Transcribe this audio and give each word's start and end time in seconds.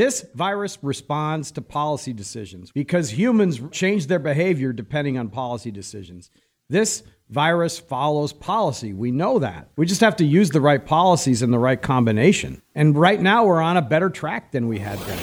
This 0.00 0.24
virus 0.34 0.78
responds 0.80 1.50
to 1.50 1.60
policy 1.60 2.14
decisions 2.14 2.72
because 2.72 3.10
humans 3.10 3.60
change 3.70 4.06
their 4.06 4.18
behavior 4.18 4.72
depending 4.72 5.18
on 5.18 5.28
policy 5.28 5.70
decisions. 5.70 6.30
This 6.70 7.02
virus 7.28 7.78
follows 7.78 8.32
policy. 8.32 8.94
We 8.94 9.10
know 9.10 9.38
that. 9.40 9.68
We 9.76 9.84
just 9.84 10.00
have 10.00 10.16
to 10.16 10.24
use 10.24 10.48
the 10.48 10.60
right 10.62 10.82
policies 10.82 11.42
in 11.42 11.50
the 11.50 11.58
right 11.58 11.82
combination. 11.82 12.62
And 12.74 12.96
right 12.96 13.20
now, 13.20 13.44
we're 13.44 13.60
on 13.60 13.76
a 13.76 13.82
better 13.82 14.08
track 14.08 14.52
than 14.52 14.68
we 14.68 14.78
had 14.78 14.98
been. 15.04 15.18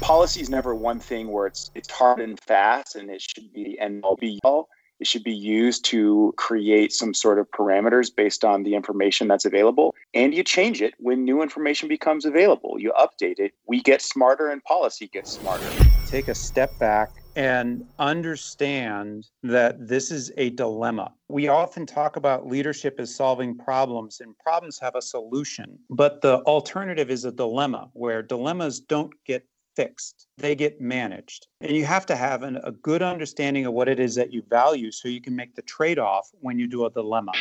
Policy 0.00 0.40
is 0.40 0.48
never 0.48 0.74
one 0.74 0.98
thing 0.98 1.30
where 1.30 1.46
it's 1.46 1.70
it's 1.74 1.90
hard 1.90 2.18
and 2.18 2.40
fast, 2.40 2.96
and 2.96 3.10
it 3.10 3.20
should 3.20 3.52
be 3.52 3.64
the 3.64 3.78
end 3.80 4.02
all 4.02 4.16
be 4.16 4.40
all. 4.44 4.70
It 5.02 5.08
should 5.08 5.24
be 5.24 5.34
used 5.34 5.84
to 5.86 6.32
create 6.36 6.92
some 6.92 7.12
sort 7.12 7.40
of 7.40 7.50
parameters 7.50 8.14
based 8.14 8.44
on 8.44 8.62
the 8.62 8.76
information 8.76 9.26
that's 9.26 9.44
available. 9.44 9.96
And 10.14 10.32
you 10.32 10.44
change 10.44 10.80
it 10.80 10.94
when 10.98 11.24
new 11.24 11.42
information 11.42 11.88
becomes 11.88 12.24
available. 12.24 12.76
You 12.78 12.92
update 12.92 13.40
it. 13.40 13.50
We 13.66 13.82
get 13.82 14.00
smarter, 14.00 14.48
and 14.48 14.62
policy 14.62 15.08
gets 15.08 15.32
smarter. 15.32 15.64
Take 16.06 16.28
a 16.28 16.36
step 16.36 16.78
back 16.78 17.10
and 17.34 17.82
understand 17.98 19.26
that 19.42 19.88
this 19.88 20.12
is 20.12 20.30
a 20.36 20.50
dilemma. 20.50 21.12
We 21.28 21.48
often 21.48 21.84
talk 21.84 22.14
about 22.14 22.46
leadership 22.46 23.00
as 23.00 23.12
solving 23.12 23.58
problems, 23.58 24.20
and 24.20 24.38
problems 24.38 24.78
have 24.78 24.94
a 24.94 25.02
solution. 25.02 25.80
But 25.90 26.20
the 26.20 26.42
alternative 26.42 27.10
is 27.10 27.24
a 27.24 27.32
dilemma 27.32 27.88
where 27.94 28.22
dilemmas 28.22 28.78
don't 28.78 29.12
get 29.26 29.48
fixed, 29.76 30.26
they 30.38 30.54
get 30.54 30.80
managed. 30.80 31.46
And 31.60 31.76
you 31.76 31.84
have 31.84 32.06
to 32.06 32.16
have 32.16 32.42
an, 32.42 32.58
a 32.62 32.72
good 32.72 33.02
understanding 33.02 33.66
of 33.66 33.72
what 33.72 33.88
it 33.88 33.98
is 33.98 34.14
that 34.16 34.32
you 34.32 34.42
value 34.48 34.90
so 34.90 35.08
you 35.08 35.20
can 35.20 35.36
make 35.36 35.54
the 35.54 35.62
trade 35.62 35.98
off 35.98 36.30
when 36.40 36.58
you 36.58 36.66
do 36.66 36.84
a 36.84 36.90
dilemma. 36.90 37.32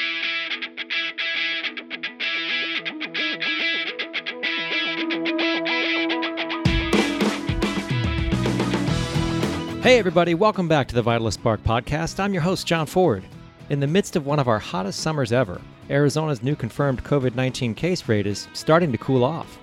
Hey, 9.81 9.97
everybody, 9.97 10.35
welcome 10.35 10.67
back 10.67 10.87
to 10.89 10.95
the 10.95 11.03
Vitalyst 11.03 11.33
Spark 11.33 11.63
podcast. 11.63 12.19
I'm 12.19 12.33
your 12.33 12.43
host, 12.43 12.67
John 12.67 12.85
Ford. 12.85 13.23
In 13.69 13.79
the 13.79 13.87
midst 13.87 14.15
of 14.15 14.27
one 14.27 14.37
of 14.37 14.47
our 14.47 14.59
hottest 14.59 14.99
summers 14.99 15.31
ever, 15.31 15.59
Arizona's 15.89 16.43
new 16.43 16.55
confirmed 16.55 17.03
COVID 17.03 17.33
19 17.33 17.73
case 17.73 18.07
rate 18.07 18.27
is 18.27 18.47
starting 18.53 18.91
to 18.91 18.97
cool 18.99 19.23
off. 19.23 19.57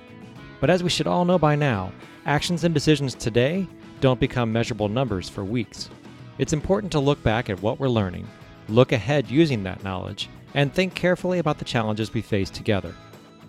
But 0.60 0.70
as 0.70 0.82
we 0.82 0.90
should 0.90 1.06
all 1.06 1.24
know 1.24 1.38
by 1.38 1.54
now, 1.54 1.92
actions 2.28 2.62
and 2.62 2.74
decisions 2.74 3.14
today 3.14 3.66
don't 4.00 4.20
become 4.20 4.52
measurable 4.52 4.90
numbers 4.90 5.30
for 5.30 5.44
weeks. 5.44 5.88
It's 6.36 6.52
important 6.52 6.92
to 6.92 7.00
look 7.00 7.20
back 7.22 7.48
at 7.48 7.62
what 7.62 7.80
we're 7.80 7.88
learning, 7.88 8.28
look 8.68 8.92
ahead 8.92 9.30
using 9.30 9.62
that 9.62 9.82
knowledge, 9.82 10.28
and 10.52 10.70
think 10.70 10.94
carefully 10.94 11.38
about 11.38 11.58
the 11.58 11.64
challenges 11.64 12.12
we 12.12 12.20
face 12.20 12.50
together. 12.50 12.94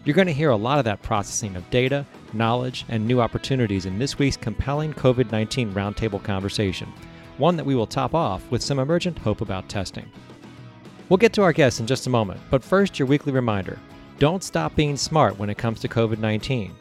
You're 0.06 0.16
going 0.16 0.28
to 0.28 0.34
hear 0.34 0.52
a 0.52 0.56
lot 0.56 0.80
of 0.80 0.86
that 0.86 1.02
processing 1.02 1.58
of 1.58 1.70
data, 1.70 2.06
knowledge, 2.32 2.86
and 2.88 3.06
new 3.06 3.20
opportunities 3.20 3.86
in 3.86 4.00
this 4.00 4.18
week's 4.18 4.38
compelling 4.38 4.94
COVID 4.94 5.30
19 5.30 5.74
roundtable 5.74 6.24
conversation, 6.24 6.88
one 7.38 7.58
that 7.58 7.66
we 7.66 7.76
will 7.76 7.86
top 7.86 8.16
off 8.16 8.50
with 8.50 8.64
some 8.64 8.80
emergent 8.80 9.20
hope 9.20 9.42
about 9.42 9.68
testing. 9.68 10.10
We'll 11.10 11.18
get 11.18 11.34
to 11.34 11.42
our 11.42 11.52
guests 11.52 11.82
in 11.82 11.86
just 11.86 12.08
a 12.08 12.10
moment, 12.10 12.40
but 12.50 12.64
first, 12.64 12.98
your 12.98 13.10
weekly 13.10 13.34
reminder 13.34 13.78
don't 14.20 14.44
stop 14.44 14.74
being 14.76 14.96
smart 14.96 15.38
when 15.38 15.50
it 15.50 15.58
comes 15.58 15.82
to 15.82 15.90
COVID 15.90 16.20
19. 16.20 16.74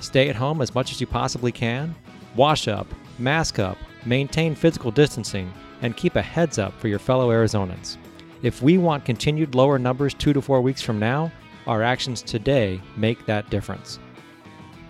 Stay 0.00 0.28
at 0.28 0.36
home 0.36 0.60
as 0.60 0.74
much 0.74 0.92
as 0.92 1.00
you 1.00 1.06
possibly 1.06 1.52
can, 1.52 1.94
wash 2.36 2.68
up, 2.68 2.86
mask 3.18 3.58
up, 3.58 3.78
maintain 4.04 4.54
physical 4.54 4.90
distancing, 4.90 5.52
and 5.82 5.96
keep 5.96 6.16
a 6.16 6.22
heads 6.22 6.58
up 6.58 6.78
for 6.78 6.88
your 6.88 6.98
fellow 6.98 7.30
Arizonans. 7.30 7.96
If 8.42 8.62
we 8.62 8.78
want 8.78 9.04
continued 9.04 9.54
lower 9.54 9.78
numbers 9.78 10.14
two 10.14 10.32
to 10.32 10.42
four 10.42 10.60
weeks 10.60 10.82
from 10.82 10.98
now, 10.98 11.32
our 11.66 11.82
actions 11.82 12.20
today 12.20 12.80
make 12.96 13.24
that 13.26 13.48
difference. 13.50 13.98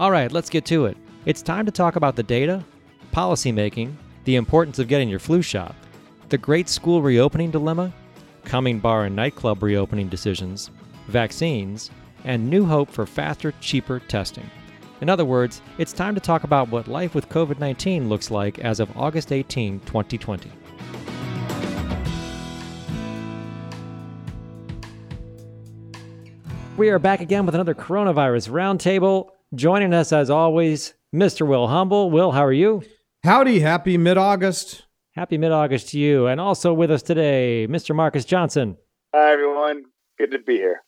All 0.00 0.10
right, 0.10 0.32
let's 0.32 0.50
get 0.50 0.64
to 0.66 0.86
it. 0.86 0.96
It's 1.24 1.42
time 1.42 1.64
to 1.66 1.72
talk 1.72 1.96
about 1.96 2.16
the 2.16 2.22
data, 2.22 2.64
policymaking, 3.12 3.94
the 4.24 4.36
importance 4.36 4.78
of 4.78 4.88
getting 4.88 5.08
your 5.08 5.20
flu 5.20 5.40
shot, 5.40 5.74
the 6.30 6.38
great 6.38 6.68
school 6.68 7.00
reopening 7.00 7.50
dilemma, 7.50 7.92
coming 8.44 8.80
bar 8.80 9.04
and 9.04 9.14
nightclub 9.14 9.62
reopening 9.62 10.08
decisions, 10.08 10.70
vaccines, 11.06 11.90
and 12.24 12.48
new 12.48 12.64
hope 12.64 12.90
for 12.90 13.06
faster, 13.06 13.52
cheaper 13.60 14.00
testing. 14.00 14.50
In 15.04 15.10
other 15.10 15.26
words, 15.26 15.60
it's 15.76 15.92
time 15.92 16.14
to 16.14 16.20
talk 16.22 16.44
about 16.44 16.70
what 16.70 16.88
life 16.88 17.14
with 17.14 17.28
COVID 17.28 17.58
19 17.58 18.08
looks 18.08 18.30
like 18.30 18.58
as 18.60 18.80
of 18.80 18.96
August 18.96 19.32
18, 19.32 19.80
2020. 19.80 20.50
We 26.78 26.88
are 26.88 26.98
back 26.98 27.20
again 27.20 27.44
with 27.44 27.54
another 27.54 27.74
coronavirus 27.74 28.48
roundtable. 28.48 29.28
Joining 29.54 29.92
us, 29.92 30.10
as 30.10 30.30
always, 30.30 30.94
Mr. 31.14 31.46
Will 31.46 31.68
Humble. 31.68 32.10
Will, 32.10 32.32
how 32.32 32.46
are 32.46 32.50
you? 32.50 32.82
Howdy, 33.24 33.60
happy 33.60 33.98
mid 33.98 34.16
August. 34.16 34.86
Happy 35.12 35.36
mid 35.36 35.52
August 35.52 35.90
to 35.90 35.98
you. 35.98 36.28
And 36.28 36.40
also 36.40 36.72
with 36.72 36.90
us 36.90 37.02
today, 37.02 37.66
Mr. 37.68 37.94
Marcus 37.94 38.24
Johnson. 38.24 38.78
Hi, 39.14 39.32
everyone. 39.34 39.82
Good 40.16 40.30
to 40.30 40.38
be 40.38 40.54
here. 40.54 40.80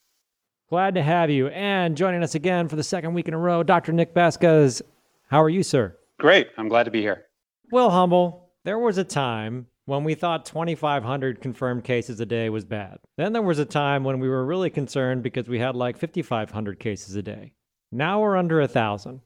Glad 0.69 0.95
to 0.97 1.03
have 1.03 1.31
you. 1.31 1.47
And 1.49 1.97
joining 1.97 2.25
us 2.25 2.35
again 2.35 2.67
for 2.67 2.75
the 2.75 2.83
second 2.83 3.15
week 3.15 3.29
in 3.29 3.35
a 3.35 3.39
row, 3.39 3.63
Dr. 3.63 3.93
Nick 3.93 4.13
Vasquez. 4.13 4.83
How 5.29 5.41
are 5.41 5.49
you, 5.49 5.63
sir? 5.63 5.97
Great. 6.19 6.49
I'm 6.59 6.69
glad 6.69 6.85
to 6.85 6.91
be 6.91 7.01
here. 7.01 7.27
Will 7.71 7.91
Humble, 7.91 8.51
there 8.65 8.79
was 8.79 8.99
a 8.99 9.05
time 9.05 9.67
when 9.85 10.03
we 10.03 10.15
thought 10.17 10.45
2,500 10.45 11.41
confirmed 11.41 11.85
cases 11.85 12.19
a 12.19 12.27
day 12.27 12.51
was 12.51 12.65
bad. 12.65 12.99
Then 13.17 13.33
there 13.33 13.43
was 13.43 13.61
a 13.61 13.65
time 13.65 14.03
when 14.03 14.19
we 14.19 14.29
were 14.29 14.45
really 14.45 14.71
concerned 14.71 15.23
because 15.23 15.49
we 15.49 15.61
had 15.61 15.77
like 15.77 15.99
5,500 15.99 16.81
cases 16.81 17.15
a 17.15 17.23
day. 17.23 17.53
Now 17.93 18.21
we're 18.21 18.37
under 18.37 18.59
a 18.59 18.65
1,000. 18.65 19.21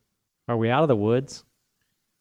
Are 0.46 0.56
we 0.58 0.68
out 0.68 0.82
of 0.82 0.88
the 0.88 0.96
woods? 0.96 1.44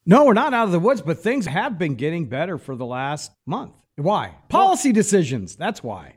No, 0.05 0.23
we're 0.23 0.33
not 0.33 0.53
out 0.53 0.65
of 0.65 0.71
the 0.71 0.79
woods, 0.79 1.01
but 1.01 1.19
things 1.19 1.45
have 1.45 1.77
been 1.77 1.95
getting 1.95 2.27
better 2.27 2.57
for 2.57 2.77
the 2.77 2.85
last 2.85 3.33
month. 3.45 3.73
Why? 3.97 4.35
Policy 4.47 4.93
decisions. 4.93 5.57
That's 5.57 5.83
why. 5.83 6.15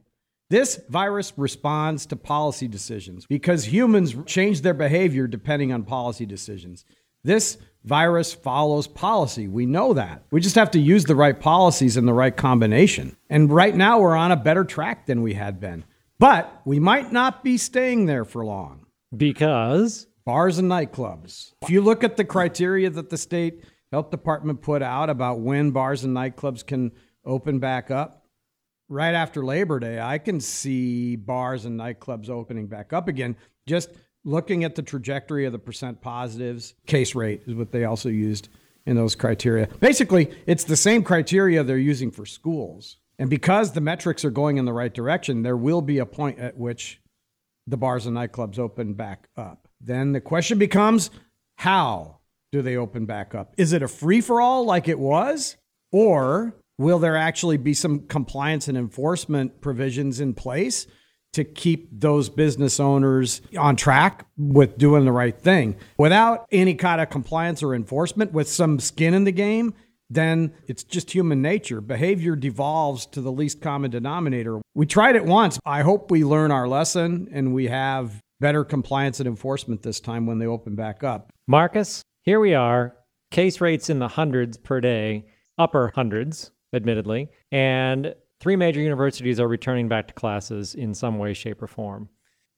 This 0.52 0.78
virus 0.90 1.32
responds 1.38 2.04
to 2.04 2.14
policy 2.14 2.68
decisions 2.68 3.24
because 3.24 3.64
humans 3.64 4.14
change 4.26 4.60
their 4.60 4.74
behavior 4.74 5.26
depending 5.26 5.72
on 5.72 5.82
policy 5.82 6.26
decisions. 6.26 6.84
This 7.24 7.56
virus 7.84 8.34
follows 8.34 8.86
policy. 8.86 9.48
We 9.48 9.64
know 9.64 9.94
that. 9.94 10.24
We 10.30 10.42
just 10.42 10.56
have 10.56 10.70
to 10.72 10.78
use 10.78 11.06
the 11.06 11.16
right 11.16 11.40
policies 11.40 11.96
in 11.96 12.04
the 12.04 12.12
right 12.12 12.36
combination. 12.36 13.16
And 13.30 13.50
right 13.50 13.74
now, 13.74 14.00
we're 14.00 14.14
on 14.14 14.30
a 14.30 14.36
better 14.36 14.62
track 14.62 15.06
than 15.06 15.22
we 15.22 15.32
had 15.32 15.58
been. 15.58 15.86
But 16.18 16.60
we 16.66 16.78
might 16.78 17.12
not 17.12 17.42
be 17.42 17.56
staying 17.56 18.04
there 18.04 18.26
for 18.26 18.44
long. 18.44 18.84
Because 19.16 20.06
bars 20.26 20.58
and 20.58 20.70
nightclubs. 20.70 21.54
If 21.62 21.70
you 21.70 21.80
look 21.80 22.04
at 22.04 22.19
the 22.19 22.26
criteria 22.26 22.90
that 22.90 23.08
the 23.08 23.16
state 23.16 23.64
health 23.90 24.10
department 24.10 24.60
put 24.60 24.82
out 24.82 25.08
about 25.08 25.40
when 25.40 25.70
bars 25.70 26.04
and 26.04 26.14
nightclubs 26.14 26.66
can 26.66 26.92
open 27.24 27.58
back 27.58 27.90
up, 27.90 28.22
right 28.92 29.14
after 29.14 29.44
Labor 29.44 29.80
Day, 29.80 29.98
I 29.98 30.19
can 30.19 30.38
see 30.38 31.16
bars 31.16 31.64
and 31.64 31.80
nightclubs 31.80 32.28
opening 32.28 32.66
back 32.66 32.92
up 32.92 33.08
again. 33.08 33.36
Just 33.66 33.91
looking 34.25 34.64
at 34.64 34.75
the 34.75 34.82
trajectory 34.82 35.47
of 35.47 35.53
the 35.53 35.58
percent 35.58 36.00
positives, 36.00 36.75
case 36.86 37.14
rate 37.14 37.42
is 37.47 37.54
what 37.54 37.72
they 37.72 37.84
also 37.84 38.10
used 38.10 38.48
in 38.84 38.97
those 38.97 39.14
criteria. 39.14 39.69
Basically, 39.81 40.31
it's 40.47 40.64
the 40.64 40.76
same 40.76 41.02
criteria 41.02 41.64
they're 41.64 41.78
using 41.78 42.10
for 42.10 42.26
schools. 42.26 42.98
And 43.19 43.31
because 43.31 43.72
the 43.72 43.81
metrics 43.81 44.25
are 44.25 44.31
going 44.31 44.58
in 44.58 44.64
the 44.64 44.72
right 44.72 44.92
direction, 44.92 45.42
there 45.42 45.56
will 45.56 45.82
be 45.82 45.98
a 45.98 46.06
point 46.06 46.38
at 46.38 46.56
which 46.56 47.00
the 47.66 47.76
bars 47.76 48.06
and 48.06 48.16
nightclubs 48.16 48.58
open 48.58 48.94
back 48.94 49.28
up. 49.36 49.69
Then 49.81 50.12
the 50.12 50.20
question 50.20 50.58
becomes 50.58 51.10
how 51.56 52.19
do 52.50 52.60
they 52.60 52.76
open 52.76 53.06
back 53.06 53.34
up? 53.34 53.54
Is 53.56 53.72
it 53.72 53.82
a 53.82 53.88
free 53.88 54.20
for 54.20 54.41
all 54.41 54.64
like 54.64 54.88
it 54.88 54.98
was? 54.98 55.56
Or 55.92 56.54
Will 56.78 56.99
there 56.99 57.16
actually 57.16 57.59
be 57.59 57.75
some 57.75 58.06
compliance 58.06 58.69
and 58.69 58.78
enforcement 58.78 59.60
provisions 59.60 60.21
in 60.21 60.34
place 60.34 60.87
to 61.34 61.44
keep 61.44 61.88
those 61.93 62.28
business 62.28 62.81
owners 62.81 63.41
on 63.59 63.77
track 63.77 64.27
with 64.37 64.78
doing 64.78 65.05
the 65.05 65.12
right 65.12 65.38
thing? 65.38 65.77
Without 65.99 66.47
any 66.50 66.75
kind 66.75 67.00
of 67.00 67.11
compliance 67.11 67.62
or 67.62 67.75
enforcement, 67.75 68.32
with 68.32 68.49
some 68.49 68.78
skin 68.78 69.14
in 69.14 69.25
the 69.25 69.32
game, 69.32 69.75
then 70.08 70.52
it's 70.67 70.82
just 70.82 71.11
human 71.11 71.41
nature. 71.41 71.81
Behavior 71.81 72.37
devolves 72.37 73.06
to 73.06 73.20
the 73.20 73.32
least 73.32 73.61
common 73.61 73.91
denominator. 73.91 74.61
We 74.75 74.87
tried 74.87 75.17
it 75.17 75.25
once. 75.25 75.58
I 75.64 75.82
hope 75.82 76.11
we 76.11 76.25
learn 76.25 76.50
our 76.50 76.69
lesson 76.69 77.29
and 77.32 77.55
we 77.55 77.69
have 77.69 78.20
better 78.41 78.64
compliance 78.64 79.20
and 79.20 79.26
enforcement 79.26 79.82
this 79.82 80.00
time 80.00 80.26
when 80.26 80.38
they 80.38 80.46
open 80.46 80.75
back 80.75 81.05
up. 81.05 81.31
Marcus, 81.46 82.02
here 82.23 82.41
we 82.41 82.55
are. 82.55 82.96
Case 83.31 83.61
rates 83.61 83.88
in 83.88 84.00
the 84.00 84.08
hundreds 84.08 84.56
per 84.58 84.81
day, 84.81 85.26
upper 85.56 85.93
hundreds 85.94 86.50
admittedly, 86.72 87.28
and 87.50 88.14
three 88.40 88.56
major 88.56 88.80
universities 88.80 89.38
are 89.38 89.48
returning 89.48 89.88
back 89.88 90.08
to 90.08 90.14
classes 90.14 90.74
in 90.74 90.94
some 90.94 91.19
way, 91.19 91.34
shape, 91.34 91.62
or 91.62 91.66
form. 91.66 92.08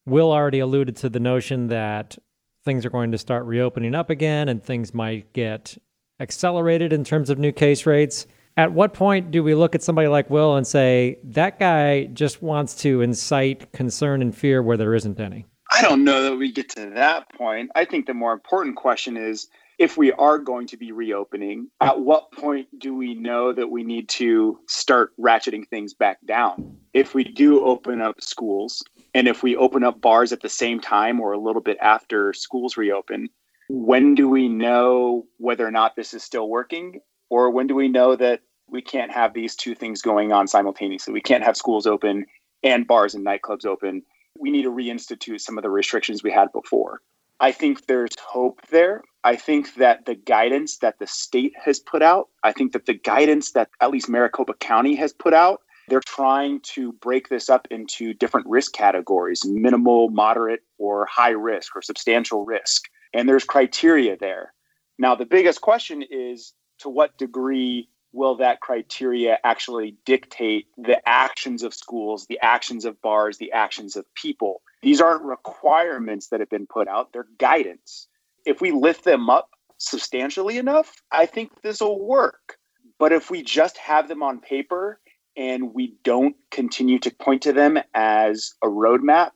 Will 0.07 0.33
already 0.33 0.59
alluded 0.59 0.97
to 0.97 1.09
the 1.09 1.21
notion 1.21 1.69
that 1.69 2.19
things 2.65 2.87
are 2.87 2.91
going 2.91 3.13
to 3.13 3.19
start 3.19 3.45
reopening 3.45 3.95
up 3.95 4.11
again 4.11 4.49
and 4.49 4.63
things 4.63 4.95
might 4.95 5.33
get 5.33 5.77
accelerated 6.21 6.93
in 6.93 7.05
terms 7.05 7.31
of 7.31 7.39
new 7.39 7.53
case 7.53 7.87
rates. 7.87 8.27
At 8.57 8.73
what 8.73 8.95
point 8.95 9.31
do 9.31 9.43
we 9.43 9.55
look 9.55 9.75
at 9.75 9.83
somebody 9.83 10.09
like 10.09 10.31
Will 10.31 10.57
and 10.57 10.67
say, 10.67 11.19
that 11.25 11.59
guy 11.59 12.05
just 12.05 12.41
wants 12.41 12.77
to 12.77 13.01
incite 13.01 13.73
concern 13.73 14.23
and 14.23 14.35
fear 14.35 14.63
where 14.63 14.77
there 14.77 14.95
isn't 14.95 15.19
any? 15.19 15.45
I 15.73 15.83
don't 15.83 16.05
know 16.05 16.23
that 16.23 16.37
we 16.37 16.53
get 16.53 16.69
to 16.71 16.91
that 16.91 17.33
point. 17.33 17.71
I 17.75 17.85
think 17.85 18.07
the 18.07 18.15
more 18.15 18.33
important 18.33 18.77
question 18.77 19.17
is 19.17 19.49
if 19.79 19.97
we 19.97 20.13
are 20.13 20.39
going 20.39 20.67
to 20.69 20.77
be 20.77 20.93
reopening, 20.93 21.69
at 21.81 22.01
what 22.01 22.33
point 22.33 22.69
do 22.79 22.95
we 22.95 23.15
know 23.15 23.53
that 23.53 23.71
we 23.71 23.83
need 23.83 24.09
to 24.11 24.59
start 24.67 25.13
ratcheting 25.19 25.67
things 25.69 25.95
back 25.95 26.19
down? 26.27 26.77
If 26.93 27.15
we 27.15 27.25
do 27.25 27.65
open 27.65 28.01
up 28.01 28.21
schools 28.21 28.83
and 29.15 29.27
if 29.27 29.43
we 29.43 29.57
open 29.57 29.83
up 29.83 30.01
bars 30.01 30.33
at 30.33 30.43
the 30.43 30.49
same 30.49 30.81
time 30.81 31.21
or 31.21 31.33
a 31.33 31.39
little 31.39 31.63
bit 31.63 31.79
after 31.81 32.33
schools 32.33 32.77
reopen, 32.77 33.29
when 33.69 34.15
do 34.15 34.29
we 34.29 34.49
know 34.49 35.27
whether 35.39 35.67
or 35.67 35.71
not 35.71 35.97
this 35.97 36.15
is 36.15 36.23
still 36.23 36.49
working? 36.49 37.01
Or 37.31 37.51
when 37.51 37.67
do 37.67 37.75
we 37.75 37.89
know 37.89 38.15
that 38.17 38.41
we 38.69 38.83
can't 38.83 39.13
have 39.13 39.35
these 39.35 39.57
two 39.57 39.75
things 39.75 40.03
going 40.03 40.33
on 40.33 40.47
simultaneously? 40.47 41.13
We 41.13 41.21
can't 41.21 41.45
have 41.45 41.57
schools 41.57 41.87
open 41.87 42.27
and 42.63 42.87
bars 42.87 43.15
and 43.15 43.27
nightclubs 43.27 43.67
open. 43.67 44.03
We 44.39 44.51
need 44.51 44.63
to 44.63 44.71
reinstitute 44.71 45.41
some 45.41 45.59
of 45.59 45.63
the 45.63 45.71
restrictions 45.71 46.23
we 46.23 46.31
had 46.31 46.53
before. 46.53 47.01
I 47.41 47.53
think 47.53 47.87
there's 47.87 48.17
hope 48.19 48.61
there. 48.71 49.03
I 49.25 49.37
think 49.37 49.77
that 49.77 50.05
the 50.05 50.15
guidance 50.15 50.79
that 50.79 50.99
the 50.99 51.07
state 51.07 51.55
has 51.65 51.81
put 51.81 52.03
out, 52.03 52.29
I 52.43 52.53
think 52.53 52.73
that 52.73 52.85
the 52.85 52.93
guidance 52.93 53.53
that 53.53 53.71
at 53.81 53.91
least 53.91 54.09
Maricopa 54.09 54.53
County 54.61 54.95
has 54.97 55.15
put 55.15 55.33
out, 55.33 55.63
they're 55.89 56.03
trying 56.05 56.61
to 56.75 56.93
break 56.93 57.31
this 57.31 57.49
up 57.49 57.67
into 57.71 58.13
different 58.13 58.47
risk 58.47 58.75
categories 58.75 59.43
minimal, 59.47 60.11
moderate, 60.11 60.61
or 60.79 61.07
high 61.07 61.31
risk, 61.31 61.75
or 61.75 61.81
substantial 61.81 62.45
risk. 62.45 62.85
And 63.15 63.27
there's 63.27 63.45
criteria 63.45 64.17
there. 64.19 64.53
Now, 64.99 65.15
the 65.15 65.27
biggest 65.27 65.63
question 65.63 66.03
is 66.03 66.53
to 66.81 66.91
what 66.91 67.17
degree 67.17 67.89
will 68.13 68.37
that 68.37 68.61
criteria 68.61 69.39
actually 69.43 69.97
dictate 70.05 70.67
the 70.77 71.07
actions 71.09 71.63
of 71.63 71.75
schools, 71.75 72.27
the 72.27 72.39
actions 72.43 72.85
of 72.85 73.01
bars, 73.01 73.39
the 73.39 73.53
actions 73.53 73.97
of 73.97 74.05
people? 74.15 74.61
These 74.83 75.01
aren't 75.01 75.25
requirements 75.25 76.29
that 76.29 76.41
have 76.41 76.51
been 76.51 76.67
put 76.67 76.89
out, 76.89 77.13
they're 77.13 77.27
guidance. 77.39 78.07
If 78.45 78.61
we 78.61 78.71
lift 78.71 79.05
them 79.05 79.31
up 79.31 79.51
substantially 79.79 80.59
enough, 80.59 81.03
I 81.11 81.27
think 81.27 81.63
this 81.63 81.81
will 81.81 82.05
work. 82.05 82.57
But 82.99 83.13
if 83.13 83.31
we 83.31 83.43
just 83.43 83.77
have 83.79 84.09
them 84.09 84.23
on 84.23 84.41
paper 84.41 85.01
and 85.37 85.75
we 85.75 85.97
don't 86.05 86.37
continue 86.51 86.99
to 87.01 87.11
point 87.11 87.43
to 87.43 87.53
them 87.53 87.79
as 87.95 88.55
a 88.63 88.69
roadmap, 88.69 89.33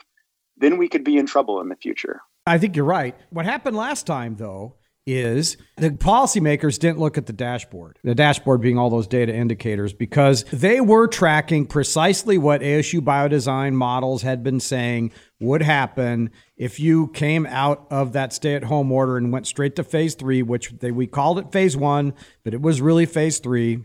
then 0.57 0.79
we 0.79 0.89
could 0.89 1.05
be 1.05 1.17
in 1.17 1.27
trouble 1.27 1.61
in 1.61 1.69
the 1.69 1.77
future. 1.77 2.21
I 2.47 2.59
think 2.59 2.77
you're 2.77 2.85
right. 2.85 3.15
What 3.31 3.45
happened 3.45 3.77
last 3.77 4.07
time, 4.07 4.37
though, 4.37 4.75
is 5.09 5.57
the 5.77 5.91
policymakers 5.91 6.79
didn't 6.79 6.99
look 6.99 7.17
at 7.17 7.27
the 7.27 7.33
dashboard, 7.33 7.99
the 8.05 8.15
dashboard 8.15 8.61
being 8.61 8.79
all 8.79 8.91
those 8.91 9.07
data 9.07 9.35
indicators, 9.35 9.93
because 9.93 10.45
they 10.53 10.81
were 10.81 11.07
tracking 11.07 11.67
precisely 11.67 12.37
what 12.37 12.61
ASU 12.61 13.01
biodesign 13.01 13.73
models 13.73 14.23
had 14.23 14.43
been 14.43 14.61
saying 14.61 15.11
would 15.41 15.63
happen 15.63 16.31
if 16.57 16.79
you 16.79 17.09
came 17.09 17.47
out 17.47 17.87
of 17.91 18.13
that 18.13 18.33
stay 18.33 18.55
at 18.55 18.65
home 18.65 18.93
order 18.93 19.17
and 19.17 19.33
went 19.33 19.47
straight 19.47 19.77
to 19.77 19.85
phase 19.85 20.15
three, 20.15 20.43
which 20.43 20.71
they, 20.81 20.91
we 20.91 21.07
called 21.07 21.39
it 21.39 21.53
phase 21.53 21.77
one, 21.77 22.13
but 22.45 22.53
it 22.53 22.61
was 22.61 22.81
really 22.83 23.07
phase 23.07 23.39
three. 23.39 23.83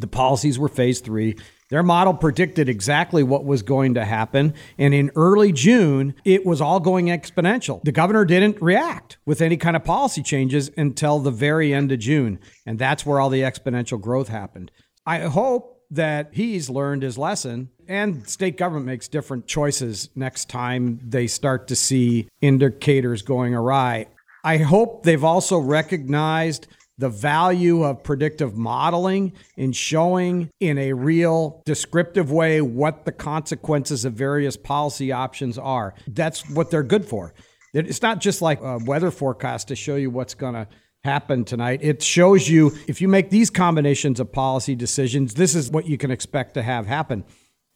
The 0.00 0.06
policies 0.06 0.58
were 0.58 0.68
phase 0.68 1.00
three. 1.00 1.36
Their 1.70 1.82
model 1.82 2.14
predicted 2.14 2.68
exactly 2.68 3.22
what 3.22 3.44
was 3.44 3.62
going 3.62 3.94
to 3.94 4.04
happen. 4.04 4.54
And 4.78 4.94
in 4.94 5.10
early 5.16 5.52
June, 5.52 6.14
it 6.24 6.46
was 6.46 6.60
all 6.60 6.80
going 6.80 7.06
exponential. 7.06 7.82
The 7.84 7.92
governor 7.92 8.24
didn't 8.24 8.62
react 8.62 9.18
with 9.26 9.42
any 9.42 9.58
kind 9.58 9.76
of 9.76 9.84
policy 9.84 10.22
changes 10.22 10.70
until 10.76 11.18
the 11.18 11.30
very 11.30 11.74
end 11.74 11.92
of 11.92 11.98
June. 11.98 12.38
And 12.64 12.78
that's 12.78 13.04
where 13.04 13.20
all 13.20 13.28
the 13.28 13.42
exponential 13.42 14.00
growth 14.00 14.28
happened. 14.28 14.70
I 15.04 15.20
hope 15.20 15.82
that 15.90 16.30
he's 16.32 16.70
learned 16.70 17.02
his 17.02 17.18
lesson 17.18 17.70
and 17.88 18.28
state 18.28 18.58
government 18.58 18.86
makes 18.86 19.08
different 19.08 19.46
choices 19.46 20.10
next 20.14 20.50
time 20.50 21.00
they 21.02 21.26
start 21.26 21.68
to 21.68 21.76
see 21.76 22.28
indicators 22.42 23.22
going 23.22 23.54
awry. 23.54 24.06
I 24.44 24.58
hope 24.58 25.02
they've 25.02 25.24
also 25.24 25.58
recognized 25.58 26.68
the 26.98 27.08
value 27.08 27.84
of 27.84 28.02
predictive 28.02 28.56
modeling 28.56 29.32
in 29.56 29.72
showing 29.72 30.50
in 30.60 30.76
a 30.76 30.92
real 30.92 31.62
descriptive 31.64 32.30
way 32.30 32.60
what 32.60 33.04
the 33.04 33.12
consequences 33.12 34.04
of 34.04 34.12
various 34.12 34.56
policy 34.56 35.12
options 35.12 35.56
are. 35.56 35.94
That's 36.08 36.48
what 36.50 36.70
they're 36.70 36.82
good 36.82 37.04
for. 37.04 37.34
It's 37.72 38.02
not 38.02 38.20
just 38.20 38.42
like 38.42 38.60
a 38.60 38.78
weather 38.84 39.10
forecast 39.10 39.68
to 39.68 39.76
show 39.76 39.96
you 39.96 40.10
what's 40.10 40.34
going 40.34 40.54
to 40.54 40.66
happen 41.04 41.44
tonight. 41.44 41.80
It 41.82 42.02
shows 42.02 42.48
you 42.48 42.76
if 42.88 43.00
you 43.00 43.06
make 43.06 43.30
these 43.30 43.50
combinations 43.50 44.18
of 44.18 44.32
policy 44.32 44.74
decisions, 44.74 45.34
this 45.34 45.54
is 45.54 45.70
what 45.70 45.86
you 45.86 45.96
can 45.96 46.10
expect 46.10 46.54
to 46.54 46.62
have 46.62 46.86
happen. 46.86 47.24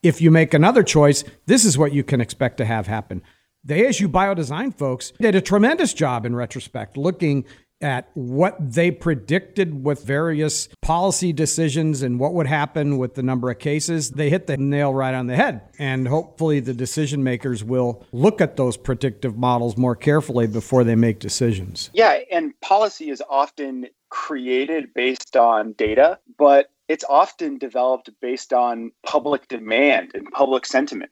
If 0.03 0.21
you 0.21 0.33
make 0.33 0.53
another 0.53 0.83
choice, 0.83 1.23
this 1.47 1.65
is 1.65 1.79
what 1.79 1.93
you 1.93 2.03
can 2.03 2.21
expect 2.21 2.57
to 2.57 2.65
have 2.65 2.89
happen. 2.89 3.23
The 3.65 3.75
ASU 3.75 4.09
biodesign 4.09 4.77
folks 4.77 5.13
did 5.21 5.37
a 5.37 5.41
tremendous 5.41 5.95
job 5.95 6.27
in 6.27 6.35
retrospect 6.35 6.97
looking 6.97 7.45
at 7.83 8.09
what 8.15 8.57
they 8.59 8.91
predicted 8.91 9.85
with 9.85 10.05
various 10.05 10.69
policy 10.81 11.33
decisions 11.33 12.03
and 12.03 12.19
what 12.19 12.35
would 12.35 12.47
happen 12.47 12.99
with 12.99 13.15
the 13.15 13.23
number 13.23 13.51
of 13.51 13.59
cases, 13.59 14.11
they 14.11 14.31
hit 14.31 14.47
the 14.47 14.57
nail 14.57 14.95
right 14.95 15.15
on 15.15 15.27
the 15.27 15.37
head. 15.37 15.63
And 15.79 16.09
hopefully, 16.09 16.61
the 16.61 16.75
decision 16.75 17.23
makers 17.25 17.65
will 17.65 18.07
look 18.13 18.41
at 18.41 18.57
those 18.57 18.77
predictive 18.77 19.37
models 19.37 19.77
more 19.77 19.97
carefully 19.97 20.47
before 20.47 20.85
they 20.85 20.95
make 20.95 21.19
decisions. 21.19 21.91
Yeah, 21.93 22.19
and 22.31 22.59
policy 22.61 23.11
is 23.11 23.23
often 23.29 23.87
created 24.11 24.93
based 24.95 25.37
on 25.37 25.73
data, 25.73 26.19
but 26.39 26.71
it's 26.89 27.05
often 27.09 27.59
developed 27.59 28.11
based 28.21 28.53
on 28.53 28.93
public 29.07 29.49
demand 29.49 30.11
and 30.15 30.31
public 30.31 30.67
sentiment. 30.67 31.11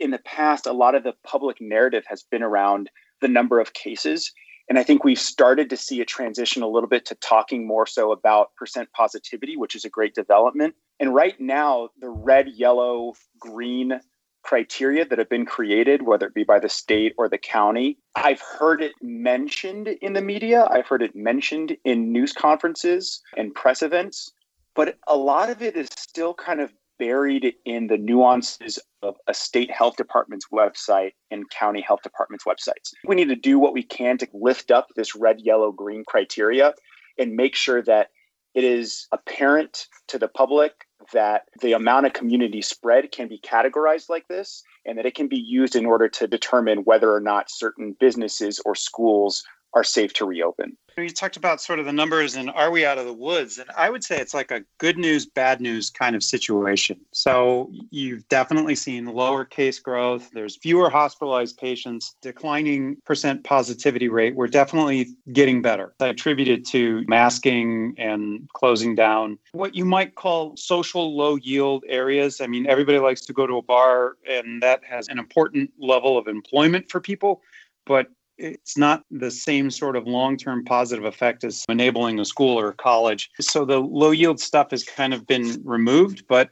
In 0.00 0.10
the 0.10 0.18
past, 0.18 0.66
a 0.66 0.72
lot 0.72 0.96
of 0.96 1.04
the 1.04 1.14
public 1.22 1.60
narrative 1.60 2.04
has 2.08 2.24
been 2.24 2.42
around 2.42 2.90
the 3.20 3.28
number 3.28 3.60
of 3.60 3.72
cases 3.72 4.32
and 4.72 4.78
I 4.78 4.84
think 4.84 5.04
we've 5.04 5.20
started 5.20 5.68
to 5.68 5.76
see 5.76 6.00
a 6.00 6.06
transition 6.06 6.62
a 6.62 6.66
little 6.66 6.88
bit 6.88 7.04
to 7.04 7.14
talking 7.16 7.66
more 7.66 7.84
so 7.84 8.10
about 8.10 8.56
percent 8.56 8.88
positivity, 8.94 9.54
which 9.54 9.74
is 9.74 9.84
a 9.84 9.90
great 9.90 10.14
development. 10.14 10.74
And 10.98 11.14
right 11.14 11.38
now, 11.38 11.90
the 12.00 12.08
red, 12.08 12.48
yellow, 12.48 13.12
green 13.38 14.00
criteria 14.42 15.04
that 15.04 15.18
have 15.18 15.28
been 15.28 15.44
created, 15.44 16.00
whether 16.00 16.26
it 16.26 16.32
be 16.32 16.44
by 16.44 16.58
the 16.58 16.70
state 16.70 17.12
or 17.18 17.28
the 17.28 17.36
county, 17.36 17.98
I've 18.14 18.40
heard 18.40 18.80
it 18.82 18.92
mentioned 19.02 19.88
in 19.88 20.14
the 20.14 20.22
media. 20.22 20.66
I've 20.70 20.86
heard 20.86 21.02
it 21.02 21.14
mentioned 21.14 21.76
in 21.84 22.10
news 22.10 22.32
conferences 22.32 23.20
and 23.36 23.54
press 23.54 23.82
events. 23.82 24.32
But 24.74 24.96
a 25.06 25.18
lot 25.18 25.50
of 25.50 25.60
it 25.60 25.76
is 25.76 25.90
still 25.98 26.32
kind 26.32 26.62
of 26.62 26.72
buried 27.02 27.54
in 27.64 27.88
the 27.88 27.98
nuances 27.98 28.78
of 29.02 29.16
a 29.26 29.34
state 29.34 29.72
health 29.72 29.96
department's 29.96 30.46
website 30.52 31.14
and 31.32 31.50
county 31.50 31.80
health 31.80 32.00
department's 32.04 32.44
websites. 32.44 32.92
We 33.04 33.16
need 33.16 33.28
to 33.28 33.34
do 33.34 33.58
what 33.58 33.72
we 33.72 33.82
can 33.82 34.18
to 34.18 34.28
lift 34.32 34.70
up 34.70 34.86
this 34.94 35.16
red, 35.16 35.40
yellow, 35.40 35.72
green 35.72 36.04
criteria 36.06 36.74
and 37.18 37.34
make 37.34 37.56
sure 37.56 37.82
that 37.82 38.10
it 38.54 38.62
is 38.62 39.08
apparent 39.10 39.88
to 40.06 40.18
the 40.18 40.28
public 40.28 40.86
that 41.12 41.42
the 41.60 41.72
amount 41.72 42.06
of 42.06 42.12
community 42.12 42.62
spread 42.62 43.10
can 43.10 43.26
be 43.26 43.40
categorized 43.40 44.08
like 44.08 44.28
this 44.28 44.62
and 44.86 44.96
that 44.96 45.06
it 45.06 45.16
can 45.16 45.26
be 45.26 45.38
used 45.38 45.74
in 45.74 45.84
order 45.84 46.08
to 46.08 46.28
determine 46.28 46.84
whether 46.84 47.12
or 47.12 47.20
not 47.20 47.50
certain 47.50 47.96
businesses 47.98 48.60
or 48.64 48.76
schools 48.76 49.42
are 49.74 49.84
safe 49.84 50.12
to 50.14 50.24
reopen. 50.24 50.76
You 50.98 51.08
talked 51.08 51.38
about 51.38 51.60
sort 51.60 51.78
of 51.78 51.86
the 51.86 51.92
numbers 51.92 52.34
and 52.34 52.50
are 52.50 52.70
we 52.70 52.84
out 52.84 52.98
of 52.98 53.06
the 53.06 53.12
woods? 53.14 53.56
And 53.56 53.70
I 53.76 53.88
would 53.88 54.04
say 54.04 54.18
it's 54.18 54.34
like 54.34 54.50
a 54.50 54.62
good 54.78 54.98
news, 54.98 55.24
bad 55.24 55.60
news 55.60 55.88
kind 55.88 56.14
of 56.14 56.22
situation. 56.22 57.00
So 57.12 57.72
you've 57.90 58.28
definitely 58.28 58.74
seen 58.74 59.06
lower 59.06 59.44
case 59.46 59.78
growth. 59.78 60.30
There's 60.32 60.56
fewer 60.56 60.90
hospitalized 60.90 61.56
patients, 61.56 62.14
declining 62.20 62.98
percent 63.06 63.44
positivity 63.44 64.08
rate. 64.08 64.34
We're 64.34 64.48
definitely 64.48 65.08
getting 65.32 65.62
better. 65.62 65.94
I 65.98 66.08
attribute 66.08 66.48
it 66.48 66.66
to 66.68 67.04
masking 67.08 67.94
and 67.96 68.46
closing 68.54 68.94
down 68.94 69.38
what 69.52 69.74
you 69.74 69.86
might 69.86 70.14
call 70.14 70.56
social 70.56 71.16
low 71.16 71.36
yield 71.36 71.84
areas. 71.88 72.40
I 72.40 72.46
mean, 72.46 72.66
everybody 72.66 72.98
likes 72.98 73.22
to 73.22 73.32
go 73.32 73.46
to 73.46 73.56
a 73.56 73.62
bar, 73.62 74.16
and 74.28 74.62
that 74.62 74.84
has 74.84 75.08
an 75.08 75.18
important 75.18 75.70
level 75.78 76.18
of 76.18 76.28
employment 76.28 76.90
for 76.90 77.00
people. 77.00 77.40
But 77.86 78.08
it's 78.38 78.76
not 78.76 79.04
the 79.10 79.30
same 79.30 79.70
sort 79.70 79.96
of 79.96 80.06
long-term 80.06 80.64
positive 80.64 81.04
effect 81.04 81.44
as 81.44 81.64
enabling 81.68 82.18
a 82.18 82.24
school 82.24 82.58
or 82.58 82.68
a 82.68 82.74
college. 82.74 83.30
So 83.40 83.64
the 83.64 83.78
low 83.78 84.10
yield 84.10 84.40
stuff 84.40 84.70
has 84.70 84.84
kind 84.84 85.14
of 85.14 85.26
been 85.26 85.60
removed, 85.64 86.24
but 86.28 86.50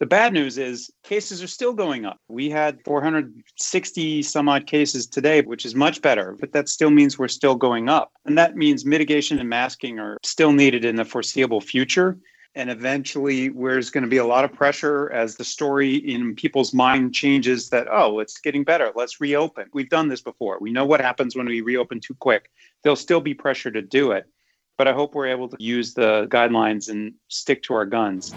the 0.00 0.06
bad 0.06 0.32
news 0.32 0.56
is 0.56 0.90
cases 1.04 1.42
are 1.42 1.46
still 1.46 1.74
going 1.74 2.06
up. 2.06 2.16
We 2.28 2.48
had 2.48 2.78
460 2.86 4.22
some 4.22 4.48
odd 4.48 4.66
cases 4.66 5.06
today, 5.06 5.42
which 5.42 5.66
is 5.66 5.74
much 5.74 6.00
better, 6.00 6.36
but 6.40 6.52
that 6.52 6.70
still 6.70 6.88
means 6.88 7.18
we're 7.18 7.28
still 7.28 7.54
going 7.54 7.90
up. 7.90 8.10
And 8.24 8.38
that 8.38 8.56
means 8.56 8.86
mitigation 8.86 9.38
and 9.38 9.48
masking 9.50 9.98
are 9.98 10.16
still 10.22 10.52
needed 10.52 10.86
in 10.86 10.96
the 10.96 11.04
foreseeable 11.04 11.60
future. 11.60 12.18
And 12.56 12.68
eventually, 12.68 13.48
there's 13.48 13.90
going 13.90 14.02
to 14.02 14.10
be 14.10 14.16
a 14.16 14.26
lot 14.26 14.44
of 14.44 14.52
pressure 14.52 15.10
as 15.12 15.36
the 15.36 15.44
story 15.44 15.94
in 15.94 16.34
people's 16.34 16.74
mind 16.74 17.14
changes 17.14 17.70
that, 17.70 17.86
oh, 17.88 18.18
it's 18.18 18.38
getting 18.38 18.64
better. 18.64 18.90
Let's 18.94 19.20
reopen. 19.20 19.66
We've 19.72 19.88
done 19.88 20.08
this 20.08 20.20
before. 20.20 20.58
We 20.60 20.72
know 20.72 20.84
what 20.84 21.00
happens 21.00 21.36
when 21.36 21.46
we 21.46 21.60
reopen 21.60 22.00
too 22.00 22.14
quick. 22.14 22.50
There'll 22.82 22.96
still 22.96 23.20
be 23.20 23.34
pressure 23.34 23.70
to 23.70 23.82
do 23.82 24.10
it. 24.10 24.26
But 24.76 24.88
I 24.88 24.92
hope 24.92 25.14
we're 25.14 25.28
able 25.28 25.48
to 25.48 25.56
use 25.60 25.94
the 25.94 26.26
guidelines 26.28 26.88
and 26.88 27.12
stick 27.28 27.62
to 27.64 27.74
our 27.74 27.86
guns. 27.86 28.34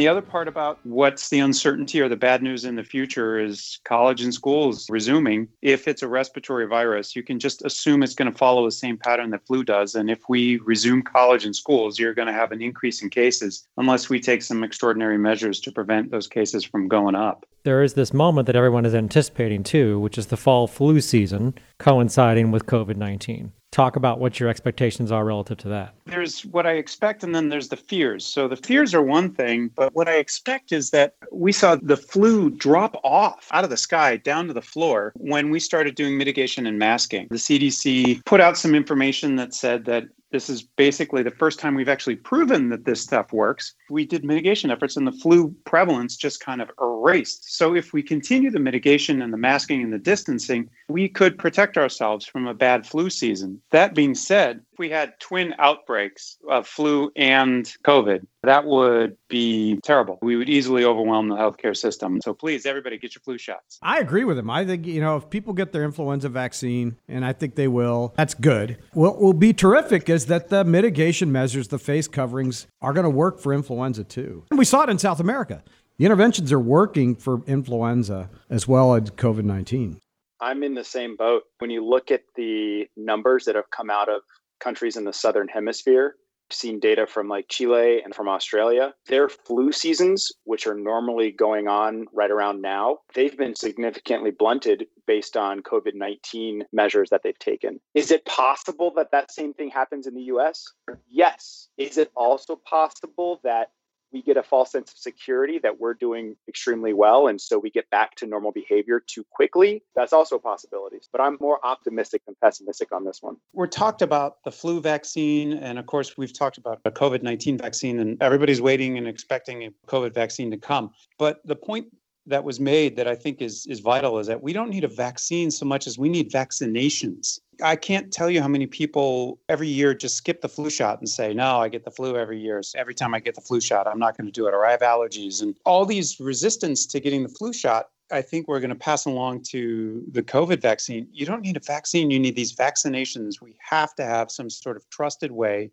The 0.00 0.08
other 0.08 0.22
part 0.22 0.48
about 0.48 0.78
what's 0.84 1.28
the 1.28 1.40
uncertainty 1.40 2.00
or 2.00 2.08
the 2.08 2.16
bad 2.16 2.42
news 2.42 2.64
in 2.64 2.76
the 2.76 2.82
future 2.82 3.38
is 3.38 3.78
college 3.84 4.22
and 4.22 4.32
schools 4.32 4.88
resuming. 4.88 5.46
If 5.60 5.86
it's 5.86 6.00
a 6.00 6.08
respiratory 6.08 6.66
virus, 6.66 7.14
you 7.14 7.22
can 7.22 7.38
just 7.38 7.62
assume 7.66 8.02
it's 8.02 8.14
going 8.14 8.32
to 8.32 8.38
follow 8.38 8.64
the 8.64 8.72
same 8.72 8.96
pattern 8.96 9.28
that 9.32 9.46
flu 9.46 9.62
does. 9.62 9.94
And 9.94 10.10
if 10.10 10.26
we 10.26 10.56
resume 10.64 11.02
college 11.02 11.44
and 11.44 11.54
schools, 11.54 11.98
you're 11.98 12.14
going 12.14 12.28
to 12.28 12.32
have 12.32 12.50
an 12.50 12.62
increase 12.62 13.02
in 13.02 13.10
cases 13.10 13.68
unless 13.76 14.08
we 14.08 14.20
take 14.20 14.40
some 14.40 14.64
extraordinary 14.64 15.18
measures 15.18 15.60
to 15.60 15.70
prevent 15.70 16.10
those 16.10 16.26
cases 16.26 16.64
from 16.64 16.88
going 16.88 17.14
up. 17.14 17.44
There 17.64 17.82
is 17.82 17.92
this 17.92 18.14
moment 18.14 18.46
that 18.46 18.56
everyone 18.56 18.86
is 18.86 18.94
anticipating 18.94 19.62
too, 19.62 20.00
which 20.00 20.16
is 20.16 20.28
the 20.28 20.38
fall 20.38 20.66
flu 20.66 21.02
season 21.02 21.56
coinciding 21.78 22.50
with 22.50 22.64
COVID 22.64 22.96
19 22.96 23.52
talk 23.70 23.96
about 23.96 24.18
what 24.18 24.40
your 24.40 24.48
expectations 24.48 25.12
are 25.12 25.24
relative 25.24 25.58
to 25.58 25.68
that. 25.68 25.94
There's 26.06 26.42
what 26.46 26.66
I 26.66 26.72
expect, 26.72 27.22
and 27.22 27.34
then 27.34 27.48
there's 27.48 27.68
the 27.68 27.76
fears. 27.76 28.24
So 28.24 28.48
the 28.48 28.56
fears 28.56 28.94
are 28.94 29.02
one 29.02 29.32
thing, 29.32 29.70
but 29.74 29.94
what 29.94 30.08
I 30.08 30.16
expect 30.16 30.72
is 30.72 30.90
that 30.90 31.14
we 31.32 31.52
saw 31.52 31.76
the 31.80 31.96
flu 31.96 32.50
drop 32.50 32.96
off 33.04 33.48
out 33.52 33.64
of 33.64 33.70
the 33.70 33.76
sky 33.76 34.16
down 34.16 34.48
to 34.48 34.52
the 34.52 34.62
floor 34.62 35.12
when 35.16 35.50
we 35.50 35.60
started 35.60 35.94
doing 35.94 36.18
mitigation 36.18 36.66
and 36.66 36.78
masking. 36.78 37.28
The 37.30 37.36
CDC 37.36 38.24
put 38.24 38.40
out 38.40 38.56
some 38.58 38.74
information 38.74 39.36
that 39.36 39.54
said 39.54 39.84
that 39.84 40.04
this 40.30 40.48
is 40.48 40.62
basically 40.62 41.22
the 41.22 41.30
first 41.30 41.58
time 41.58 41.74
we've 41.74 41.88
actually 41.88 42.16
proven 42.16 42.68
that 42.70 42.84
this 42.84 43.00
stuff 43.00 43.32
works. 43.32 43.74
We 43.88 44.06
did 44.06 44.24
mitigation 44.24 44.70
efforts 44.70 44.96
and 44.96 45.06
the 45.06 45.12
flu 45.12 45.54
prevalence 45.64 46.16
just 46.16 46.40
kind 46.40 46.62
of 46.62 46.70
erased. 46.80 47.56
So, 47.56 47.74
if 47.74 47.92
we 47.92 48.02
continue 48.02 48.50
the 48.50 48.60
mitigation 48.60 49.22
and 49.22 49.32
the 49.32 49.38
masking 49.38 49.82
and 49.82 49.92
the 49.92 49.98
distancing, 49.98 50.68
we 50.88 51.08
could 51.08 51.38
protect 51.38 51.76
ourselves 51.76 52.24
from 52.24 52.46
a 52.46 52.54
bad 52.54 52.86
flu 52.86 53.10
season. 53.10 53.60
That 53.70 53.94
being 53.94 54.14
said, 54.14 54.60
if 54.72 54.78
we 54.78 54.90
had 54.90 55.18
twin 55.20 55.54
outbreaks 55.58 56.38
of 56.48 56.66
flu 56.66 57.10
and 57.16 57.64
COVID, 57.84 58.26
that 58.42 58.64
would 58.64 59.16
be 59.28 59.78
terrible. 59.82 60.18
We 60.22 60.36
would 60.36 60.48
easily 60.48 60.84
overwhelm 60.84 61.28
the 61.28 61.36
healthcare 61.36 61.76
system. 61.76 62.20
So 62.22 62.32
please, 62.32 62.64
everybody, 62.64 62.98
get 62.98 63.14
your 63.14 63.20
flu 63.20 63.36
shots. 63.38 63.78
I 63.82 63.98
agree 63.98 64.24
with 64.24 64.38
him. 64.38 64.48
I 64.50 64.64
think, 64.64 64.86
you 64.86 65.00
know, 65.00 65.16
if 65.16 65.28
people 65.28 65.52
get 65.52 65.72
their 65.72 65.84
influenza 65.84 66.28
vaccine, 66.28 66.96
and 67.08 67.24
I 67.24 67.32
think 67.32 67.54
they 67.54 67.68
will, 67.68 68.14
that's 68.16 68.34
good. 68.34 68.78
What 68.92 69.20
will 69.20 69.34
be 69.34 69.52
terrific 69.52 70.08
is 70.08 70.19
that 70.26 70.48
the 70.48 70.64
mitigation 70.64 71.30
measures, 71.32 71.68
the 71.68 71.78
face 71.78 72.08
coverings, 72.08 72.66
are 72.80 72.92
going 72.92 73.04
to 73.04 73.10
work 73.10 73.38
for 73.38 73.52
influenza 73.52 74.04
too. 74.04 74.44
And 74.50 74.58
we 74.58 74.64
saw 74.64 74.82
it 74.82 74.90
in 74.90 74.98
South 74.98 75.20
America. 75.20 75.62
The 75.98 76.06
interventions 76.06 76.52
are 76.52 76.60
working 76.60 77.14
for 77.14 77.42
influenza 77.46 78.30
as 78.48 78.66
well 78.66 78.94
as 78.94 79.10
COVID 79.10 79.44
19. 79.44 80.00
I'm 80.40 80.62
in 80.62 80.74
the 80.74 80.84
same 80.84 81.16
boat. 81.16 81.42
When 81.58 81.70
you 81.70 81.84
look 81.84 82.10
at 82.10 82.22
the 82.34 82.86
numbers 82.96 83.44
that 83.44 83.54
have 83.54 83.70
come 83.70 83.90
out 83.90 84.08
of 84.08 84.22
countries 84.60 84.96
in 84.96 85.04
the 85.04 85.12
southern 85.12 85.48
hemisphere, 85.48 86.16
seen 86.52 86.80
data 86.80 87.06
from 87.06 87.28
like 87.28 87.48
Chile 87.48 88.02
and 88.02 88.14
from 88.14 88.28
Australia. 88.28 88.94
Their 89.06 89.28
flu 89.28 89.72
seasons, 89.72 90.32
which 90.44 90.66
are 90.66 90.74
normally 90.74 91.30
going 91.30 91.68
on 91.68 92.06
right 92.12 92.30
around 92.30 92.62
now, 92.62 92.98
they've 93.14 93.36
been 93.36 93.54
significantly 93.54 94.30
blunted 94.30 94.86
based 95.06 95.36
on 95.36 95.60
COVID 95.60 95.94
19 95.94 96.64
measures 96.72 97.10
that 97.10 97.22
they've 97.22 97.38
taken. 97.38 97.80
Is 97.94 98.10
it 98.10 98.24
possible 98.24 98.92
that 98.96 99.10
that 99.12 99.32
same 99.32 99.52
thing 99.52 99.70
happens 99.70 100.06
in 100.06 100.14
the 100.14 100.22
US? 100.22 100.72
Yes. 101.08 101.68
Is 101.76 101.98
it 101.98 102.10
also 102.14 102.56
possible 102.56 103.40
that 103.42 103.70
we 104.12 104.22
get 104.22 104.36
a 104.36 104.42
false 104.42 104.72
sense 104.72 104.92
of 104.92 104.98
security 104.98 105.58
that 105.62 105.80
we're 105.80 105.94
doing 105.94 106.36
extremely 106.48 106.92
well 106.92 107.28
and 107.28 107.40
so 107.40 107.58
we 107.58 107.70
get 107.70 107.88
back 107.90 108.14
to 108.16 108.26
normal 108.26 108.52
behavior 108.52 109.00
too 109.00 109.24
quickly. 109.30 109.82
That's 109.94 110.12
also 110.12 110.38
possibilities 110.38 111.08
but 111.12 111.20
i'm 111.20 111.36
more 111.40 111.64
optimistic 111.64 112.24
than 112.26 112.34
pessimistic 112.40 112.92
on 112.92 113.04
this 113.04 113.22
one. 113.22 113.36
We're 113.52 113.66
talked 113.66 114.02
about 114.02 114.36
the 114.44 114.52
flu 114.52 114.80
vaccine 114.80 115.52
and 115.54 115.78
of 115.78 115.86
course 115.86 116.16
we've 116.16 116.36
talked 116.36 116.58
about 116.58 116.80
a 116.84 116.90
covid-19 116.90 117.60
vaccine 117.60 117.98
and 118.00 118.20
everybody's 118.22 118.60
waiting 118.60 118.98
and 118.98 119.06
expecting 119.06 119.64
a 119.64 119.70
covid 119.86 120.14
vaccine 120.14 120.50
to 120.50 120.56
come. 120.56 120.90
But 121.18 121.40
the 121.44 121.56
point 121.56 121.86
that 122.26 122.44
was 122.44 122.60
made 122.60 122.96
that 122.96 123.08
I 123.08 123.14
think 123.14 123.40
is 123.40 123.66
is 123.66 123.80
vital 123.80 124.18
is 124.18 124.26
that 124.26 124.42
we 124.42 124.52
don't 124.52 124.70
need 124.70 124.84
a 124.84 124.88
vaccine 124.88 125.50
so 125.50 125.64
much 125.64 125.86
as 125.86 125.98
we 125.98 126.08
need 126.08 126.30
vaccinations. 126.30 127.40
I 127.62 127.76
can't 127.76 128.12
tell 128.12 128.30
you 128.30 128.40
how 128.40 128.48
many 128.48 128.66
people 128.66 129.38
every 129.48 129.68
year 129.68 129.94
just 129.94 130.16
skip 130.16 130.40
the 130.40 130.48
flu 130.48 130.70
shot 130.70 130.98
and 130.98 131.08
say, 131.08 131.34
"No, 131.34 131.58
I 131.58 131.68
get 131.68 131.84
the 131.84 131.90
flu 131.90 132.16
every 132.16 132.40
year. 132.40 132.62
So 132.62 132.78
every 132.78 132.94
time 132.94 133.14
I 133.14 133.20
get 133.20 133.34
the 133.34 133.40
flu 133.40 133.60
shot, 133.60 133.86
I'm 133.86 133.98
not 133.98 134.16
going 134.16 134.26
to 134.26 134.32
do 134.32 134.46
it 134.46 134.54
or 134.54 134.64
I 134.64 134.72
have 134.72 134.80
allergies." 134.80 135.42
And 135.42 135.56
all 135.64 135.84
these 135.84 136.20
resistance 136.20 136.86
to 136.86 137.00
getting 137.00 137.22
the 137.22 137.28
flu 137.28 137.52
shot 137.52 137.90
I 138.12 138.22
think 138.22 138.48
we're 138.48 138.60
going 138.60 138.70
to 138.70 138.76
pass 138.76 139.04
along 139.04 139.42
to 139.50 140.04
the 140.10 140.22
COVID 140.22 140.60
vaccine. 140.60 141.06
You 141.12 141.26
don't 141.26 141.42
need 141.42 141.56
a 141.56 141.60
vaccine, 141.60 142.10
you 142.10 142.18
need 142.18 142.36
these 142.36 142.54
vaccinations. 142.54 143.40
We 143.40 143.56
have 143.60 143.94
to 143.96 144.04
have 144.04 144.30
some 144.30 144.50
sort 144.50 144.76
of 144.76 144.88
trusted 144.90 145.30
way 145.30 145.70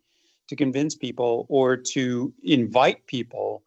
to 0.47 0.55
convince 0.55 0.95
people 0.95 1.45
or 1.49 1.75
to 1.75 2.33
invite 2.43 3.05
people 3.07 3.63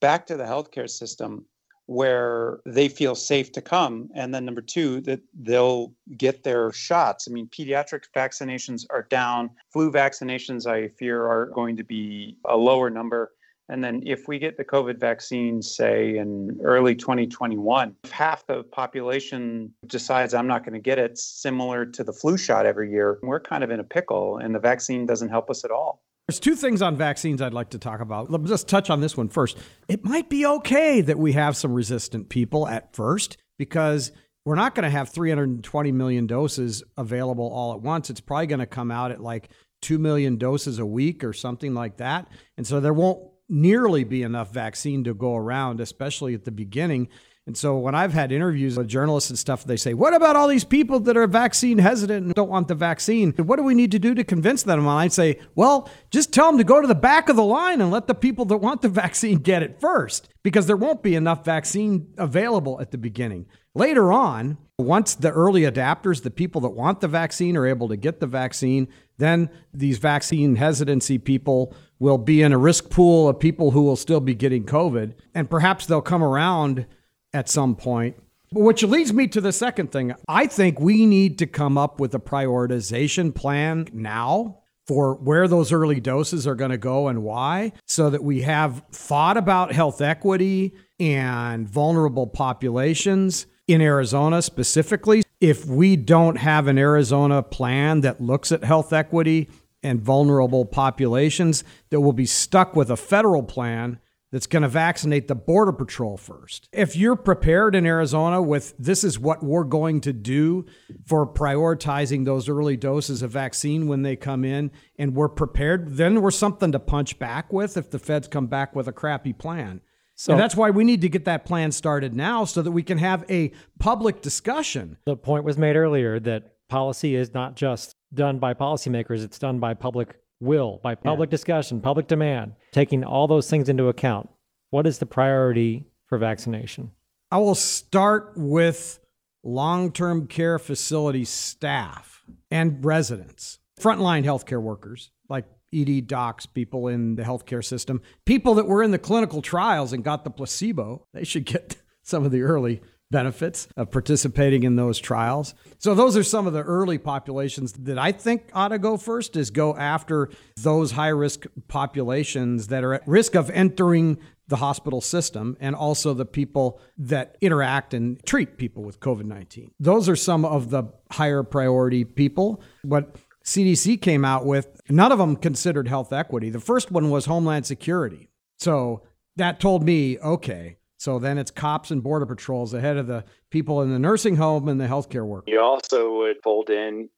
back 0.00 0.26
to 0.26 0.36
the 0.36 0.44
healthcare 0.44 0.88
system 0.88 1.44
where 1.86 2.60
they 2.64 2.88
feel 2.88 3.14
safe 3.14 3.52
to 3.52 3.60
come. 3.60 4.08
And 4.14 4.34
then 4.34 4.44
number 4.44 4.62
two, 4.62 5.00
that 5.02 5.20
they'll 5.34 5.92
get 6.16 6.44
their 6.44 6.72
shots. 6.72 7.26
I 7.28 7.32
mean, 7.32 7.48
pediatric 7.48 8.04
vaccinations 8.14 8.86
are 8.90 9.06
down. 9.10 9.50
Flu 9.72 9.90
vaccinations, 9.90 10.66
I 10.66 10.88
fear, 10.88 11.26
are 11.26 11.46
going 11.46 11.76
to 11.76 11.84
be 11.84 12.36
a 12.44 12.56
lower 12.56 12.90
number. 12.90 13.32
And 13.68 13.82
then 13.82 14.02
if 14.04 14.28
we 14.28 14.38
get 14.38 14.56
the 14.56 14.64
COVID 14.64 14.98
vaccine, 14.98 15.62
say 15.62 16.18
in 16.18 16.60
early 16.62 16.94
2021, 16.94 17.96
if 18.04 18.10
half 18.10 18.46
the 18.46 18.64
population 18.64 19.72
decides 19.86 20.34
I'm 20.34 20.46
not 20.46 20.64
going 20.64 20.74
to 20.74 20.80
get 20.80 20.98
it, 20.98 21.16
similar 21.16 21.86
to 21.86 22.04
the 22.04 22.12
flu 22.12 22.36
shot 22.36 22.66
every 22.66 22.90
year, 22.90 23.18
we're 23.22 23.40
kind 23.40 23.64
of 23.64 23.70
in 23.70 23.80
a 23.80 23.84
pickle 23.84 24.38
and 24.38 24.54
the 24.54 24.58
vaccine 24.58 25.06
doesn't 25.06 25.30
help 25.30 25.48
us 25.48 25.64
at 25.64 25.70
all. 25.70 26.02
There's 26.28 26.40
two 26.40 26.54
things 26.54 26.82
on 26.82 26.96
vaccines 26.96 27.42
I'd 27.42 27.52
like 27.52 27.70
to 27.70 27.78
talk 27.78 28.00
about. 28.00 28.30
Let's 28.30 28.48
just 28.48 28.68
touch 28.68 28.90
on 28.90 29.00
this 29.00 29.16
one 29.16 29.28
first. 29.28 29.58
It 29.88 30.04
might 30.04 30.28
be 30.28 30.46
okay 30.46 31.00
that 31.00 31.18
we 31.18 31.32
have 31.32 31.56
some 31.56 31.72
resistant 31.72 32.28
people 32.28 32.68
at 32.68 32.94
first 32.94 33.36
because 33.58 34.12
we're 34.44 34.54
not 34.54 34.74
going 34.74 34.84
to 34.84 34.90
have 34.90 35.08
320 35.08 35.92
million 35.92 36.26
doses 36.26 36.82
available 36.96 37.48
all 37.48 37.74
at 37.74 37.80
once. 37.80 38.08
It's 38.08 38.20
probably 38.20 38.46
going 38.46 38.60
to 38.60 38.66
come 38.66 38.90
out 38.90 39.10
at 39.10 39.20
like 39.20 39.50
2 39.82 39.98
million 39.98 40.36
doses 40.36 40.78
a 40.78 40.86
week 40.86 41.24
or 41.24 41.32
something 41.32 41.74
like 41.74 41.98
that. 41.98 42.28
And 42.56 42.66
so 42.66 42.80
there 42.80 42.94
won't 42.94 43.28
nearly 43.48 44.04
be 44.04 44.22
enough 44.22 44.52
vaccine 44.52 45.04
to 45.04 45.14
go 45.14 45.36
around, 45.36 45.80
especially 45.80 46.34
at 46.34 46.44
the 46.44 46.52
beginning. 46.52 47.08
And 47.44 47.56
so 47.56 47.76
when 47.76 47.96
I've 47.96 48.12
had 48.12 48.30
interviews 48.30 48.76
with 48.76 48.86
journalists 48.86 49.28
and 49.28 49.38
stuff, 49.38 49.64
they 49.64 49.76
say, 49.76 49.94
What 49.94 50.14
about 50.14 50.36
all 50.36 50.46
these 50.46 50.64
people 50.64 51.00
that 51.00 51.16
are 51.16 51.26
vaccine 51.26 51.78
hesitant 51.78 52.24
and 52.24 52.34
don't 52.34 52.48
want 52.48 52.68
the 52.68 52.76
vaccine? 52.76 53.32
What 53.32 53.56
do 53.56 53.64
we 53.64 53.74
need 53.74 53.90
to 53.92 53.98
do 53.98 54.14
to 54.14 54.22
convince 54.22 54.62
them? 54.62 54.78
And 54.78 54.88
I 54.88 55.08
say, 55.08 55.40
Well, 55.56 55.90
just 56.10 56.32
tell 56.32 56.46
them 56.46 56.58
to 56.58 56.64
go 56.64 56.80
to 56.80 56.86
the 56.86 56.94
back 56.94 57.28
of 57.28 57.34
the 57.34 57.42
line 57.42 57.80
and 57.80 57.90
let 57.90 58.06
the 58.06 58.14
people 58.14 58.44
that 58.44 58.58
want 58.58 58.80
the 58.80 58.88
vaccine 59.02 59.38
get 59.38 59.64
it 59.64 59.80
first, 59.80 60.28
because 60.44 60.66
there 60.66 60.76
won't 60.76 61.02
be 61.02 61.16
enough 61.16 61.44
vaccine 61.44 62.14
available 62.16 62.80
at 62.80 62.92
the 62.92 62.98
beginning. 62.98 63.46
Later 63.74 64.12
on, 64.12 64.58
once 64.78 65.14
the 65.14 65.30
early 65.30 65.62
adapters, 65.62 66.22
the 66.22 66.30
people 66.30 66.60
that 66.60 66.70
want 66.70 67.00
the 67.00 67.08
vaccine, 67.08 67.56
are 67.56 67.66
able 67.66 67.88
to 67.88 67.96
get 67.96 68.20
the 68.20 68.26
vaccine, 68.26 68.86
then 69.18 69.50
these 69.72 69.98
vaccine 69.98 70.56
hesitancy 70.56 71.18
people 71.18 71.74
will 71.98 72.18
be 72.18 72.42
in 72.42 72.52
a 72.52 72.58
risk 72.58 72.90
pool 72.90 73.28
of 73.28 73.40
people 73.40 73.72
who 73.72 73.82
will 73.82 73.96
still 73.96 74.20
be 74.20 74.34
getting 74.34 74.64
COVID. 74.64 75.14
And 75.34 75.50
perhaps 75.50 75.86
they'll 75.86 76.02
come 76.02 76.22
around 76.22 76.86
at 77.34 77.48
some 77.48 77.74
point. 77.74 78.16
Which 78.52 78.82
leads 78.82 79.12
me 79.12 79.28
to 79.28 79.40
the 79.40 79.52
second 79.52 79.92
thing. 79.92 80.14
I 80.28 80.46
think 80.46 80.78
we 80.78 81.06
need 81.06 81.38
to 81.38 81.46
come 81.46 81.78
up 81.78 82.00
with 82.00 82.14
a 82.14 82.18
prioritization 82.18 83.34
plan 83.34 83.88
now 83.92 84.58
for 84.86 85.14
where 85.14 85.48
those 85.48 85.72
early 85.72 86.00
doses 86.00 86.46
are 86.46 86.54
going 86.54 86.70
to 86.70 86.76
go 86.76 87.08
and 87.08 87.22
why, 87.22 87.72
so 87.86 88.10
that 88.10 88.22
we 88.22 88.42
have 88.42 88.82
thought 88.90 89.36
about 89.36 89.72
health 89.72 90.00
equity 90.00 90.74
and 90.98 91.68
vulnerable 91.68 92.26
populations 92.26 93.46
in 93.68 93.80
Arizona 93.80 94.42
specifically. 94.42 95.22
If 95.40 95.64
we 95.64 95.96
don't 95.96 96.36
have 96.36 96.66
an 96.66 96.78
Arizona 96.78 97.42
plan 97.42 98.00
that 98.02 98.20
looks 98.20 98.52
at 98.52 98.64
health 98.64 98.92
equity 98.92 99.48
and 99.82 100.00
vulnerable 100.00 100.64
populations, 100.64 101.64
that 101.90 102.00
will 102.00 102.12
be 102.12 102.26
stuck 102.26 102.76
with 102.76 102.90
a 102.90 102.96
federal 102.96 103.42
plan 103.42 103.98
that's 104.32 104.46
going 104.46 104.62
to 104.62 104.68
vaccinate 104.68 105.28
the 105.28 105.34
Border 105.34 105.72
Patrol 105.72 106.16
first. 106.16 106.68
If 106.72 106.96
you're 106.96 107.16
prepared 107.16 107.76
in 107.76 107.86
Arizona 107.86 108.40
with 108.42 108.74
this 108.78 109.04
is 109.04 109.18
what 109.18 109.42
we're 109.42 109.64
going 109.64 110.00
to 110.00 110.12
do 110.12 110.64
for 111.06 111.26
prioritizing 111.26 112.24
those 112.24 112.48
early 112.48 112.76
doses 112.76 113.22
of 113.22 113.30
vaccine 113.30 113.86
when 113.86 114.02
they 114.02 114.16
come 114.16 114.44
in, 114.44 114.70
and 114.98 115.14
we're 115.14 115.28
prepared, 115.28 115.96
then 115.96 116.22
we're 116.22 116.30
something 116.30 116.72
to 116.72 116.78
punch 116.78 117.18
back 117.18 117.52
with 117.52 117.76
if 117.76 117.90
the 117.90 117.98
feds 117.98 118.26
come 118.26 118.46
back 118.46 118.74
with 118.74 118.88
a 118.88 118.92
crappy 118.92 119.34
plan. 119.34 119.82
So 120.14 120.32
and 120.32 120.40
that's 120.40 120.56
why 120.56 120.70
we 120.70 120.84
need 120.84 121.02
to 121.02 121.08
get 121.08 121.24
that 121.26 121.44
plan 121.44 121.72
started 121.72 122.14
now 122.14 122.44
so 122.44 122.62
that 122.62 122.70
we 122.70 122.82
can 122.82 122.98
have 122.98 123.24
a 123.30 123.52
public 123.78 124.22
discussion. 124.22 124.98
The 125.04 125.16
point 125.16 125.44
was 125.44 125.58
made 125.58 125.76
earlier 125.76 126.20
that 126.20 126.54
policy 126.68 127.16
is 127.16 127.34
not 127.34 127.56
just 127.56 127.96
done 128.14 128.38
by 128.38 128.54
policymakers, 128.54 129.24
it's 129.24 129.38
done 129.38 129.58
by 129.58 129.74
public 129.74 130.21
will, 130.42 130.80
by 130.82 130.94
public 130.94 131.28
yeah. 131.28 131.32
discussion, 131.32 131.80
public 131.80 132.08
demand, 132.08 132.52
taking 132.72 133.04
all 133.04 133.26
those 133.26 133.48
things 133.48 133.68
into 133.68 133.88
account, 133.88 134.28
what 134.70 134.86
is 134.86 134.98
the 134.98 135.06
priority 135.06 135.86
for 136.06 136.18
vaccination? 136.18 136.90
I 137.30 137.38
will 137.38 137.54
start 137.54 138.32
with 138.36 138.98
long 139.42 139.92
term 139.92 140.26
care 140.26 140.58
facility 140.58 141.24
staff 141.24 142.22
and 142.50 142.84
residents, 142.84 143.58
frontline 143.80 144.24
healthcare 144.24 144.60
workers 144.60 145.10
like 145.28 145.46
ED 145.74 146.06
docs, 146.06 146.46
people 146.46 146.88
in 146.88 147.16
the 147.16 147.22
healthcare 147.22 147.64
system, 147.64 148.02
people 148.26 148.54
that 148.54 148.66
were 148.66 148.82
in 148.82 148.90
the 148.90 148.98
clinical 148.98 149.40
trials 149.40 149.92
and 149.92 150.04
got 150.04 150.24
the 150.24 150.30
placebo, 150.30 151.06
they 151.14 151.24
should 151.24 151.46
get 151.46 151.76
some 152.02 152.24
of 152.24 152.30
the 152.30 152.42
early 152.42 152.82
benefits 153.12 153.68
of 153.76 153.92
participating 153.92 154.64
in 154.64 154.74
those 154.74 154.98
trials. 154.98 155.54
So 155.78 155.94
those 155.94 156.16
are 156.16 156.24
some 156.24 156.48
of 156.48 156.52
the 156.52 156.62
early 156.62 156.98
populations 156.98 157.72
that 157.74 157.98
I 157.98 158.10
think 158.10 158.50
ought 158.52 158.68
to 158.68 158.78
go 158.80 158.96
first 158.96 159.36
is 159.36 159.50
go 159.50 159.76
after 159.76 160.30
those 160.56 160.90
high 160.92 161.08
risk 161.08 161.46
populations 161.68 162.66
that 162.68 162.82
are 162.82 162.94
at 162.94 163.06
risk 163.06 163.36
of 163.36 163.48
entering 163.50 164.18
the 164.48 164.56
hospital 164.56 165.00
system 165.00 165.56
and 165.60 165.76
also 165.76 166.12
the 166.12 166.26
people 166.26 166.80
that 166.98 167.36
interact 167.40 167.94
and 167.94 168.22
treat 168.26 168.58
people 168.58 168.82
with 168.82 168.98
COVID-19. 168.98 169.70
Those 169.78 170.08
are 170.08 170.16
some 170.16 170.44
of 170.44 170.70
the 170.70 170.84
higher 171.12 171.44
priority 171.44 172.04
people. 172.04 172.60
What 172.82 173.16
CDC 173.44 174.00
came 174.02 174.24
out 174.24 174.44
with, 174.44 174.80
none 174.90 175.12
of 175.12 175.18
them 175.18 175.36
considered 175.36 175.88
health 175.88 176.12
equity. 176.12 176.50
The 176.50 176.60
first 176.60 176.90
one 176.90 177.10
was 177.10 177.26
Homeland 177.26 177.66
Security. 177.66 178.28
So 178.58 179.02
that 179.36 179.60
told 179.60 179.84
me, 179.84 180.18
okay, 180.18 180.76
so 181.02 181.18
then 181.18 181.36
it's 181.36 181.50
cops 181.50 181.90
and 181.90 182.00
border 182.00 182.26
patrols 182.26 182.74
ahead 182.74 182.96
of 182.96 183.08
the 183.08 183.24
people 183.50 183.82
in 183.82 183.90
the 183.90 183.98
nursing 183.98 184.36
home 184.36 184.68
and 184.68 184.80
the 184.80 184.86
healthcare 184.86 185.26
workers. 185.26 185.52
You 185.52 185.60
also 185.60 186.18
would 186.18 186.36
fold 186.44 186.70
in 186.70 187.08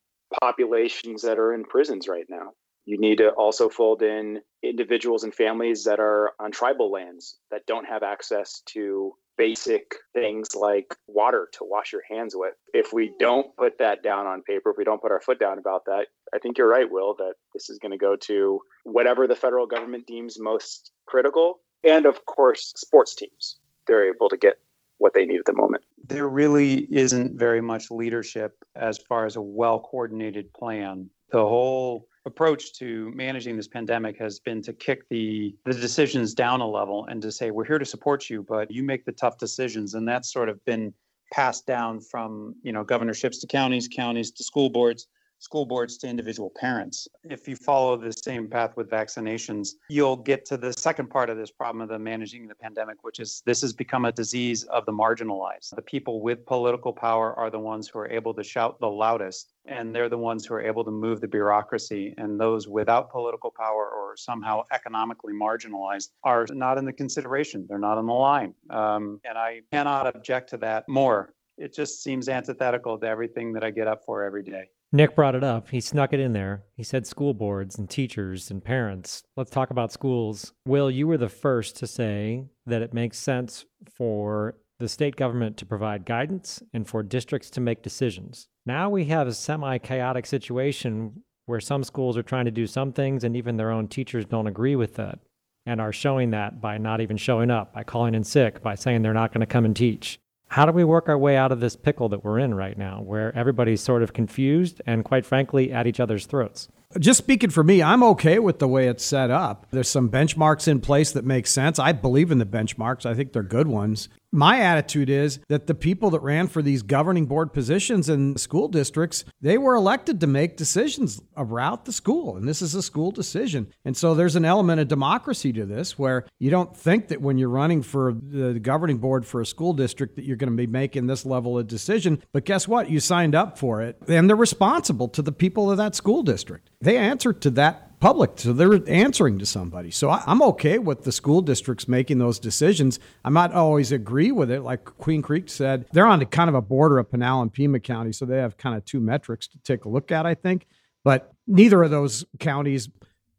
populations 0.40 1.20
that 1.20 1.38
are 1.38 1.52
in 1.52 1.64
prisons 1.64 2.08
right 2.08 2.24
now. 2.30 2.52
You 2.86 2.98
need 2.98 3.18
to 3.18 3.28
also 3.32 3.68
fold 3.68 4.02
in 4.02 4.40
individuals 4.62 5.22
and 5.22 5.34
families 5.34 5.84
that 5.84 6.00
are 6.00 6.32
on 6.40 6.50
tribal 6.50 6.90
lands 6.90 7.36
that 7.50 7.66
don't 7.66 7.84
have 7.84 8.02
access 8.02 8.62
to 8.70 9.12
basic 9.36 9.96
things 10.14 10.54
like 10.54 10.96
water 11.06 11.50
to 11.52 11.58
wash 11.64 11.92
your 11.92 12.04
hands 12.10 12.32
with. 12.34 12.54
If 12.72 12.94
we 12.94 13.12
don't 13.20 13.54
put 13.54 13.76
that 13.80 14.02
down 14.02 14.26
on 14.26 14.40
paper, 14.44 14.70
if 14.70 14.78
we 14.78 14.84
don't 14.84 15.02
put 15.02 15.12
our 15.12 15.20
foot 15.20 15.38
down 15.38 15.58
about 15.58 15.84
that, 15.88 16.06
I 16.34 16.38
think 16.38 16.56
you're 16.56 16.70
right, 16.70 16.90
Will, 16.90 17.16
that 17.18 17.34
this 17.52 17.68
is 17.68 17.78
going 17.78 17.92
to 17.92 17.98
go 17.98 18.16
to 18.16 18.60
whatever 18.84 19.26
the 19.26 19.36
federal 19.36 19.66
government 19.66 20.06
deems 20.06 20.40
most 20.40 20.90
critical. 21.06 21.60
And 21.86 22.06
of 22.06 22.24
course, 22.24 22.72
sports 22.76 23.14
teams 23.14 23.58
they're 23.86 24.08
able 24.08 24.28
to 24.28 24.36
get 24.36 24.58
what 24.98 25.14
they 25.14 25.24
need 25.24 25.38
at 25.38 25.44
the 25.44 25.52
moment. 25.52 25.84
There 26.06 26.28
really 26.28 26.86
isn't 26.94 27.38
very 27.38 27.60
much 27.60 27.90
leadership 27.90 28.56
as 28.76 28.98
far 28.98 29.26
as 29.26 29.36
a 29.36 29.42
well 29.42 29.80
coordinated 29.80 30.52
plan. 30.52 31.10
The 31.30 31.44
whole 31.44 32.08
approach 32.26 32.72
to 32.74 33.10
managing 33.14 33.56
this 33.56 33.68
pandemic 33.68 34.18
has 34.18 34.40
been 34.40 34.62
to 34.62 34.72
kick 34.72 35.08
the 35.08 35.54
the 35.64 35.74
decisions 35.74 36.34
down 36.34 36.60
a 36.60 36.68
level 36.68 37.06
and 37.10 37.20
to 37.20 37.30
say 37.30 37.50
we're 37.50 37.66
here 37.66 37.78
to 37.78 37.84
support 37.84 38.30
you 38.30 38.42
but 38.42 38.70
you 38.70 38.82
make 38.82 39.04
the 39.04 39.12
tough 39.12 39.36
decisions 39.36 39.94
and 39.94 40.08
that's 40.08 40.32
sort 40.32 40.48
of 40.48 40.64
been 40.64 40.92
passed 41.32 41.66
down 41.66 42.00
from 42.00 42.54
you 42.62 42.72
know 42.72 42.82
governorships 42.82 43.40
to 43.40 43.46
counties 43.46 43.88
counties 43.94 44.30
to 44.30 44.42
school 44.42 44.70
boards 44.70 45.06
school 45.44 45.66
boards 45.66 45.98
to 45.98 46.08
individual 46.08 46.50
parents. 46.56 47.06
If 47.22 47.46
you 47.46 47.54
follow 47.54 47.96
the 47.98 48.12
same 48.12 48.48
path 48.48 48.76
with 48.76 48.88
vaccinations, 48.90 49.74
you'll 49.90 50.16
get 50.16 50.46
to 50.46 50.56
the 50.56 50.72
second 50.72 51.10
part 51.10 51.28
of 51.28 51.36
this 51.36 51.50
problem 51.50 51.82
of 51.82 51.90
the 51.90 51.98
managing 51.98 52.48
the 52.48 52.54
pandemic, 52.54 53.04
which 53.04 53.20
is 53.20 53.42
this 53.44 53.60
has 53.60 53.74
become 53.74 54.06
a 54.06 54.12
disease 54.12 54.64
of 54.64 54.86
the 54.86 54.92
marginalized. 54.92 55.76
The 55.76 55.82
people 55.82 56.22
with 56.22 56.46
political 56.46 56.94
power 56.94 57.34
are 57.34 57.50
the 57.50 57.58
ones 57.58 57.88
who 57.88 57.98
are 57.98 58.10
able 58.10 58.32
to 58.34 58.42
shout 58.42 58.80
the 58.80 58.88
loudest, 58.88 59.52
and 59.66 59.94
they're 59.94 60.08
the 60.08 60.18
ones 60.18 60.46
who 60.46 60.54
are 60.54 60.62
able 60.62 60.82
to 60.82 60.90
move 60.90 61.20
the 61.20 61.28
bureaucracy. 61.28 62.14
And 62.16 62.40
those 62.40 62.66
without 62.66 63.10
political 63.10 63.52
power 63.54 63.86
or 63.86 64.16
somehow 64.16 64.62
economically 64.72 65.34
marginalized 65.34 66.08
are 66.22 66.46
not 66.52 66.78
in 66.78 66.86
the 66.86 66.92
consideration. 66.92 67.66
They're 67.68 67.78
not 67.78 67.98
on 67.98 68.06
the 68.06 68.12
line. 68.12 68.54
Um, 68.70 69.20
and 69.28 69.36
I 69.36 69.60
cannot 69.70 70.06
object 70.06 70.48
to 70.50 70.56
that 70.58 70.88
more. 70.88 71.34
It 71.56 71.72
just 71.72 72.02
seems 72.02 72.28
antithetical 72.28 72.98
to 72.98 73.06
everything 73.06 73.52
that 73.52 73.62
I 73.62 73.70
get 73.70 73.86
up 73.86 74.04
for 74.04 74.24
every 74.24 74.42
day. 74.42 74.70
Nick 74.94 75.16
brought 75.16 75.34
it 75.34 75.42
up. 75.42 75.70
He 75.70 75.80
snuck 75.80 76.12
it 76.12 76.20
in 76.20 76.34
there. 76.34 76.62
He 76.76 76.84
said 76.84 77.04
school 77.04 77.34
boards 77.34 77.76
and 77.76 77.90
teachers 77.90 78.48
and 78.52 78.62
parents. 78.62 79.24
Let's 79.36 79.50
talk 79.50 79.70
about 79.70 79.90
schools. 79.90 80.52
Will, 80.68 80.88
you 80.88 81.08
were 81.08 81.18
the 81.18 81.28
first 81.28 81.74
to 81.78 81.88
say 81.88 82.44
that 82.66 82.80
it 82.80 82.94
makes 82.94 83.18
sense 83.18 83.64
for 83.92 84.54
the 84.78 84.88
state 84.88 85.16
government 85.16 85.56
to 85.56 85.66
provide 85.66 86.06
guidance 86.06 86.62
and 86.72 86.86
for 86.86 87.02
districts 87.02 87.50
to 87.50 87.60
make 87.60 87.82
decisions. 87.82 88.46
Now 88.66 88.88
we 88.88 89.06
have 89.06 89.26
a 89.26 89.34
semi 89.34 89.78
chaotic 89.78 90.26
situation 90.26 91.24
where 91.46 91.58
some 91.58 91.82
schools 91.82 92.16
are 92.16 92.22
trying 92.22 92.44
to 92.44 92.52
do 92.52 92.68
some 92.68 92.92
things 92.92 93.24
and 93.24 93.36
even 93.36 93.56
their 93.56 93.72
own 93.72 93.88
teachers 93.88 94.24
don't 94.24 94.46
agree 94.46 94.76
with 94.76 94.94
that 94.94 95.18
and 95.66 95.80
are 95.80 95.92
showing 95.92 96.30
that 96.30 96.60
by 96.60 96.78
not 96.78 97.00
even 97.00 97.16
showing 97.16 97.50
up, 97.50 97.74
by 97.74 97.82
calling 97.82 98.14
in 98.14 98.22
sick, 98.22 98.62
by 98.62 98.76
saying 98.76 99.02
they're 99.02 99.12
not 99.12 99.32
going 99.32 99.40
to 99.40 99.46
come 99.46 99.64
and 99.64 99.74
teach 99.74 100.20
how 100.48 100.66
do 100.66 100.72
we 100.72 100.84
work 100.84 101.08
our 101.08 101.18
way 101.18 101.36
out 101.36 101.52
of 101.52 101.60
this 101.60 101.76
pickle 101.76 102.08
that 102.10 102.24
we're 102.24 102.38
in 102.38 102.54
right 102.54 102.78
now, 102.78 103.00
where 103.00 103.36
everybody's 103.36 103.80
sort 103.80 104.02
of 104.02 104.12
confused 104.12 104.80
and, 104.86 105.04
quite 105.04 105.26
frankly, 105.26 105.72
at 105.72 105.86
each 105.86 106.00
other's 106.00 106.26
throats? 106.26 106.68
Just 106.98 107.18
speaking 107.18 107.50
for 107.50 107.64
me, 107.64 107.82
I'm 107.82 108.04
okay 108.04 108.38
with 108.38 108.60
the 108.60 108.68
way 108.68 108.86
it's 108.86 109.04
set 109.04 109.30
up. 109.30 109.66
There's 109.72 109.88
some 109.88 110.08
benchmarks 110.08 110.68
in 110.68 110.80
place 110.80 111.10
that 111.12 111.24
make 111.24 111.48
sense. 111.48 111.80
I 111.80 111.90
believe 111.90 112.30
in 112.30 112.38
the 112.38 112.46
benchmarks, 112.46 113.04
I 113.04 113.14
think 113.14 113.32
they're 113.32 113.42
good 113.42 113.66
ones 113.66 114.08
my 114.34 114.60
attitude 114.60 115.08
is 115.08 115.38
that 115.48 115.66
the 115.66 115.74
people 115.74 116.10
that 116.10 116.20
ran 116.20 116.48
for 116.48 116.60
these 116.60 116.82
governing 116.82 117.26
board 117.26 117.52
positions 117.52 118.08
in 118.08 118.36
school 118.36 118.68
districts, 118.68 119.24
they 119.40 119.56
were 119.56 119.74
elected 119.74 120.20
to 120.20 120.26
make 120.26 120.56
decisions 120.56 121.22
about 121.36 121.84
the 121.84 121.92
school. 121.92 122.36
And 122.36 122.48
this 122.48 122.60
is 122.60 122.74
a 122.74 122.82
school 122.82 123.12
decision. 123.12 123.68
And 123.84 123.96
so 123.96 124.14
there's 124.14 124.36
an 124.36 124.44
element 124.44 124.80
of 124.80 124.88
democracy 124.88 125.52
to 125.52 125.64
this 125.64 125.98
where 125.98 126.26
you 126.38 126.50
don't 126.50 126.76
think 126.76 127.08
that 127.08 127.20
when 127.20 127.38
you're 127.38 127.48
running 127.48 127.82
for 127.82 128.12
the 128.12 128.58
governing 128.58 128.98
board 128.98 129.24
for 129.24 129.40
a 129.40 129.46
school 129.46 129.72
district 129.72 130.16
that 130.16 130.24
you're 130.24 130.36
going 130.36 130.50
to 130.50 130.56
be 130.56 130.66
making 130.66 131.06
this 131.06 131.24
level 131.24 131.56
of 131.56 131.68
decision. 131.68 132.20
But 132.32 132.44
guess 132.44 132.66
what? 132.66 132.90
You 132.90 132.98
signed 133.00 133.34
up 133.34 133.56
for 133.56 133.82
it 133.82 133.98
and 134.08 134.28
they're 134.28 134.36
responsible 134.36 135.08
to 135.08 135.22
the 135.22 135.32
people 135.32 135.70
of 135.70 135.76
that 135.76 135.94
school 135.94 136.24
district. 136.24 136.70
They 136.80 136.96
answer 136.96 137.32
to 137.32 137.50
that 137.50 137.93
public, 138.00 138.32
so 138.36 138.52
they're 138.52 138.80
answering 138.88 139.38
to 139.38 139.46
somebody. 139.46 139.90
So 139.90 140.10
I, 140.10 140.22
am 140.26 140.42
okay 140.42 140.78
with 140.78 141.04
the 141.04 141.12
school 141.12 141.40
districts 141.40 141.88
making 141.88 142.18
those 142.18 142.38
decisions. 142.38 142.98
I 143.24 143.30
might 143.30 143.52
always 143.52 143.92
agree 143.92 144.32
with 144.32 144.50
it. 144.50 144.62
Like 144.62 144.84
Queen 144.84 145.22
Creek 145.22 145.48
said, 145.48 145.86
they're 145.92 146.06
on 146.06 146.18
the 146.18 146.26
kind 146.26 146.48
of 146.48 146.54
a 146.54 146.62
border 146.62 146.98
of 146.98 147.10
Pinal 147.10 147.42
and 147.42 147.52
Pima 147.52 147.80
County, 147.80 148.12
so 148.12 148.24
they 148.24 148.38
have 148.38 148.56
kind 148.56 148.76
of 148.76 148.84
two 148.84 149.00
metrics 149.00 149.46
to 149.48 149.58
take 149.58 149.84
a 149.84 149.88
look 149.88 150.12
at, 150.12 150.26
I 150.26 150.34
think. 150.34 150.66
But 151.02 151.32
neither 151.46 151.82
of 151.82 151.90
those 151.90 152.24
counties 152.38 152.88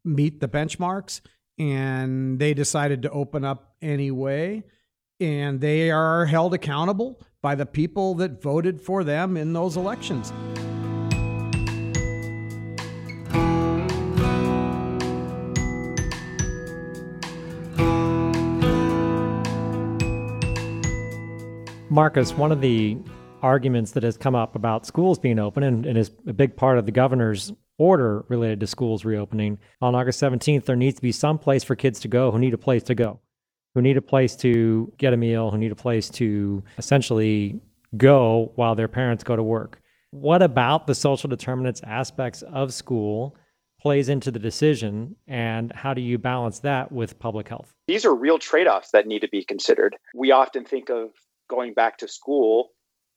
meet 0.03 0.39
the 0.39 0.47
benchmarks, 0.47 1.21
and 1.57 2.39
they 2.39 2.53
decided 2.53 3.01
to 3.03 3.09
open 3.11 3.43
up 3.43 3.75
anyway. 3.81 4.63
And 5.19 5.61
they 5.61 5.91
are 5.91 6.25
held 6.25 6.53
accountable 6.53 7.21
by 7.41 7.55
the 7.55 7.65
people 7.65 8.15
that 8.15 8.41
voted 8.41 8.81
for 8.81 9.03
them 9.03 9.37
in 9.37 9.53
those 9.53 9.77
elections. 9.77 10.33
Marcus, 21.95 22.33
one 22.33 22.51
of 22.51 22.59
the 22.59 22.97
arguments 23.41 23.91
that 23.91 24.03
has 24.03 24.17
come 24.17 24.35
up 24.35 24.57
about 24.57 24.85
schools 24.85 25.17
being 25.17 25.39
open 25.39 25.63
and, 25.63 25.85
and 25.85 25.97
is 25.97 26.11
a 26.27 26.33
big 26.33 26.57
part 26.57 26.77
of 26.77 26.85
the 26.85 26.91
governor's 26.91 27.53
order 27.77 28.25
related 28.27 28.59
to 28.59 28.67
schools 28.67 29.05
reopening 29.05 29.57
on 29.81 29.95
August 29.95 30.21
17th, 30.21 30.65
there 30.65 30.75
needs 30.75 30.97
to 30.97 31.01
be 31.01 31.13
some 31.13 31.39
place 31.39 31.63
for 31.63 31.73
kids 31.73 32.01
to 32.01 32.09
go 32.09 32.31
who 32.31 32.37
need 32.37 32.53
a 32.53 32.57
place 32.57 32.83
to 32.83 32.95
go, 32.95 33.21
who 33.75 33.81
need 33.81 33.95
a 33.95 34.01
place 34.01 34.35
to 34.35 34.91
get 34.97 35.13
a 35.13 35.17
meal, 35.17 35.51
who 35.51 35.57
need 35.57 35.71
a 35.71 35.75
place 35.75 36.09
to 36.09 36.61
essentially 36.77 37.61
go 37.95 38.51
while 38.55 38.75
their 38.75 38.89
parents 38.89 39.23
go 39.23 39.37
to 39.37 39.43
work. 39.43 39.79
What 40.11 40.41
about 40.41 40.87
the 40.87 40.95
social 40.95 41.29
determinants 41.29 41.79
aspects 41.85 42.41
of 42.41 42.73
school 42.73 43.37
plays 43.79 44.09
into 44.09 44.31
the 44.31 44.39
decision, 44.39 45.15
and 45.29 45.71
how 45.71 45.93
do 45.93 46.01
you 46.01 46.17
balance 46.17 46.59
that 46.59 46.91
with 46.91 47.19
public 47.19 47.47
health? 47.47 47.73
These 47.87 48.03
are 48.03 48.13
real 48.13 48.37
trade 48.37 48.67
offs 48.67 48.91
that 48.91 49.07
need 49.07 49.19
to 49.19 49.29
be 49.29 49.45
considered. 49.45 49.95
We 50.13 50.31
often 50.31 50.65
think 50.65 50.89
of 50.89 51.11
going 51.49 51.73
back 51.73 51.97
to 51.99 52.07
school 52.07 52.71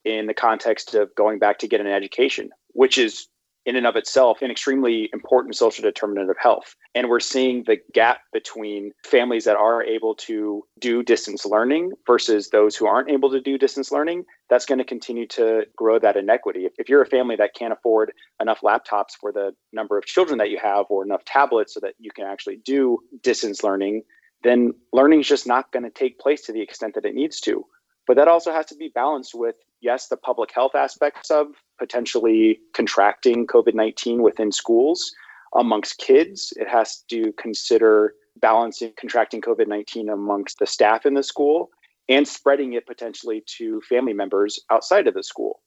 in 0.04 0.26
the 0.26 0.34
context 0.34 0.94
of 0.94 1.14
going 1.14 1.38
back 1.38 1.58
to 1.58 1.68
get 1.68 1.80
an 1.80 1.86
education, 1.86 2.50
which 2.72 2.98
is 2.98 3.28
in 3.68 3.76
and 3.76 3.86
of 3.86 3.96
itself 3.96 4.40
an 4.40 4.50
extremely 4.50 5.10
important 5.12 5.54
social 5.54 5.82
determinant 5.82 6.30
of 6.30 6.36
health. 6.40 6.74
And 6.94 7.10
we're 7.10 7.20
seeing 7.20 7.64
the 7.66 7.76
gap 7.92 8.20
between 8.32 8.92
families 9.04 9.44
that 9.44 9.58
are 9.58 9.82
able 9.82 10.14
to 10.14 10.64
do 10.78 11.02
distance 11.02 11.44
learning 11.44 11.92
versus 12.06 12.48
those 12.48 12.76
who 12.76 12.86
aren't 12.86 13.10
able 13.10 13.30
to 13.30 13.42
do 13.42 13.58
distance 13.58 13.92
learning. 13.92 14.24
That's 14.48 14.64
going 14.64 14.78
to 14.78 14.84
continue 14.84 15.26
to 15.28 15.66
grow 15.76 15.98
that 15.98 16.16
inequity. 16.16 16.66
If 16.78 16.88
you're 16.88 17.02
a 17.02 17.06
family 17.06 17.36
that 17.36 17.54
can't 17.54 17.74
afford 17.74 18.12
enough 18.40 18.62
laptops 18.62 19.12
for 19.20 19.32
the 19.32 19.52
number 19.70 19.98
of 19.98 20.06
children 20.06 20.38
that 20.38 20.48
you 20.48 20.58
have 20.62 20.86
or 20.88 21.04
enough 21.04 21.26
tablets 21.26 21.74
so 21.74 21.80
that 21.80 21.92
you 21.98 22.10
can 22.10 22.24
actually 22.24 22.60
do 22.64 23.00
distance 23.22 23.62
learning, 23.62 24.02
then 24.44 24.72
learning 24.94 25.20
is 25.20 25.28
just 25.28 25.46
not 25.46 25.70
going 25.72 25.82
to 25.82 25.90
take 25.90 26.18
place 26.18 26.40
to 26.46 26.52
the 26.52 26.62
extent 26.62 26.94
that 26.94 27.04
it 27.04 27.14
needs 27.14 27.38
to. 27.40 27.66
But 28.08 28.16
that 28.16 28.26
also 28.26 28.52
has 28.52 28.64
to 28.66 28.74
be 28.74 28.88
balanced 28.88 29.34
with, 29.34 29.56
yes, 29.82 30.08
the 30.08 30.16
public 30.16 30.50
health 30.50 30.74
aspects 30.74 31.30
of 31.30 31.48
potentially 31.78 32.58
contracting 32.72 33.46
COVID 33.46 33.74
19 33.74 34.22
within 34.22 34.50
schools 34.50 35.12
amongst 35.54 35.98
kids. 35.98 36.52
It 36.56 36.68
has 36.68 37.04
to 37.10 37.32
consider 37.34 38.14
balancing 38.40 38.94
contracting 38.98 39.42
COVID 39.42 39.68
19 39.68 40.08
amongst 40.08 40.58
the 40.58 40.66
staff 40.66 41.04
in 41.04 41.14
the 41.14 41.22
school 41.22 41.70
and 42.08 42.26
spreading 42.26 42.72
it 42.72 42.86
potentially 42.86 43.44
to 43.58 43.82
family 43.82 44.14
members 44.14 44.58
outside 44.70 45.06
of 45.06 45.12
the 45.12 45.22
school. 45.22 45.60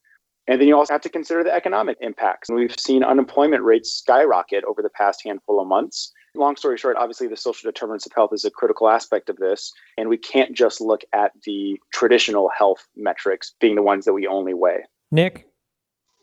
And 0.47 0.59
then 0.59 0.67
you 0.67 0.75
also 0.75 0.95
have 0.95 1.01
to 1.01 1.09
consider 1.09 1.43
the 1.43 1.53
economic 1.53 1.97
impacts. 2.01 2.49
And 2.49 2.57
we've 2.57 2.77
seen 2.79 3.03
unemployment 3.03 3.63
rates 3.63 3.91
skyrocket 3.91 4.63
over 4.63 4.81
the 4.81 4.89
past 4.89 5.21
handful 5.23 5.61
of 5.61 5.67
months. 5.67 6.11
Long 6.33 6.55
story 6.55 6.77
short, 6.77 6.95
obviously, 6.97 7.27
the 7.27 7.35
social 7.35 7.69
determinants 7.69 8.05
of 8.05 8.13
health 8.13 8.31
is 8.33 8.45
a 8.45 8.51
critical 8.51 8.89
aspect 8.89 9.29
of 9.29 9.37
this. 9.37 9.73
And 9.97 10.07
we 10.07 10.17
can't 10.17 10.55
just 10.55 10.79
look 10.79 11.01
at 11.13 11.33
the 11.45 11.79
traditional 11.93 12.49
health 12.57 12.87
metrics 12.95 13.53
being 13.59 13.75
the 13.75 13.83
ones 13.83 14.05
that 14.05 14.13
we 14.13 14.27
only 14.27 14.53
weigh. 14.53 14.85
Nick, 15.11 15.47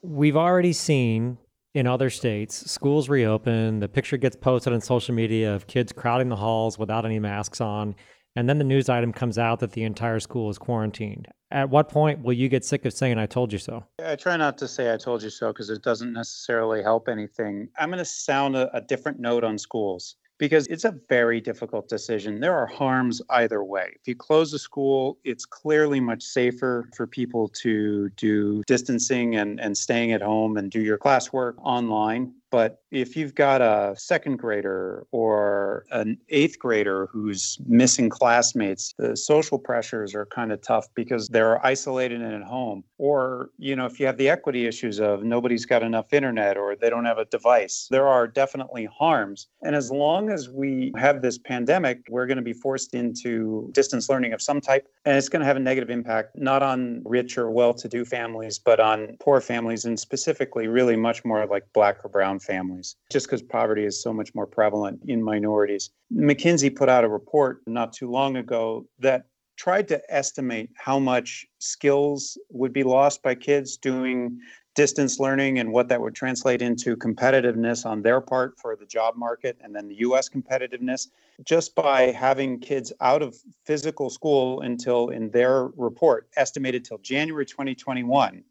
we've 0.02 0.36
already 0.36 0.72
seen 0.72 1.38
in 1.74 1.86
other 1.86 2.10
states 2.10 2.70
schools 2.70 3.08
reopen, 3.08 3.80
the 3.80 3.88
picture 3.88 4.16
gets 4.16 4.34
posted 4.34 4.72
on 4.72 4.80
social 4.80 5.14
media 5.14 5.54
of 5.54 5.66
kids 5.66 5.92
crowding 5.92 6.28
the 6.28 6.36
halls 6.36 6.78
without 6.78 7.04
any 7.04 7.18
masks 7.18 7.60
on. 7.60 7.94
And 8.34 8.48
then 8.48 8.58
the 8.58 8.64
news 8.64 8.88
item 8.88 9.12
comes 9.12 9.38
out 9.38 9.60
that 9.60 9.72
the 9.72 9.84
entire 9.84 10.20
school 10.20 10.48
is 10.48 10.58
quarantined. 10.58 11.28
At 11.50 11.70
what 11.70 11.88
point 11.88 12.22
will 12.22 12.34
you 12.34 12.48
get 12.48 12.64
sick 12.64 12.84
of 12.84 12.92
saying, 12.92 13.18
I 13.18 13.26
told 13.26 13.52
you 13.52 13.58
so? 13.58 13.84
I 14.04 14.16
try 14.16 14.36
not 14.36 14.58
to 14.58 14.68
say 14.68 14.92
I 14.92 14.96
told 14.98 15.22
you 15.22 15.30
so 15.30 15.48
because 15.48 15.70
it 15.70 15.82
doesn't 15.82 16.12
necessarily 16.12 16.82
help 16.82 17.08
anything. 17.08 17.68
I'm 17.78 17.88
going 17.88 17.98
to 17.98 18.04
sound 18.04 18.56
a, 18.56 18.74
a 18.76 18.80
different 18.82 19.18
note 19.18 19.44
on 19.44 19.56
schools 19.56 20.16
because 20.38 20.66
it's 20.68 20.84
a 20.84 20.94
very 21.08 21.40
difficult 21.40 21.88
decision. 21.88 22.40
There 22.40 22.56
are 22.56 22.66
harms 22.66 23.20
either 23.30 23.64
way. 23.64 23.96
If 24.00 24.06
you 24.06 24.14
close 24.14 24.52
a 24.52 24.58
school, 24.58 25.18
it's 25.24 25.44
clearly 25.44 26.00
much 26.00 26.22
safer 26.22 26.88
for 26.94 27.06
people 27.06 27.48
to 27.60 28.08
do 28.10 28.62
distancing 28.66 29.36
and, 29.36 29.60
and 29.60 29.76
staying 29.76 30.12
at 30.12 30.22
home 30.22 30.56
and 30.56 30.70
do 30.70 30.80
your 30.80 30.98
classwork 30.98 31.54
online. 31.58 32.32
But 32.50 32.80
if 32.90 33.16
you've 33.16 33.34
got 33.34 33.60
a 33.60 33.94
second 33.98 34.38
grader 34.38 35.06
or 35.12 35.84
an 35.90 36.18
eighth 36.30 36.58
grader 36.58 37.08
who's 37.12 37.58
missing 37.66 38.08
classmates, 38.08 38.94
the 38.98 39.16
social 39.16 39.58
pressures 39.58 40.14
are 40.14 40.26
kind 40.26 40.52
of 40.52 40.62
tough 40.62 40.86
because 40.94 41.28
they're 41.28 41.64
isolated 41.64 42.22
and 42.22 42.34
at 42.34 42.42
home. 42.42 42.84
Or, 42.96 43.50
you 43.58 43.76
know, 43.76 43.86
if 43.86 44.00
you 44.00 44.06
have 44.06 44.16
the 44.16 44.28
equity 44.28 44.66
issues 44.66 44.98
of 44.98 45.22
nobody's 45.22 45.66
got 45.66 45.82
enough 45.82 46.12
internet 46.12 46.56
or 46.56 46.74
they 46.74 46.90
don't 46.90 47.04
have 47.04 47.18
a 47.18 47.26
device, 47.26 47.86
there 47.90 48.08
are 48.08 48.26
definitely 48.26 48.86
harms. 48.86 49.48
And 49.62 49.76
as 49.76 49.90
long 49.90 50.30
as 50.30 50.48
we 50.48 50.92
have 50.96 51.22
this 51.22 51.38
pandemic, 51.38 52.00
we're 52.08 52.26
going 52.26 52.36
to 52.36 52.42
be 52.42 52.54
forced 52.54 52.94
into 52.94 53.70
distance 53.72 54.08
learning 54.08 54.32
of 54.32 54.40
some 54.40 54.60
type. 54.60 54.88
And 55.04 55.16
it's 55.16 55.28
going 55.28 55.40
to 55.40 55.46
have 55.46 55.56
a 55.56 55.60
negative 55.60 55.90
impact, 55.90 56.36
not 56.36 56.62
on 56.62 57.02
rich 57.04 57.36
or 57.36 57.50
well 57.50 57.74
to 57.74 57.88
do 57.88 58.04
families, 58.04 58.58
but 58.58 58.80
on 58.80 59.16
poor 59.20 59.40
families, 59.40 59.84
and 59.84 59.98
specifically, 59.98 60.66
really 60.66 60.96
much 60.96 61.24
more 61.24 61.46
like 61.46 61.64
black 61.72 62.04
or 62.04 62.08
brown 62.08 62.37
families, 62.38 62.96
just 63.10 63.26
because 63.26 63.42
poverty 63.42 63.84
is 63.84 64.02
so 64.02 64.12
much 64.12 64.34
more 64.34 64.46
prevalent 64.46 65.00
in 65.06 65.22
minorities. 65.22 65.90
McKinsey 66.12 66.74
put 66.74 66.88
out 66.88 67.04
a 67.04 67.08
report 67.08 67.60
not 67.66 67.92
too 67.92 68.10
long 68.10 68.36
ago 68.36 68.86
that 68.98 69.26
tried 69.56 69.88
to 69.88 70.00
estimate 70.08 70.70
how 70.76 70.98
much 70.98 71.46
skills 71.58 72.38
would 72.50 72.72
be 72.72 72.84
lost 72.84 73.22
by 73.22 73.34
kids 73.34 73.76
doing 73.76 74.38
distance 74.78 75.18
learning 75.18 75.58
and 75.58 75.72
what 75.72 75.88
that 75.88 76.00
would 76.00 76.14
translate 76.14 76.62
into 76.62 76.96
competitiveness 76.96 77.84
on 77.84 78.00
their 78.00 78.20
part 78.20 78.56
for 78.56 78.76
the 78.76 78.86
job 78.86 79.16
market 79.16 79.58
and 79.60 79.74
then 79.74 79.88
the 79.88 79.96
US 79.96 80.28
competitiveness 80.28 81.08
just 81.44 81.74
by 81.74 82.12
having 82.12 82.60
kids 82.60 82.92
out 83.00 83.20
of 83.20 83.36
physical 83.64 84.08
school 84.08 84.60
until 84.60 85.08
in 85.08 85.30
their 85.30 85.66
report 85.76 86.28
estimated 86.36 86.84
till 86.84 86.98
January 86.98 87.44
2021 87.44 88.44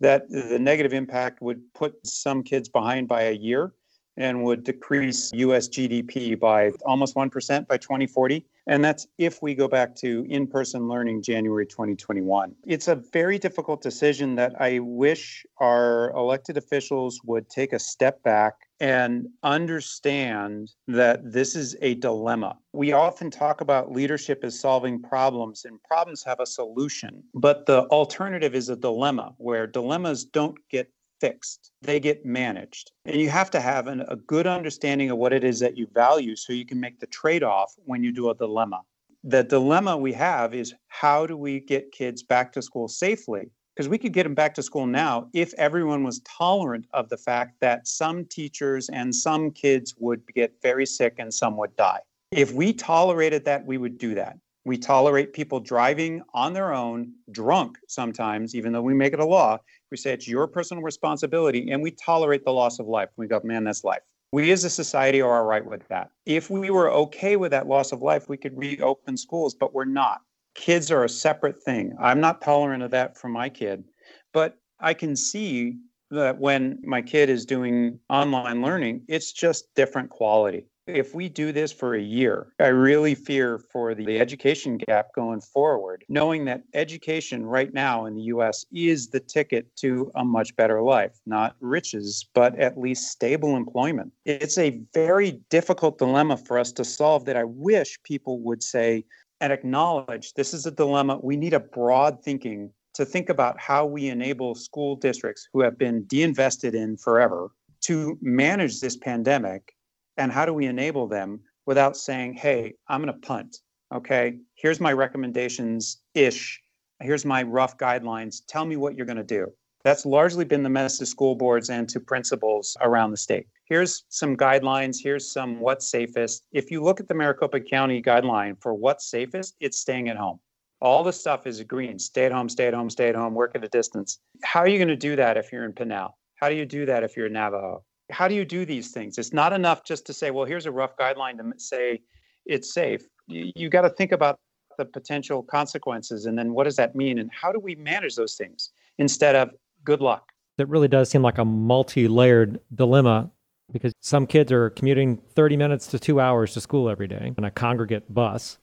that 0.00 0.28
the 0.28 0.58
negative 0.58 0.92
impact 0.92 1.40
would 1.40 1.62
put 1.74 1.94
some 2.06 2.42
kids 2.42 2.68
behind 2.68 3.08
by 3.08 3.22
a 3.22 3.32
year 3.32 3.72
and 4.16 4.42
would 4.44 4.64
decrease 4.64 5.30
US 5.34 5.68
GDP 5.68 6.38
by 6.38 6.72
almost 6.84 7.14
1% 7.14 7.66
by 7.66 7.76
2040. 7.76 8.44
And 8.66 8.84
that's 8.84 9.06
if 9.18 9.42
we 9.42 9.54
go 9.54 9.68
back 9.68 9.94
to 9.96 10.26
in 10.28 10.46
person 10.46 10.88
learning 10.88 11.22
January 11.22 11.66
2021. 11.66 12.54
It's 12.64 12.88
a 12.88 12.96
very 13.12 13.38
difficult 13.38 13.80
decision 13.80 14.34
that 14.36 14.60
I 14.60 14.80
wish 14.80 15.46
our 15.58 16.10
elected 16.10 16.56
officials 16.56 17.20
would 17.24 17.48
take 17.48 17.72
a 17.72 17.78
step 17.78 18.22
back 18.22 18.54
and 18.80 19.26
understand 19.42 20.70
that 20.88 21.32
this 21.32 21.56
is 21.56 21.76
a 21.80 21.94
dilemma. 21.94 22.58
We 22.72 22.92
often 22.92 23.30
talk 23.30 23.60
about 23.60 23.92
leadership 23.92 24.40
as 24.42 24.60
solving 24.60 25.00
problems, 25.00 25.64
and 25.64 25.82
problems 25.82 26.22
have 26.24 26.40
a 26.40 26.46
solution. 26.46 27.22
But 27.34 27.66
the 27.66 27.84
alternative 27.84 28.54
is 28.54 28.68
a 28.68 28.76
dilemma 28.76 29.32
where 29.38 29.66
dilemmas 29.66 30.24
don't 30.24 30.58
get 30.70 30.90
fixed, 31.20 31.70
they 31.82 32.00
get 32.00 32.24
managed. 32.24 32.92
And 33.04 33.20
you 33.20 33.28
have 33.30 33.50
to 33.52 33.60
have 33.60 33.86
an, 33.86 34.04
a 34.08 34.16
good 34.16 34.46
understanding 34.46 35.10
of 35.10 35.18
what 35.18 35.32
it 35.32 35.44
is 35.44 35.60
that 35.60 35.76
you 35.76 35.86
value 35.92 36.36
so 36.36 36.52
you 36.52 36.66
can 36.66 36.80
make 36.80 37.00
the 37.00 37.06
trade 37.06 37.42
off 37.42 37.74
when 37.84 38.02
you 38.02 38.12
do 38.12 38.30
a 38.30 38.34
dilemma. 38.34 38.82
The 39.24 39.42
dilemma 39.42 39.96
we 39.96 40.12
have 40.12 40.54
is 40.54 40.74
how 40.88 41.26
do 41.26 41.36
we 41.36 41.60
get 41.60 41.92
kids 41.92 42.22
back 42.22 42.52
to 42.52 42.62
school 42.62 42.88
safely? 42.88 43.50
Because 43.74 43.88
we 43.88 43.98
could 43.98 44.12
get 44.12 44.22
them 44.22 44.34
back 44.34 44.54
to 44.54 44.62
school 44.62 44.86
now 44.86 45.28
if 45.34 45.52
everyone 45.54 46.02
was 46.02 46.20
tolerant 46.20 46.86
of 46.94 47.08
the 47.08 47.18
fact 47.18 47.60
that 47.60 47.86
some 47.86 48.24
teachers 48.24 48.88
and 48.88 49.14
some 49.14 49.50
kids 49.50 49.94
would 49.98 50.22
get 50.34 50.54
very 50.62 50.86
sick 50.86 51.16
and 51.18 51.32
some 51.32 51.56
would 51.58 51.76
die. 51.76 52.00
If 52.30 52.52
we 52.52 52.72
tolerated 52.72 53.44
that, 53.44 53.66
we 53.66 53.78
would 53.78 53.98
do 53.98 54.14
that. 54.14 54.38
We 54.66 54.76
tolerate 54.76 55.32
people 55.32 55.60
driving 55.60 56.22
on 56.34 56.52
their 56.52 56.74
own, 56.74 57.12
drunk 57.30 57.78
sometimes, 57.86 58.52
even 58.56 58.72
though 58.72 58.82
we 58.82 58.94
make 58.94 59.12
it 59.12 59.20
a 59.20 59.24
law. 59.24 59.58
We 59.92 59.96
say 59.96 60.12
it's 60.12 60.26
your 60.26 60.48
personal 60.48 60.82
responsibility, 60.82 61.70
and 61.70 61.80
we 61.80 61.92
tolerate 61.92 62.44
the 62.44 62.50
loss 62.50 62.80
of 62.80 62.88
life. 62.88 63.08
We 63.16 63.28
go, 63.28 63.40
man, 63.44 63.62
that's 63.62 63.84
life. 63.84 64.00
We 64.32 64.50
as 64.50 64.64
a 64.64 64.70
society 64.70 65.22
are 65.22 65.38
all 65.38 65.44
right 65.44 65.64
with 65.64 65.86
that. 65.86 66.10
If 66.26 66.50
we 66.50 66.70
were 66.70 66.90
okay 66.90 67.36
with 67.36 67.52
that 67.52 67.68
loss 67.68 67.92
of 67.92 68.02
life, 68.02 68.28
we 68.28 68.36
could 68.36 68.58
reopen 68.58 69.16
schools, 69.16 69.54
but 69.54 69.72
we're 69.72 69.84
not. 69.84 70.22
Kids 70.56 70.90
are 70.90 71.04
a 71.04 71.08
separate 71.08 71.62
thing. 71.62 71.94
I'm 72.00 72.20
not 72.20 72.42
tolerant 72.42 72.82
of 72.82 72.90
that 72.90 73.16
for 73.16 73.28
my 73.28 73.48
kid, 73.48 73.84
but 74.32 74.58
I 74.80 74.94
can 74.94 75.14
see 75.14 75.76
that 76.10 76.40
when 76.40 76.80
my 76.82 77.02
kid 77.02 77.30
is 77.30 77.46
doing 77.46 78.00
online 78.10 78.62
learning, 78.62 79.02
it's 79.06 79.30
just 79.30 79.72
different 79.76 80.10
quality. 80.10 80.66
If 80.86 81.16
we 81.16 81.28
do 81.28 81.50
this 81.50 81.72
for 81.72 81.96
a 81.96 82.00
year, 82.00 82.52
I 82.60 82.68
really 82.68 83.16
fear 83.16 83.58
for 83.58 83.92
the 83.92 84.20
education 84.20 84.76
gap 84.76 85.12
going 85.16 85.40
forward, 85.40 86.04
knowing 86.08 86.44
that 86.44 86.62
education 86.74 87.44
right 87.44 87.74
now 87.74 88.06
in 88.06 88.14
the 88.14 88.22
US 88.22 88.64
is 88.72 89.08
the 89.08 89.18
ticket 89.18 89.74
to 89.78 90.12
a 90.14 90.24
much 90.24 90.54
better 90.54 90.80
life, 90.80 91.18
not 91.26 91.56
riches, 91.60 92.24
but 92.34 92.56
at 92.56 92.78
least 92.78 93.10
stable 93.10 93.56
employment. 93.56 94.12
It's 94.24 94.58
a 94.58 94.80
very 94.94 95.32
difficult 95.50 95.98
dilemma 95.98 96.36
for 96.36 96.56
us 96.56 96.70
to 96.72 96.84
solve 96.84 97.24
that 97.24 97.36
I 97.36 97.44
wish 97.44 98.00
people 98.04 98.38
would 98.42 98.62
say 98.62 99.04
and 99.40 99.52
acknowledge 99.52 100.34
this 100.34 100.54
is 100.54 100.66
a 100.66 100.70
dilemma. 100.70 101.18
We 101.20 101.36
need 101.36 101.52
a 101.52 101.60
broad 101.60 102.22
thinking 102.22 102.70
to 102.94 103.04
think 103.04 103.28
about 103.28 103.58
how 103.58 103.86
we 103.86 104.08
enable 104.08 104.54
school 104.54 104.94
districts 104.94 105.48
who 105.52 105.62
have 105.62 105.76
been 105.76 106.04
deinvested 106.04 106.76
in 106.76 106.96
forever 106.96 107.50
to 107.82 108.16
manage 108.22 108.80
this 108.80 108.96
pandemic 108.96 109.75
and 110.16 110.32
how 110.32 110.46
do 110.46 110.52
we 110.52 110.66
enable 110.66 111.06
them 111.06 111.40
without 111.66 111.96
saying, 111.96 112.34
hey, 112.34 112.74
I'm 112.88 113.02
going 113.02 113.12
to 113.12 113.26
punt. 113.26 113.58
Okay, 113.94 114.38
here's 114.54 114.80
my 114.80 114.92
recommendations 114.92 115.98
ish. 116.14 116.60
Here's 117.00 117.24
my 117.24 117.42
rough 117.42 117.76
guidelines. 117.76 118.42
Tell 118.48 118.64
me 118.64 118.76
what 118.76 118.96
you're 118.96 119.06
going 119.06 119.16
to 119.16 119.24
do. 119.24 119.52
That's 119.84 120.04
largely 120.04 120.44
been 120.44 120.64
the 120.64 120.68
message 120.68 120.98
to 121.00 121.06
school 121.06 121.36
boards 121.36 121.70
and 121.70 121.88
to 121.90 122.00
principals 122.00 122.76
around 122.80 123.12
the 123.12 123.16
state. 123.16 123.46
Here's 123.66 124.04
some 124.08 124.36
guidelines. 124.36 124.96
Here's 125.00 125.30
some 125.30 125.60
what's 125.60 125.88
safest. 125.88 126.46
If 126.52 126.70
you 126.70 126.82
look 126.82 126.98
at 126.98 127.06
the 127.06 127.14
Maricopa 127.14 127.60
County 127.60 128.02
guideline 128.02 128.60
for 128.60 128.74
what's 128.74 129.08
safest, 129.08 129.54
it's 129.60 129.78
staying 129.78 130.08
at 130.08 130.16
home. 130.16 130.40
All 130.80 131.04
the 131.04 131.12
stuff 131.12 131.46
is 131.46 131.62
green 131.62 131.98
stay 131.98 132.26
at 132.26 132.32
home, 132.32 132.48
stay 132.48 132.66
at 132.66 132.74
home, 132.74 132.90
stay 132.90 133.08
at 133.08 133.14
home, 133.14 133.34
work 133.34 133.52
at 133.54 133.64
a 133.64 133.68
distance. 133.68 134.18
How 134.42 134.60
are 134.60 134.68
you 134.68 134.78
going 134.78 134.88
to 134.88 134.96
do 134.96 135.16
that 135.16 135.36
if 135.36 135.52
you're 135.52 135.64
in 135.64 135.72
Pinal? 135.72 136.18
How 136.34 136.48
do 136.48 136.54
you 136.54 136.66
do 136.66 136.86
that 136.86 137.02
if 137.02 137.16
you're 137.16 137.26
in 137.26 137.32
Navajo? 137.32 137.84
How 138.10 138.28
do 138.28 138.34
you 138.34 138.44
do 138.44 138.64
these 138.64 138.90
things? 138.90 139.18
It's 139.18 139.32
not 139.32 139.52
enough 139.52 139.84
just 139.84 140.06
to 140.06 140.12
say, 140.12 140.30
well, 140.30 140.44
here's 140.44 140.66
a 140.66 140.70
rough 140.70 140.96
guideline 140.96 141.38
to 141.38 141.58
say 141.58 142.02
it's 142.44 142.72
safe. 142.72 143.06
You, 143.26 143.52
you 143.54 143.68
got 143.68 143.82
to 143.82 143.90
think 143.90 144.12
about 144.12 144.38
the 144.78 144.84
potential 144.84 145.42
consequences 145.42 146.26
and 146.26 146.38
then 146.38 146.52
what 146.52 146.64
does 146.64 146.76
that 146.76 146.94
mean 146.94 147.18
and 147.18 147.30
how 147.32 147.50
do 147.50 147.58
we 147.58 147.74
manage 147.76 148.14
those 148.14 148.34
things 148.34 148.70
instead 148.98 149.34
of 149.34 149.50
good 149.84 150.00
luck? 150.00 150.32
It 150.58 150.68
really 150.68 150.88
does 150.88 151.08
seem 151.10 151.22
like 151.22 151.38
a 151.38 151.44
multi 151.44 152.08
layered 152.08 152.60
dilemma 152.74 153.30
because 153.72 153.92
some 154.00 154.26
kids 154.26 154.52
are 154.52 154.70
commuting 154.70 155.16
30 155.34 155.56
minutes 155.56 155.86
to 155.88 155.98
two 155.98 156.20
hours 156.20 156.54
to 156.54 156.60
school 156.60 156.88
every 156.88 157.08
day 157.08 157.32
on 157.36 157.44
a 157.44 157.50
congregate 157.50 158.12
bus. 158.12 158.58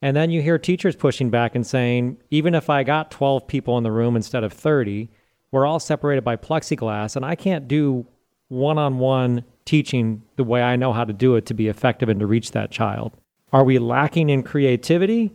And 0.00 0.16
then 0.16 0.30
you 0.30 0.42
hear 0.42 0.58
teachers 0.58 0.96
pushing 0.96 1.28
back 1.28 1.54
and 1.54 1.66
saying, 1.66 2.18
even 2.30 2.54
if 2.54 2.70
I 2.70 2.84
got 2.84 3.10
12 3.10 3.46
people 3.46 3.76
in 3.78 3.84
the 3.84 3.92
room 3.92 4.16
instead 4.16 4.44
of 4.44 4.52
30, 4.52 5.10
we're 5.50 5.66
all 5.66 5.80
separated 5.80 6.22
by 6.22 6.36
plexiglass 6.36 7.16
and 7.16 7.24
I 7.24 7.34
can't 7.34 7.66
do 7.66 8.06
one 8.48 8.78
on 8.78 8.98
one 8.98 9.44
teaching 9.64 10.22
the 10.36 10.44
way 10.44 10.62
I 10.62 10.76
know 10.76 10.92
how 10.92 11.04
to 11.04 11.12
do 11.12 11.36
it 11.36 11.46
to 11.46 11.54
be 11.54 11.68
effective 11.68 12.08
and 12.08 12.20
to 12.20 12.26
reach 12.26 12.52
that 12.52 12.70
child? 12.70 13.16
Are 13.52 13.64
we 13.64 13.78
lacking 13.78 14.30
in 14.30 14.42
creativity 14.42 15.32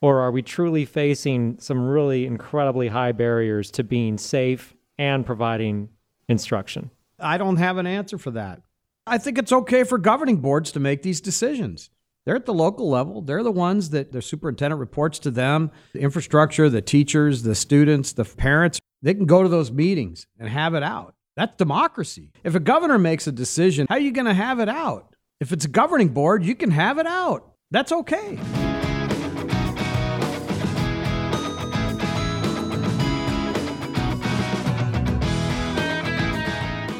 or 0.00 0.20
are 0.20 0.30
we 0.30 0.42
truly 0.42 0.84
facing 0.84 1.58
some 1.58 1.86
really 1.86 2.26
incredibly 2.26 2.88
high 2.88 3.12
barriers 3.12 3.70
to 3.72 3.84
being 3.84 4.18
safe 4.18 4.74
and 4.98 5.24
providing 5.24 5.88
instruction? 6.28 6.90
I 7.18 7.38
don't 7.38 7.56
have 7.56 7.78
an 7.78 7.86
answer 7.86 8.18
for 8.18 8.30
that. 8.32 8.62
I 9.06 9.18
think 9.18 9.38
it's 9.38 9.52
okay 9.52 9.84
for 9.84 9.98
governing 9.98 10.38
boards 10.38 10.72
to 10.72 10.80
make 10.80 11.02
these 11.02 11.20
decisions. 11.20 11.90
They're 12.24 12.36
at 12.36 12.44
the 12.44 12.54
local 12.54 12.90
level. 12.90 13.22
They're 13.22 13.44
the 13.44 13.52
ones 13.52 13.90
that 13.90 14.10
the 14.10 14.20
superintendent 14.20 14.80
reports 14.80 15.20
to 15.20 15.30
them, 15.30 15.70
the 15.92 16.00
infrastructure, 16.00 16.68
the 16.68 16.82
teachers, 16.82 17.44
the 17.44 17.54
students, 17.54 18.12
the 18.12 18.24
parents. 18.24 18.80
They 19.00 19.14
can 19.14 19.26
go 19.26 19.44
to 19.44 19.48
those 19.48 19.70
meetings 19.70 20.26
and 20.38 20.48
have 20.48 20.74
it 20.74 20.82
out. 20.82 21.14
That's 21.36 21.54
democracy. 21.56 22.32
If 22.44 22.54
a 22.54 22.60
governor 22.60 22.98
makes 22.98 23.26
a 23.26 23.32
decision, 23.32 23.86
how 23.90 23.96
are 23.96 24.00
you 24.00 24.10
going 24.10 24.26
to 24.26 24.34
have 24.34 24.58
it 24.58 24.70
out? 24.70 25.14
If 25.38 25.52
it's 25.52 25.66
a 25.66 25.68
governing 25.68 26.08
board, 26.08 26.42
you 26.42 26.54
can 26.54 26.70
have 26.70 26.98
it 26.98 27.06
out. 27.06 27.52
That's 27.70 27.92
okay. 27.92 28.38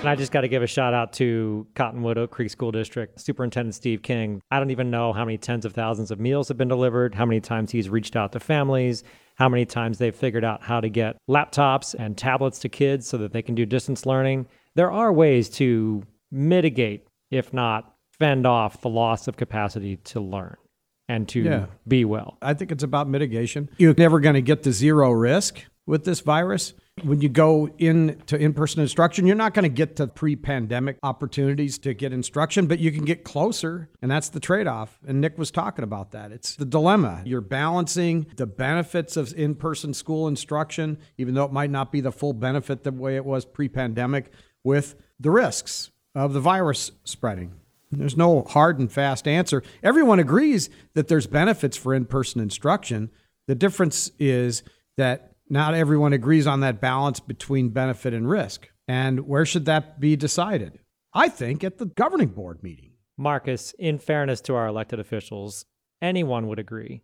And 0.00 0.12
I 0.12 0.14
just 0.14 0.30
got 0.30 0.42
to 0.42 0.48
give 0.48 0.62
a 0.62 0.66
shout 0.66 0.92
out 0.92 1.14
to 1.14 1.66
Cottonwood 1.74 2.18
Oak 2.18 2.30
Creek 2.30 2.50
School 2.50 2.70
District 2.70 3.18
Superintendent 3.18 3.74
Steve 3.74 4.02
King. 4.02 4.42
I 4.50 4.58
don't 4.58 4.70
even 4.70 4.90
know 4.90 5.14
how 5.14 5.24
many 5.24 5.38
tens 5.38 5.64
of 5.64 5.72
thousands 5.72 6.10
of 6.10 6.20
meals 6.20 6.46
have 6.48 6.58
been 6.58 6.68
delivered, 6.68 7.14
how 7.14 7.24
many 7.24 7.40
times 7.40 7.72
he's 7.72 7.88
reached 7.88 8.14
out 8.14 8.32
to 8.32 8.38
families, 8.38 9.02
how 9.36 9.48
many 9.48 9.64
times 9.64 9.98
they've 9.98 10.14
figured 10.14 10.44
out 10.44 10.62
how 10.62 10.80
to 10.80 10.88
get 10.88 11.16
laptops 11.28 11.94
and 11.98 12.16
tablets 12.16 12.58
to 12.60 12.68
kids 12.68 13.06
so 13.06 13.18
that 13.18 13.32
they 13.32 13.42
can 13.42 13.54
do 13.54 13.64
distance 13.64 14.04
learning. 14.04 14.46
There 14.74 14.90
are 14.90 15.12
ways 15.12 15.48
to 15.50 16.02
mitigate, 16.30 17.06
if 17.30 17.52
not 17.52 17.94
fend 18.18 18.46
off, 18.46 18.80
the 18.80 18.88
loss 18.88 19.28
of 19.28 19.36
capacity 19.36 19.96
to 19.96 20.20
learn 20.20 20.56
and 21.08 21.28
to 21.28 21.40
Yeah. 21.40 21.66
be 21.86 22.04
well. 22.04 22.38
I 22.42 22.54
think 22.54 22.72
it's 22.72 22.82
about 22.82 23.08
mitigation. 23.08 23.68
You're 23.78 23.94
never 23.96 24.20
going 24.20 24.34
to 24.34 24.42
get 24.42 24.62
to 24.64 24.72
zero 24.72 25.12
risk 25.12 25.64
with 25.86 26.04
this 26.04 26.20
virus. 26.20 26.72
When 27.02 27.20
you 27.20 27.28
go 27.28 27.68
in 27.76 28.16
person 28.54 28.80
instruction, 28.80 29.26
you're 29.26 29.36
not 29.36 29.52
going 29.52 29.64
to 29.64 29.68
get 29.68 29.96
to 29.96 30.06
pre 30.06 30.34
pandemic 30.34 30.96
opportunities 31.02 31.76
to 31.80 31.92
get 31.92 32.12
instruction, 32.12 32.66
but 32.66 32.78
you 32.78 32.90
can 32.90 33.04
get 33.04 33.22
closer. 33.22 33.90
And 34.00 34.10
that's 34.10 34.30
the 34.30 34.40
trade 34.40 34.66
off. 34.66 34.98
And 35.06 35.20
Nick 35.20 35.36
was 35.36 35.50
talking 35.50 35.82
about 35.82 36.12
that. 36.12 36.32
It's 36.32 36.56
the 36.56 36.64
dilemma. 36.64 37.20
You're 37.26 37.42
balancing 37.42 38.26
the 38.36 38.46
benefits 38.46 39.18
of 39.18 39.34
in 39.34 39.56
person 39.56 39.92
school 39.92 40.26
instruction, 40.26 40.96
even 41.18 41.34
though 41.34 41.44
it 41.44 41.52
might 41.52 41.70
not 41.70 41.92
be 41.92 42.00
the 42.00 42.12
full 42.12 42.32
benefit 42.32 42.82
the 42.82 42.92
way 42.92 43.16
it 43.16 43.26
was 43.26 43.44
pre 43.44 43.68
pandemic, 43.68 44.32
with 44.64 44.94
the 45.20 45.30
risks 45.30 45.90
of 46.14 46.32
the 46.32 46.40
virus 46.40 46.92
spreading. 47.04 47.52
There's 47.92 48.16
no 48.16 48.42
hard 48.42 48.78
and 48.78 48.90
fast 48.90 49.28
answer. 49.28 49.62
Everyone 49.82 50.18
agrees 50.18 50.70
that 50.94 51.08
there's 51.08 51.26
benefits 51.26 51.76
for 51.76 51.94
in 51.94 52.06
person 52.06 52.40
instruction. 52.40 53.10
The 53.46 53.54
difference 53.54 54.10
is 54.18 54.62
that 54.96 55.25
not 55.48 55.74
everyone 55.74 56.12
agrees 56.12 56.46
on 56.46 56.60
that 56.60 56.80
balance 56.80 57.20
between 57.20 57.70
benefit 57.70 58.12
and 58.14 58.28
risk. 58.28 58.68
And 58.88 59.26
where 59.26 59.44
should 59.44 59.64
that 59.66 60.00
be 60.00 60.16
decided? 60.16 60.78
I 61.12 61.28
think 61.28 61.64
at 61.64 61.78
the 61.78 61.86
governing 61.86 62.28
board 62.28 62.62
meeting. 62.62 62.92
Marcus, 63.18 63.74
in 63.78 63.98
fairness 63.98 64.40
to 64.42 64.54
our 64.54 64.66
elected 64.66 65.00
officials, 65.00 65.64
anyone 66.02 66.48
would 66.48 66.58
agree 66.58 67.02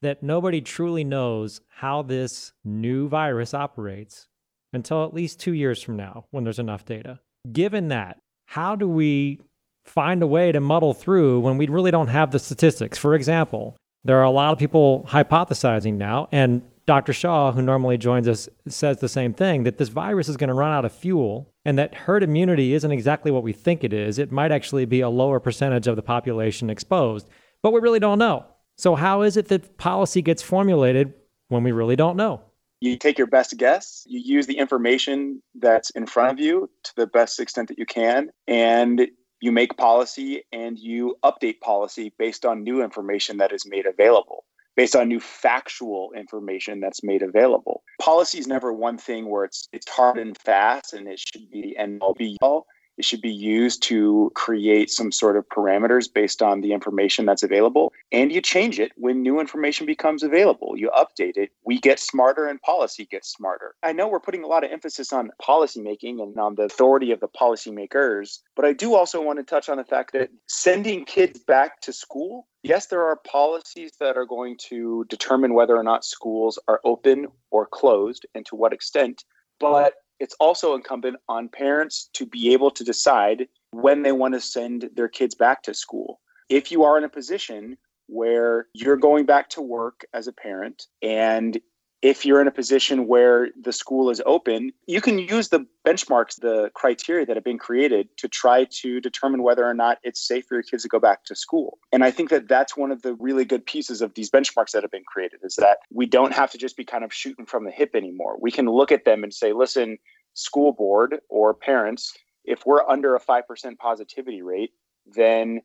that 0.00 0.22
nobody 0.22 0.60
truly 0.60 1.04
knows 1.04 1.60
how 1.68 2.02
this 2.02 2.52
new 2.64 3.08
virus 3.08 3.54
operates 3.54 4.26
until 4.72 5.04
at 5.04 5.14
least 5.14 5.38
two 5.38 5.52
years 5.52 5.80
from 5.80 5.96
now 5.96 6.24
when 6.30 6.44
there's 6.44 6.58
enough 6.58 6.84
data. 6.84 7.20
Given 7.52 7.88
that, 7.88 8.18
how 8.46 8.74
do 8.74 8.88
we 8.88 9.40
find 9.84 10.22
a 10.22 10.26
way 10.26 10.50
to 10.50 10.60
muddle 10.60 10.94
through 10.94 11.40
when 11.40 11.56
we 11.56 11.68
really 11.68 11.90
don't 11.90 12.08
have 12.08 12.32
the 12.32 12.38
statistics? 12.38 12.98
For 12.98 13.14
example, 13.14 13.76
there 14.04 14.18
are 14.18 14.24
a 14.24 14.30
lot 14.30 14.52
of 14.52 14.58
people 14.58 15.06
hypothesizing 15.08 15.94
now, 15.94 16.28
and 16.32 16.62
Dr. 16.84 17.12
Shaw, 17.12 17.52
who 17.52 17.62
normally 17.62 17.96
joins 17.96 18.26
us, 18.26 18.48
says 18.66 18.98
the 18.98 19.08
same 19.08 19.32
thing 19.32 19.62
that 19.62 19.78
this 19.78 19.88
virus 19.88 20.28
is 20.28 20.36
going 20.36 20.48
to 20.48 20.54
run 20.54 20.72
out 20.72 20.84
of 20.84 20.92
fuel 20.92 21.52
and 21.64 21.78
that 21.78 21.94
herd 21.94 22.24
immunity 22.24 22.74
isn't 22.74 22.90
exactly 22.90 23.30
what 23.30 23.44
we 23.44 23.52
think 23.52 23.84
it 23.84 23.92
is. 23.92 24.18
It 24.18 24.32
might 24.32 24.50
actually 24.50 24.84
be 24.84 25.00
a 25.00 25.08
lower 25.08 25.38
percentage 25.38 25.86
of 25.86 25.94
the 25.94 26.02
population 26.02 26.70
exposed, 26.70 27.28
but 27.62 27.72
we 27.72 27.80
really 27.80 28.00
don't 28.00 28.18
know. 28.18 28.46
So, 28.76 28.96
how 28.96 29.22
is 29.22 29.36
it 29.36 29.46
that 29.48 29.76
policy 29.78 30.22
gets 30.22 30.42
formulated 30.42 31.14
when 31.48 31.62
we 31.62 31.70
really 31.70 31.94
don't 31.94 32.16
know? 32.16 32.40
You 32.80 32.96
take 32.96 33.16
your 33.16 33.28
best 33.28 33.56
guess, 33.58 34.04
you 34.08 34.18
use 34.18 34.48
the 34.48 34.58
information 34.58 35.40
that's 35.54 35.90
in 35.90 36.06
front 36.06 36.32
of 36.32 36.44
you 36.44 36.68
to 36.82 36.96
the 36.96 37.06
best 37.06 37.38
extent 37.38 37.68
that 37.68 37.78
you 37.78 37.86
can, 37.86 38.30
and 38.48 39.06
you 39.40 39.52
make 39.52 39.76
policy 39.76 40.42
and 40.52 40.76
you 40.78 41.16
update 41.22 41.60
policy 41.60 42.12
based 42.18 42.44
on 42.44 42.64
new 42.64 42.82
information 42.82 43.36
that 43.36 43.52
is 43.52 43.66
made 43.66 43.86
available 43.86 44.44
based 44.76 44.96
on 44.96 45.08
new 45.08 45.20
factual 45.20 46.10
information 46.16 46.80
that's 46.80 47.02
made 47.02 47.22
available. 47.22 47.82
Policy 48.00 48.38
is 48.38 48.46
never 48.46 48.72
one 48.72 48.98
thing 48.98 49.28
where 49.28 49.44
it's 49.44 49.68
it's 49.72 49.88
hard 49.88 50.18
and 50.18 50.36
fast 50.38 50.92
and 50.94 51.08
it 51.08 51.18
should 51.18 51.50
be 51.50 51.62
the 51.62 51.76
end 51.76 52.00
all 52.02 52.14
be 52.14 52.36
all. 52.40 52.66
It 52.98 53.04
should 53.04 53.20
be 53.20 53.32
used 53.32 53.82
to 53.84 54.30
create 54.34 54.90
some 54.90 55.12
sort 55.12 55.36
of 55.36 55.48
parameters 55.48 56.12
based 56.12 56.42
on 56.42 56.60
the 56.60 56.72
information 56.72 57.26
that's 57.26 57.42
available. 57.42 57.92
And 58.10 58.30
you 58.32 58.40
change 58.40 58.78
it 58.78 58.92
when 58.96 59.22
new 59.22 59.40
information 59.40 59.86
becomes 59.86 60.22
available. 60.22 60.74
You 60.76 60.90
update 60.90 61.36
it. 61.36 61.50
We 61.64 61.78
get 61.78 61.98
smarter 61.98 62.46
and 62.46 62.60
policy 62.60 63.06
gets 63.06 63.32
smarter. 63.32 63.74
I 63.82 63.92
know 63.92 64.08
we're 64.08 64.20
putting 64.20 64.44
a 64.44 64.46
lot 64.46 64.64
of 64.64 64.70
emphasis 64.70 65.12
on 65.12 65.30
policymaking 65.40 66.22
and 66.22 66.38
on 66.38 66.54
the 66.56 66.62
authority 66.62 67.12
of 67.12 67.20
the 67.20 67.28
policymakers, 67.28 68.38
but 68.54 68.64
I 68.64 68.72
do 68.72 68.94
also 68.94 69.22
want 69.22 69.38
to 69.38 69.44
touch 69.44 69.68
on 69.68 69.78
the 69.78 69.84
fact 69.84 70.12
that 70.12 70.30
sending 70.46 71.04
kids 71.04 71.40
back 71.40 71.80
to 71.82 71.92
school, 71.92 72.46
yes, 72.62 72.86
there 72.86 73.04
are 73.04 73.16
policies 73.16 73.92
that 74.00 74.16
are 74.16 74.26
going 74.26 74.56
to 74.68 75.04
determine 75.08 75.54
whether 75.54 75.76
or 75.76 75.82
not 75.82 76.04
schools 76.04 76.58
are 76.68 76.80
open 76.84 77.28
or 77.50 77.66
closed 77.66 78.26
and 78.34 78.44
to 78.46 78.56
what 78.56 78.72
extent. 78.72 79.24
But 79.58 79.94
it's 80.22 80.36
also 80.38 80.76
incumbent 80.76 81.16
on 81.28 81.48
parents 81.48 82.08
to 82.12 82.24
be 82.24 82.52
able 82.52 82.70
to 82.70 82.84
decide 82.84 83.48
when 83.72 84.02
they 84.02 84.12
want 84.12 84.34
to 84.34 84.40
send 84.40 84.88
their 84.94 85.08
kids 85.08 85.34
back 85.34 85.64
to 85.64 85.74
school. 85.74 86.20
If 86.48 86.70
you 86.70 86.84
are 86.84 86.96
in 86.96 87.02
a 87.02 87.08
position 87.08 87.76
where 88.06 88.68
you're 88.72 88.96
going 88.96 89.26
back 89.26 89.48
to 89.50 89.60
work 89.60 90.04
as 90.14 90.28
a 90.28 90.32
parent 90.32 90.86
and 91.02 91.60
if 92.02 92.26
you're 92.26 92.40
in 92.40 92.48
a 92.48 92.52
position 92.52 93.06
where 93.06 93.48
the 93.60 93.72
school 93.72 94.10
is 94.10 94.20
open, 94.26 94.72
you 94.86 95.00
can 95.00 95.20
use 95.20 95.48
the 95.48 95.64
benchmarks, 95.86 96.40
the 96.40 96.68
criteria 96.74 97.24
that 97.24 97.36
have 97.36 97.44
been 97.44 97.58
created 97.58 98.08
to 98.16 98.28
try 98.28 98.64
to 98.64 99.00
determine 99.00 99.44
whether 99.44 99.64
or 99.64 99.72
not 99.72 99.98
it's 100.02 100.20
safe 100.20 100.44
for 100.46 100.54
your 100.54 100.64
kids 100.64 100.82
to 100.82 100.88
go 100.88 100.98
back 100.98 101.24
to 101.24 101.36
school. 101.36 101.78
And 101.92 102.02
I 102.02 102.10
think 102.10 102.30
that 102.30 102.48
that's 102.48 102.76
one 102.76 102.90
of 102.90 103.02
the 103.02 103.14
really 103.14 103.44
good 103.44 103.64
pieces 103.64 104.02
of 104.02 104.14
these 104.14 104.30
benchmarks 104.30 104.72
that 104.72 104.82
have 104.82 104.90
been 104.90 105.04
created 105.04 105.40
is 105.44 105.54
that 105.56 105.78
we 105.92 106.06
don't 106.06 106.32
have 106.32 106.50
to 106.50 106.58
just 106.58 106.76
be 106.76 106.84
kind 106.84 107.04
of 107.04 107.14
shooting 107.14 107.46
from 107.46 107.64
the 107.64 107.70
hip 107.70 107.92
anymore. 107.94 108.36
We 108.40 108.50
can 108.50 108.66
look 108.66 108.90
at 108.90 109.04
them 109.04 109.22
and 109.22 109.32
say, 109.32 109.52
listen, 109.52 109.98
school 110.34 110.72
board 110.72 111.20
or 111.28 111.54
parents, 111.54 112.12
if 112.44 112.66
we're 112.66 112.86
under 112.88 113.14
a 113.14 113.20
5% 113.20 113.78
positivity 113.78 114.42
rate, 114.42 114.72
then 115.06 115.60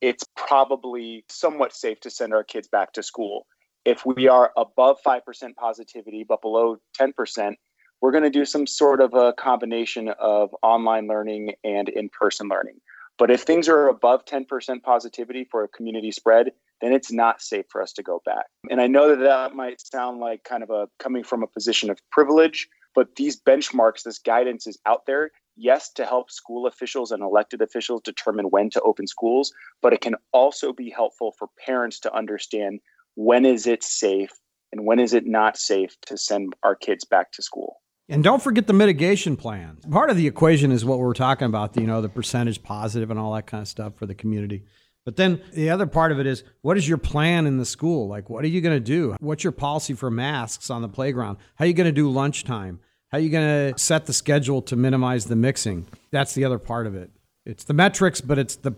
it's 0.00 0.24
probably 0.36 1.24
somewhat 1.28 1.72
safe 1.72 2.00
to 2.00 2.10
send 2.10 2.34
our 2.34 2.44
kids 2.44 2.66
back 2.66 2.92
to 2.94 3.02
school 3.04 3.46
if 3.86 4.04
we 4.04 4.26
are 4.28 4.52
above 4.56 4.98
5% 5.06 5.54
positivity 5.54 6.24
but 6.28 6.42
below 6.42 6.78
10%, 7.00 7.54
we're 8.02 8.10
going 8.10 8.24
to 8.24 8.30
do 8.30 8.44
some 8.44 8.66
sort 8.66 9.00
of 9.00 9.14
a 9.14 9.32
combination 9.32 10.08
of 10.20 10.54
online 10.62 11.06
learning 11.06 11.54
and 11.64 11.88
in 11.88 12.10
person 12.10 12.48
learning. 12.48 12.80
But 13.16 13.30
if 13.30 13.42
things 13.42 13.68
are 13.68 13.88
above 13.88 14.26
10% 14.26 14.82
positivity 14.82 15.44
for 15.50 15.64
a 15.64 15.68
community 15.68 16.10
spread, 16.12 16.52
then 16.82 16.92
it's 16.92 17.10
not 17.10 17.40
safe 17.40 17.64
for 17.70 17.80
us 17.80 17.92
to 17.94 18.02
go 18.02 18.20
back. 18.26 18.46
And 18.68 18.82
I 18.82 18.86
know 18.86 19.08
that 19.08 19.20
that 19.20 19.54
might 19.54 19.80
sound 19.80 20.20
like 20.20 20.44
kind 20.44 20.62
of 20.62 20.68
a 20.68 20.88
coming 20.98 21.24
from 21.24 21.42
a 21.42 21.46
position 21.46 21.88
of 21.88 21.98
privilege, 22.10 22.68
but 22.94 23.16
these 23.16 23.40
benchmarks, 23.40 24.02
this 24.02 24.18
guidance 24.18 24.66
is 24.66 24.78
out 24.84 25.06
there. 25.06 25.30
Yes, 25.56 25.90
to 25.92 26.04
help 26.04 26.30
school 26.30 26.66
officials 26.66 27.10
and 27.10 27.22
elected 27.22 27.62
officials 27.62 28.02
determine 28.02 28.46
when 28.46 28.68
to 28.70 28.80
open 28.82 29.06
schools, 29.06 29.54
but 29.80 29.94
it 29.94 30.02
can 30.02 30.16
also 30.32 30.72
be 30.72 30.90
helpful 30.90 31.32
for 31.38 31.48
parents 31.64 31.98
to 32.00 32.14
understand 32.14 32.80
when 33.16 33.44
is 33.44 33.66
it 33.66 33.82
safe 33.82 34.30
and 34.72 34.86
when 34.86 34.98
is 34.98 35.14
it 35.14 35.26
not 35.26 35.56
safe 35.56 35.96
to 36.06 36.16
send 36.16 36.54
our 36.62 36.74
kids 36.74 37.04
back 37.04 37.32
to 37.32 37.42
school. 37.42 37.76
And 38.08 38.22
don't 38.22 38.42
forget 38.42 38.68
the 38.68 38.72
mitigation 38.72 39.36
plan. 39.36 39.78
Part 39.90 40.10
of 40.10 40.16
the 40.16 40.28
equation 40.28 40.70
is 40.70 40.84
what 40.84 41.00
we're 41.00 41.12
talking 41.12 41.46
about, 41.46 41.76
you 41.76 41.86
know, 41.86 42.00
the 42.00 42.08
percentage 42.08 42.62
positive 42.62 43.10
and 43.10 43.18
all 43.18 43.34
that 43.34 43.46
kind 43.46 43.62
of 43.62 43.68
stuff 43.68 43.96
for 43.96 44.06
the 44.06 44.14
community. 44.14 44.64
But 45.04 45.16
then 45.16 45.40
the 45.52 45.70
other 45.70 45.86
part 45.86 46.12
of 46.12 46.20
it 46.20 46.26
is 46.26 46.44
what 46.62 46.76
is 46.76 46.88
your 46.88 46.98
plan 46.98 47.46
in 47.46 47.58
the 47.58 47.64
school? 47.64 48.06
Like, 48.06 48.28
what 48.28 48.44
are 48.44 48.48
you 48.48 48.60
going 48.60 48.76
to 48.76 48.84
do? 48.84 49.16
What's 49.20 49.42
your 49.44 49.52
policy 49.52 49.94
for 49.94 50.10
masks 50.10 50.70
on 50.70 50.82
the 50.82 50.88
playground? 50.88 51.38
How 51.56 51.64
are 51.64 51.68
you 51.68 51.74
going 51.74 51.86
to 51.86 51.92
do 51.92 52.10
lunchtime? 52.10 52.80
How 53.10 53.18
are 53.18 53.20
you 53.20 53.30
going 53.30 53.72
to 53.72 53.78
set 53.78 54.06
the 54.06 54.12
schedule 54.12 54.62
to 54.62 54.76
minimize 54.76 55.26
the 55.26 55.36
mixing? 55.36 55.86
That's 56.10 56.34
the 56.34 56.44
other 56.44 56.58
part 56.58 56.86
of 56.86 56.94
it. 56.94 57.10
It's 57.44 57.64
the 57.64 57.74
metrics, 57.74 58.20
but 58.20 58.38
it's 58.38 58.56
the 58.56 58.72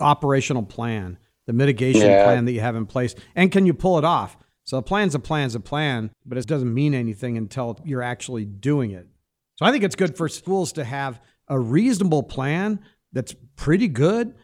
operational 0.00 0.62
plan, 0.62 1.18
the 1.48 1.52
mitigation 1.54 2.02
Yeah. 2.02 2.24
plan 2.24 2.44
that 2.44 2.52
you 2.52 2.60
have 2.60 2.76
in 2.76 2.84
place. 2.86 3.14
And 3.34 3.50
can 3.50 3.64
you 3.64 3.72
pull 3.72 3.96
it 3.98 4.04
off? 4.04 4.36
So 4.64 4.76
a 4.76 4.82
plan's 4.82 5.14
a 5.14 5.18
plan's 5.18 5.54
a 5.54 5.60
plan, 5.60 6.10
but 6.26 6.36
it 6.36 6.46
doesn't 6.46 6.72
mean 6.72 6.92
anything 6.94 7.38
until 7.38 7.80
you're 7.84 8.02
actually 8.02 8.44
doing 8.44 8.90
it. 8.90 9.08
So 9.56 9.64
I 9.64 9.72
think 9.72 9.82
it's 9.82 9.96
good 9.96 10.14
for 10.14 10.28
schools 10.28 10.72
to 10.72 10.84
have 10.84 11.20
a 11.48 11.58
reasonable 11.58 12.22
plan 12.22 12.80
that's 13.14 13.34
pretty 13.56 13.88
good 13.88 14.34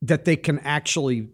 that 0.00 0.24
they 0.24 0.36
can 0.36 0.60
actually 0.60 1.30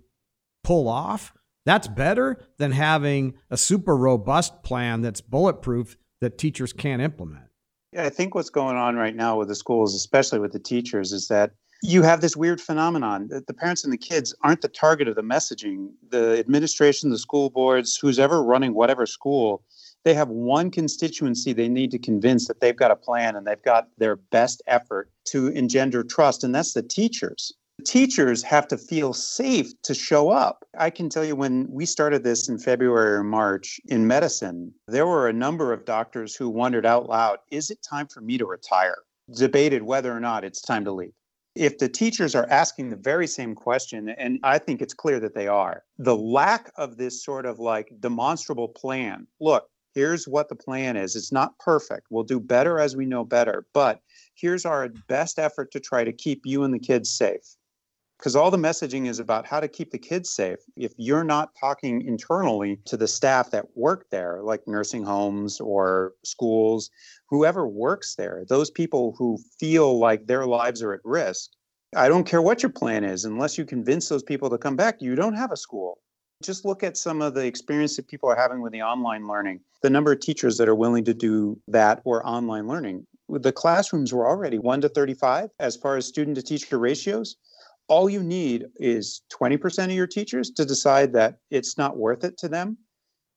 pull 0.64 0.88
off. 0.88 1.34
That's 1.66 1.86
better 1.86 2.40
than 2.56 2.72
having 2.72 3.34
a 3.50 3.58
super 3.58 3.94
robust 3.94 4.62
plan 4.62 5.02
that's 5.02 5.20
bulletproof 5.20 5.98
that 6.22 6.38
teachers 6.38 6.72
can't 6.72 7.02
implement. 7.02 7.44
Yeah, 7.92 8.04
I 8.04 8.08
think 8.08 8.34
what's 8.34 8.48
going 8.48 8.76
on 8.76 8.96
right 8.96 9.14
now 9.14 9.36
with 9.38 9.48
the 9.48 9.54
schools, 9.54 9.94
especially 9.94 10.38
with 10.38 10.52
the 10.52 10.58
teachers, 10.58 11.12
is 11.12 11.28
that 11.28 11.50
you 11.82 12.02
have 12.02 12.20
this 12.20 12.36
weird 12.36 12.60
phenomenon 12.60 13.28
that 13.28 13.46
the 13.46 13.54
parents 13.54 13.84
and 13.84 13.92
the 13.92 13.98
kids 13.98 14.34
aren't 14.42 14.60
the 14.60 14.68
target 14.68 15.08
of 15.08 15.16
the 15.16 15.22
messaging. 15.22 15.90
The 16.10 16.38
administration, 16.38 17.10
the 17.10 17.18
school 17.18 17.50
boards, 17.50 17.96
who's 17.96 18.18
ever 18.18 18.42
running 18.42 18.74
whatever 18.74 19.06
school, 19.06 19.62
they 20.04 20.14
have 20.14 20.28
one 20.28 20.70
constituency 20.70 21.52
they 21.52 21.68
need 21.68 21.90
to 21.90 21.98
convince 21.98 22.48
that 22.48 22.60
they've 22.60 22.76
got 22.76 22.90
a 22.90 22.96
plan 22.96 23.36
and 23.36 23.46
they've 23.46 23.62
got 23.62 23.88
their 23.98 24.16
best 24.16 24.62
effort 24.66 25.10
to 25.26 25.48
engender 25.48 26.02
trust, 26.02 26.44
and 26.44 26.54
that's 26.54 26.72
the 26.72 26.82
teachers. 26.82 27.52
The 27.78 27.84
teachers 27.84 28.42
have 28.42 28.68
to 28.68 28.76
feel 28.76 29.14
safe 29.14 29.72
to 29.82 29.94
show 29.94 30.30
up. 30.30 30.66
I 30.78 30.90
can 30.90 31.08
tell 31.08 31.24
you 31.24 31.34
when 31.34 31.66
we 31.70 31.86
started 31.86 32.24
this 32.24 32.48
in 32.48 32.58
February 32.58 33.14
or 33.14 33.24
March 33.24 33.80
in 33.86 34.06
medicine, 34.06 34.74
there 34.86 35.06
were 35.06 35.28
a 35.28 35.32
number 35.32 35.72
of 35.72 35.86
doctors 35.86 36.34
who 36.34 36.50
wondered 36.50 36.84
out 36.84 37.08
loud, 37.08 37.38
is 37.50 37.70
it 37.70 37.78
time 37.82 38.06
for 38.06 38.20
me 38.20 38.36
to 38.36 38.44
retire? 38.44 38.98
Debated 39.34 39.82
whether 39.82 40.14
or 40.14 40.20
not 40.20 40.44
it's 40.44 40.60
time 40.60 40.84
to 40.84 40.92
leave. 40.92 41.12
If 41.60 41.76
the 41.76 41.90
teachers 41.90 42.34
are 42.34 42.48
asking 42.48 42.88
the 42.88 42.96
very 42.96 43.26
same 43.26 43.54
question, 43.54 44.08
and 44.08 44.40
I 44.42 44.56
think 44.56 44.80
it's 44.80 44.94
clear 44.94 45.20
that 45.20 45.34
they 45.34 45.46
are, 45.46 45.84
the 45.98 46.16
lack 46.16 46.72
of 46.78 46.96
this 46.96 47.22
sort 47.22 47.44
of 47.44 47.58
like 47.58 47.92
demonstrable 48.00 48.68
plan 48.68 49.26
look, 49.40 49.68
here's 49.94 50.26
what 50.26 50.48
the 50.48 50.54
plan 50.54 50.96
is. 50.96 51.14
It's 51.16 51.32
not 51.32 51.58
perfect. 51.58 52.06
We'll 52.08 52.24
do 52.24 52.40
better 52.40 52.78
as 52.78 52.96
we 52.96 53.04
know 53.04 53.26
better, 53.26 53.66
but 53.74 54.00
here's 54.36 54.64
our 54.64 54.88
best 55.06 55.38
effort 55.38 55.70
to 55.72 55.80
try 55.80 56.02
to 56.02 56.14
keep 56.14 56.46
you 56.46 56.64
and 56.64 56.72
the 56.72 56.78
kids 56.78 57.10
safe 57.10 57.56
because 58.20 58.36
all 58.36 58.50
the 58.50 58.58
messaging 58.58 59.08
is 59.08 59.18
about 59.18 59.46
how 59.46 59.60
to 59.60 59.66
keep 59.66 59.92
the 59.92 59.98
kids 59.98 60.28
safe. 60.28 60.58
If 60.76 60.92
you're 60.98 61.24
not 61.24 61.52
talking 61.58 62.06
internally 62.06 62.78
to 62.84 62.98
the 62.98 63.08
staff 63.08 63.50
that 63.52 63.74
work 63.74 64.10
there, 64.10 64.40
like 64.42 64.60
nursing 64.66 65.02
homes 65.02 65.58
or 65.58 66.12
schools, 66.22 66.90
whoever 67.30 67.66
works 67.66 68.16
there, 68.16 68.44
those 68.46 68.70
people 68.70 69.14
who 69.16 69.38
feel 69.58 69.98
like 69.98 70.26
their 70.26 70.44
lives 70.44 70.82
are 70.82 70.92
at 70.92 71.00
risk, 71.02 71.52
I 71.96 72.10
don't 72.10 72.26
care 72.26 72.42
what 72.42 72.62
your 72.62 72.68
plan 72.68 73.04
is, 73.04 73.24
unless 73.24 73.56
you 73.56 73.64
convince 73.64 74.10
those 74.10 74.22
people 74.22 74.50
to 74.50 74.58
come 74.58 74.76
back, 74.76 75.00
you 75.00 75.14
don't 75.14 75.32
have 75.32 75.50
a 75.50 75.56
school. 75.56 75.98
Just 76.42 76.66
look 76.66 76.82
at 76.82 76.98
some 76.98 77.22
of 77.22 77.32
the 77.32 77.46
experience 77.46 77.96
that 77.96 78.06
people 78.06 78.28
are 78.28 78.36
having 78.36 78.60
with 78.60 78.72
the 78.72 78.82
online 78.82 79.28
learning, 79.28 79.60
the 79.80 79.88
number 79.88 80.12
of 80.12 80.20
teachers 80.20 80.58
that 80.58 80.68
are 80.68 80.74
willing 80.74 81.04
to 81.04 81.14
do 81.14 81.58
that 81.68 82.02
or 82.04 82.26
online 82.26 82.68
learning. 82.68 83.06
The 83.30 83.52
classrooms 83.52 84.12
were 84.12 84.28
already 84.28 84.58
1 84.58 84.82
to 84.82 84.90
35 84.90 85.48
as 85.58 85.74
far 85.74 85.96
as 85.96 86.04
student 86.04 86.36
to 86.36 86.42
teacher 86.42 86.78
ratios 86.78 87.36
all 87.90 88.08
you 88.08 88.22
need 88.22 88.66
is 88.76 89.20
20% 89.32 89.84
of 89.84 89.90
your 89.90 90.06
teachers 90.06 90.50
to 90.52 90.64
decide 90.64 91.12
that 91.12 91.38
it's 91.50 91.76
not 91.76 91.98
worth 91.98 92.24
it 92.24 92.38
to 92.38 92.48
them. 92.48 92.78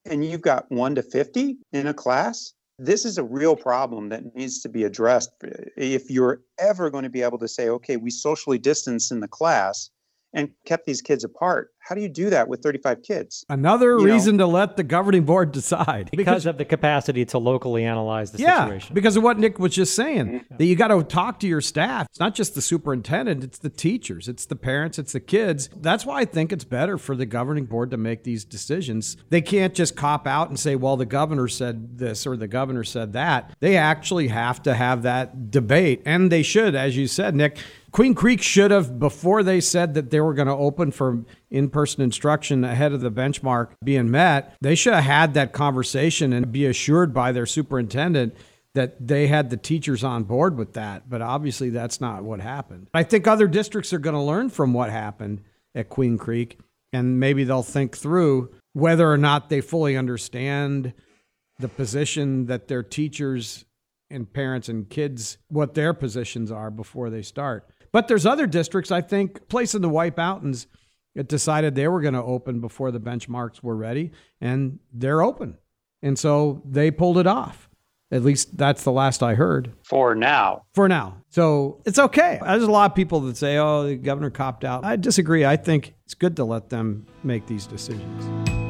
And 0.06 0.24
you've 0.24 0.42
got 0.42 0.70
1 0.70 0.94
to 0.94 1.02
50 1.02 1.58
in 1.72 1.86
a 1.88 1.94
class. 1.94 2.54
This 2.78 3.04
is 3.04 3.18
a 3.18 3.24
real 3.24 3.56
problem 3.56 4.08
that 4.10 4.34
needs 4.34 4.60
to 4.62 4.68
be 4.68 4.84
addressed. 4.84 5.30
If 5.76 6.08
you're 6.08 6.42
ever 6.58 6.88
going 6.88 7.04
to 7.04 7.10
be 7.10 7.22
able 7.22 7.38
to 7.38 7.48
say 7.48 7.68
okay 7.68 7.96
we 7.96 8.10
socially 8.10 8.58
distance 8.58 9.10
in 9.10 9.20
the 9.20 9.28
class 9.28 9.90
and 10.34 10.50
kept 10.64 10.84
these 10.84 11.00
kids 11.00 11.24
apart. 11.24 11.70
How 11.78 11.94
do 11.94 12.00
you 12.00 12.08
do 12.08 12.30
that 12.30 12.48
with 12.48 12.62
35 12.62 13.02
kids? 13.02 13.44
Another 13.48 13.98
you 13.98 14.06
reason 14.06 14.36
know? 14.36 14.46
to 14.46 14.52
let 14.52 14.76
the 14.76 14.82
governing 14.82 15.24
board 15.24 15.52
decide. 15.52 16.10
Because, 16.10 16.24
because, 16.24 16.46
of 16.46 16.58
the 16.58 16.64
capacity 16.64 17.24
to 17.26 17.38
locally 17.38 17.84
analyze 17.84 18.32
the 18.32 18.38
yeah, 18.38 18.64
situation. 18.64 18.94
Because 18.94 19.16
of 19.16 19.22
what 19.22 19.38
Nick 19.38 19.58
was 19.58 19.74
just 19.74 19.94
saying. 19.94 20.26
Mm-hmm. 20.26 20.56
That 20.56 20.64
you 20.64 20.76
got 20.76 20.88
to 20.88 21.02
talk 21.04 21.40
to 21.40 21.46
your 21.46 21.60
staff. 21.60 22.06
It's 22.10 22.18
not 22.18 22.34
just 22.34 22.54
the 22.54 22.62
superintendent, 22.62 23.44
it's 23.44 23.58
the 23.58 23.68
teachers, 23.68 24.28
it's 24.28 24.46
the 24.46 24.56
parents, 24.56 24.98
it's 24.98 25.12
the 25.12 25.20
kids. 25.20 25.68
That's 25.76 26.06
why 26.06 26.20
I 26.20 26.24
think 26.24 26.52
it's 26.52 26.64
better 26.64 26.96
for 26.96 27.14
the 27.14 27.26
governing 27.26 27.66
board 27.66 27.90
to 27.90 27.96
make 27.98 28.24
these 28.24 28.44
decisions. 28.44 29.18
They 29.28 29.42
can't 29.42 29.74
just 29.74 29.94
cop 29.94 30.26
out 30.26 30.48
and 30.48 30.58
say, 30.58 30.76
well, 30.76 30.96
the 30.96 31.06
governor 31.06 31.48
said 31.48 31.98
this 31.98 32.26
or 32.26 32.36
the 32.36 32.48
governor 32.48 32.84
said 32.84 33.12
that. 33.12 33.54
They 33.60 33.76
actually 33.76 34.28
have 34.28 34.62
to 34.62 34.74
have 34.74 35.02
that 35.02 35.50
debate. 35.50 36.02
And 36.06 36.32
they 36.32 36.42
should, 36.42 36.74
as 36.74 36.96
you 36.96 37.06
said, 37.06 37.34
Nick 37.34 37.58
Queen 37.94 38.12
Creek 38.12 38.42
should 38.42 38.72
have, 38.72 38.98
before 38.98 39.44
they 39.44 39.60
said 39.60 39.94
that 39.94 40.10
they 40.10 40.20
were 40.20 40.34
going 40.34 40.48
to 40.48 40.52
open 40.52 40.90
for 40.90 41.24
in 41.48 41.70
person 41.70 42.02
instruction 42.02 42.64
ahead 42.64 42.92
of 42.92 43.00
the 43.00 43.10
benchmark 43.10 43.68
being 43.84 44.10
met, 44.10 44.56
they 44.60 44.74
should 44.74 44.94
have 44.94 45.04
had 45.04 45.34
that 45.34 45.52
conversation 45.52 46.32
and 46.32 46.50
be 46.50 46.66
assured 46.66 47.14
by 47.14 47.30
their 47.30 47.46
superintendent 47.46 48.34
that 48.74 49.06
they 49.06 49.28
had 49.28 49.48
the 49.48 49.56
teachers 49.56 50.02
on 50.02 50.24
board 50.24 50.58
with 50.58 50.72
that. 50.72 51.08
But 51.08 51.22
obviously, 51.22 51.70
that's 51.70 52.00
not 52.00 52.24
what 52.24 52.40
happened. 52.40 52.88
I 52.92 53.04
think 53.04 53.28
other 53.28 53.46
districts 53.46 53.92
are 53.92 54.00
going 54.00 54.16
to 54.16 54.20
learn 54.20 54.50
from 54.50 54.72
what 54.72 54.90
happened 54.90 55.42
at 55.72 55.88
Queen 55.88 56.18
Creek, 56.18 56.58
and 56.92 57.20
maybe 57.20 57.44
they'll 57.44 57.62
think 57.62 57.96
through 57.96 58.52
whether 58.72 59.08
or 59.08 59.18
not 59.18 59.50
they 59.50 59.60
fully 59.60 59.96
understand 59.96 60.94
the 61.60 61.68
position 61.68 62.46
that 62.46 62.66
their 62.66 62.82
teachers 62.82 63.64
and 64.10 64.32
parents 64.32 64.68
and 64.68 64.90
kids 64.90 65.38
what 65.46 65.74
their 65.74 65.94
positions 65.94 66.50
are 66.50 66.72
before 66.72 67.08
they 67.08 67.22
start. 67.22 67.70
But 67.94 68.08
there's 68.08 68.26
other 68.26 68.48
districts, 68.48 68.90
I 68.90 69.02
think, 69.02 69.46
placing 69.46 69.80
the 69.80 69.88
White 69.88 70.16
Mountains, 70.16 70.66
it 71.14 71.28
decided 71.28 71.76
they 71.76 71.86
were 71.86 72.00
going 72.00 72.14
to 72.14 72.22
open 72.24 72.60
before 72.60 72.90
the 72.90 72.98
benchmarks 72.98 73.62
were 73.62 73.76
ready, 73.76 74.10
and 74.40 74.80
they're 74.92 75.22
open. 75.22 75.58
And 76.02 76.18
so 76.18 76.60
they 76.68 76.90
pulled 76.90 77.18
it 77.18 77.28
off. 77.28 77.70
At 78.10 78.24
least 78.24 78.58
that's 78.58 78.82
the 78.82 78.90
last 78.90 79.22
I 79.22 79.34
heard. 79.34 79.74
For 79.84 80.16
now. 80.16 80.64
For 80.74 80.88
now. 80.88 81.22
So 81.28 81.82
it's 81.86 82.00
okay. 82.00 82.40
There's 82.42 82.64
a 82.64 82.70
lot 82.70 82.90
of 82.90 82.96
people 82.96 83.20
that 83.20 83.36
say, 83.36 83.58
oh, 83.58 83.84
the 83.84 83.94
governor 83.94 84.30
copped 84.30 84.64
out. 84.64 84.84
I 84.84 84.96
disagree. 84.96 85.44
I 85.44 85.56
think 85.56 85.94
it's 86.04 86.14
good 86.14 86.34
to 86.36 86.44
let 86.44 86.70
them 86.70 87.06
make 87.22 87.46
these 87.46 87.64
decisions. 87.64 88.63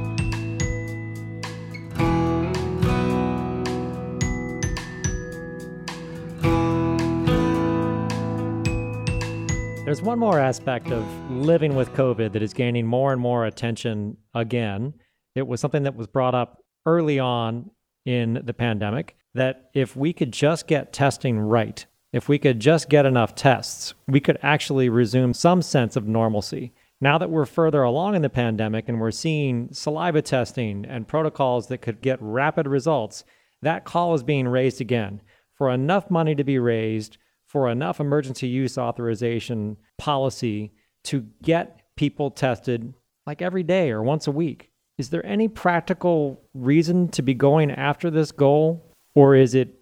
There's 9.95 10.03
one 10.03 10.19
more 10.19 10.41
aspect 10.41 10.91
of 10.91 11.07
living 11.31 11.77
with 11.77 11.93
COVID 11.93 12.33
that 12.33 12.43
is 12.43 12.53
gaining 12.53 12.85
more 12.85 13.13
and 13.13 13.23
more 13.23 13.47
attention 13.47 14.17
again. 14.35 14.95
It 15.37 15.47
was 15.47 15.61
something 15.61 15.85
that 15.85 15.95
was 15.95 16.09
brought 16.09 16.35
up 16.35 16.65
early 16.85 17.21
on 17.21 17.71
in 18.05 18.43
the 18.45 18.55
pandemic 18.55 19.15
that 19.35 19.71
if 19.73 19.95
we 19.95 20.13
could 20.13 20.33
just 20.33 20.67
get 20.67 20.93
testing 20.93 21.39
right, 21.39 21.87
if 22.13 22.29
we 22.29 22.41
could 22.41 22.59
just 22.59 22.89
get 22.89 23.07
enough 23.07 23.37
tests, 23.37 23.95
we 24.09 24.19
could 24.19 24.37
actually 24.43 24.89
resume 24.89 25.33
some 25.33 25.63
sense 25.63 25.95
of 25.95 26.09
normalcy. 26.09 26.73
Now 27.01 27.17
that 27.19 27.31
we're 27.31 27.47
further 27.47 27.85
along 27.85 28.17
in 28.17 28.23
the 28.23 28.29
pandemic 28.29 28.89
and 28.89 29.01
we're 29.01 29.13
seeing 29.13 29.69
saliva 29.73 30.23
testing 30.23 30.85
and 30.85 31.07
protocols 31.07 31.69
that 31.69 31.83
could 31.83 32.01
get 32.01 32.19
rapid 32.21 32.67
results, 32.67 33.23
that 33.63 33.85
call 33.85 34.13
is 34.15 34.25
being 34.25 34.49
raised 34.49 34.81
again 34.81 35.23
for 35.57 35.71
enough 35.71 36.11
money 36.11 36.35
to 36.35 36.43
be 36.43 36.59
raised 36.59 37.17
for 37.55 37.71
enough 37.71 38.01
emergency 38.01 38.49
use 38.49 38.77
authorization 38.77 39.77
policy 39.97 40.73
to 41.05 41.25
get 41.41 41.83
people 41.95 42.29
tested 42.29 42.93
like 43.29 43.41
every 43.41 43.63
day 43.63 43.93
or 43.93 44.03
once 44.03 44.27
a 44.27 44.33
week. 44.33 44.73
Is 44.99 45.11
there 45.11 45.25
any 45.25 45.47
practical 45.47 46.43
reason 46.53 47.07
to 47.11 47.23
be 47.23 47.33
going 47.33 47.71
after 47.71 48.11
this 48.11 48.33
goal, 48.33 48.93
or 49.15 49.37
is 49.37 49.55
it 49.55 49.73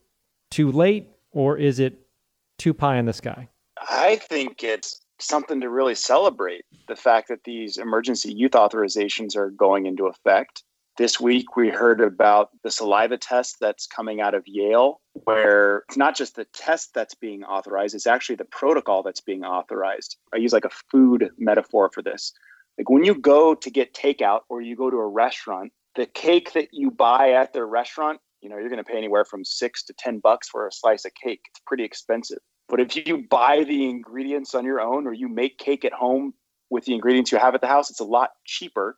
too 0.51 0.71
late, 0.71 1.09
or 1.31 1.57
is 1.57 1.81
it 1.81 2.07
too 2.59 2.75
pie 2.75 2.99
in 2.99 3.07
the 3.07 3.13
sky? 3.15 3.49
I 3.89 4.17
think 4.17 4.63
it's 4.63 5.01
something 5.19 5.59
to 5.63 5.71
really 5.71 5.95
celebrate 5.95 6.67
the 6.89 6.97
fact 6.97 7.29
that 7.29 7.45
these 7.45 7.79
emergency 7.79 8.35
use 8.35 8.51
authorizations 8.51 9.35
are 9.35 9.49
going 9.49 9.87
into 9.87 10.09
effect. 10.09 10.63
This 10.99 11.19
week, 11.19 11.57
we 11.57 11.71
heard 11.71 12.03
about 12.03 12.51
the 12.65 12.71
saliva 12.71 13.17
test 13.17 13.57
that's 13.63 13.87
coming 13.87 14.21
out 14.21 14.35
of 14.35 14.43
Yale, 14.47 15.01
where 15.25 15.85
it's 15.88 15.96
not 15.96 16.16
just 16.16 16.37
the 16.37 16.46
test 16.53 16.94
that's 16.94 17.14
being 17.14 17.44
authorized, 17.44 17.94
it's 17.94 18.07
actually 18.07 18.37
the 18.37 18.44
protocol 18.46 19.03
that's 19.03 19.20
being 19.20 19.44
authorized. 19.44 20.16
I 20.35 20.38
use 20.38 20.53
like 20.53 20.64
a 20.64 20.70
food 20.90 21.31
metaphor 21.38 21.90
for 21.92 22.03
this. 22.03 22.33
Like 22.79 22.88
when 22.88 23.05
you 23.05 23.14
go 23.14 23.55
to 23.55 23.70
get 23.70 23.94
takeout 23.94 24.40
or 24.48 24.62
you 24.62 24.77
go 24.77 24.90
to 24.90 24.96
a 24.96 25.07
restaurant, 25.07 25.72
the 25.94 26.07
cake 26.07 26.53
that 26.55 26.68
you 26.72 26.90
buy 26.90 27.33
at 27.33 27.53
the 27.53 27.64
restaurant, 27.64 28.20
you 28.40 28.48
know, 28.48 28.57
you're 28.57 28.70
going 28.70 28.83
to 28.83 28.90
pay 28.90 28.96
anywhere 28.96 29.25
from 29.25 29.44
six 29.44 29.85
to 29.85 29.94
10 29.98 30.18
bucks 30.20 30.48
for 30.48 30.66
a 30.66 30.72
slice 30.72 31.05
of 31.05 31.12
cake. 31.14 31.42
It's 31.51 31.61
pretty 31.66 31.85
expensive. 31.85 32.38
But 32.68 32.81
if 32.81 32.96
you 32.96 33.27
buy 33.29 33.64
the 33.64 33.88
ingredients 33.90 34.55
on 34.55 34.64
your 34.64 34.81
own 34.81 35.07
or 35.07 35.12
you 35.12 35.29
make 35.29 35.59
cake 35.59 35.85
at 35.85 35.92
home 35.92 36.33
with 36.70 36.87
the 36.87 36.94
ingredients 36.94 37.31
you 37.31 37.38
have 37.38 37.55
at 37.55 37.61
the 37.61 37.66
house, 37.66 37.90
it's 37.90 38.01
a 38.01 38.05
lot 38.05 38.31
cheaper 38.46 38.96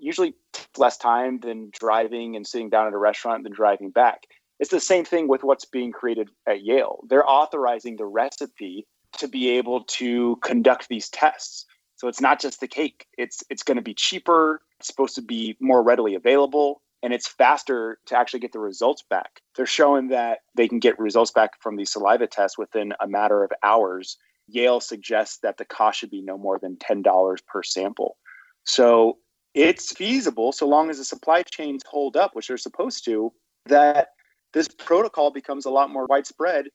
usually 0.00 0.34
less 0.76 0.96
time 0.96 1.38
than 1.40 1.70
driving 1.78 2.36
and 2.36 2.46
sitting 2.46 2.70
down 2.70 2.86
at 2.86 2.92
a 2.92 2.98
restaurant 2.98 3.44
than 3.44 3.52
driving 3.52 3.90
back. 3.90 4.24
It's 4.60 4.70
the 4.70 4.78
same 4.78 5.04
thing 5.04 5.26
with 5.26 5.42
what's 5.42 5.64
being 5.64 5.90
created 5.90 6.28
at 6.46 6.62
Yale. 6.62 7.00
They're 7.08 7.28
authorizing 7.28 7.96
the 7.96 8.04
recipe 8.04 8.86
to 9.18 9.26
be 9.26 9.50
able 9.50 9.84
to 9.84 10.36
conduct 10.44 10.88
these 10.88 11.08
tests. 11.08 11.64
So 11.96 12.08
it's 12.08 12.20
not 12.20 12.40
just 12.40 12.60
the 12.60 12.68
cake. 12.68 13.06
It's 13.18 13.42
it's 13.50 13.62
going 13.62 13.76
to 13.76 13.82
be 13.82 13.94
cheaper, 13.94 14.62
it's 14.78 14.86
supposed 14.86 15.14
to 15.16 15.22
be 15.22 15.56
more 15.60 15.82
readily 15.82 16.14
available, 16.14 16.82
and 17.02 17.12
it's 17.12 17.26
faster 17.26 17.98
to 18.06 18.16
actually 18.16 18.40
get 18.40 18.52
the 18.52 18.58
results 18.58 19.02
back. 19.08 19.40
They're 19.56 19.66
showing 19.66 20.08
that 20.08 20.40
they 20.54 20.68
can 20.68 20.78
get 20.78 20.98
results 20.98 21.30
back 21.30 21.60
from 21.60 21.76
these 21.76 21.92
saliva 21.92 22.26
tests 22.26 22.58
within 22.58 22.92
a 23.00 23.08
matter 23.08 23.42
of 23.42 23.50
hours. 23.62 24.18
Yale 24.46 24.80
suggests 24.80 25.38
that 25.42 25.56
the 25.56 25.64
cost 25.64 25.98
should 25.98 26.10
be 26.10 26.22
no 26.22 26.36
more 26.36 26.58
than 26.58 26.76
$10 26.76 27.38
per 27.46 27.62
sample. 27.62 28.16
So 28.64 29.18
it's 29.54 29.92
feasible 29.92 30.52
so 30.52 30.66
long 30.66 30.90
as 30.90 30.98
the 30.98 31.04
supply 31.04 31.42
chains 31.42 31.82
hold 31.88 32.16
up, 32.16 32.34
which 32.34 32.48
they're 32.48 32.56
supposed 32.56 33.04
to, 33.06 33.32
that 33.66 34.08
this 34.52 34.68
protocol 34.68 35.30
becomes 35.30 35.64
a 35.64 35.70
lot 35.70 35.90
more 35.90 36.06
widespread 36.06 36.66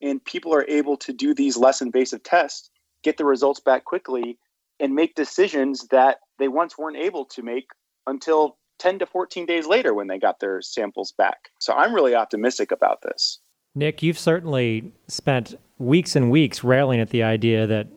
and 0.00 0.24
people 0.24 0.54
are 0.54 0.66
able 0.68 0.96
to 0.96 1.12
do 1.12 1.34
these 1.34 1.56
less 1.56 1.80
invasive 1.80 2.22
tests, 2.22 2.70
get 3.02 3.16
the 3.16 3.24
results 3.24 3.60
back 3.60 3.84
quickly, 3.84 4.38
and 4.80 4.94
make 4.94 5.14
decisions 5.14 5.88
that 5.88 6.18
they 6.38 6.48
once 6.48 6.78
weren't 6.78 6.96
able 6.96 7.24
to 7.24 7.42
make 7.42 7.66
until 8.06 8.56
10 8.78 9.00
to 9.00 9.06
14 9.06 9.44
days 9.44 9.66
later 9.66 9.92
when 9.92 10.06
they 10.06 10.18
got 10.18 10.38
their 10.40 10.62
samples 10.62 11.12
back. 11.18 11.50
So 11.60 11.72
I'm 11.72 11.92
really 11.92 12.14
optimistic 12.14 12.70
about 12.70 13.02
this. 13.02 13.40
Nick, 13.74 14.02
you've 14.02 14.18
certainly 14.18 14.92
spent 15.08 15.58
weeks 15.78 16.16
and 16.16 16.30
weeks 16.30 16.62
railing 16.62 17.00
at 17.00 17.10
the 17.10 17.22
idea 17.22 17.66
that 17.66 17.88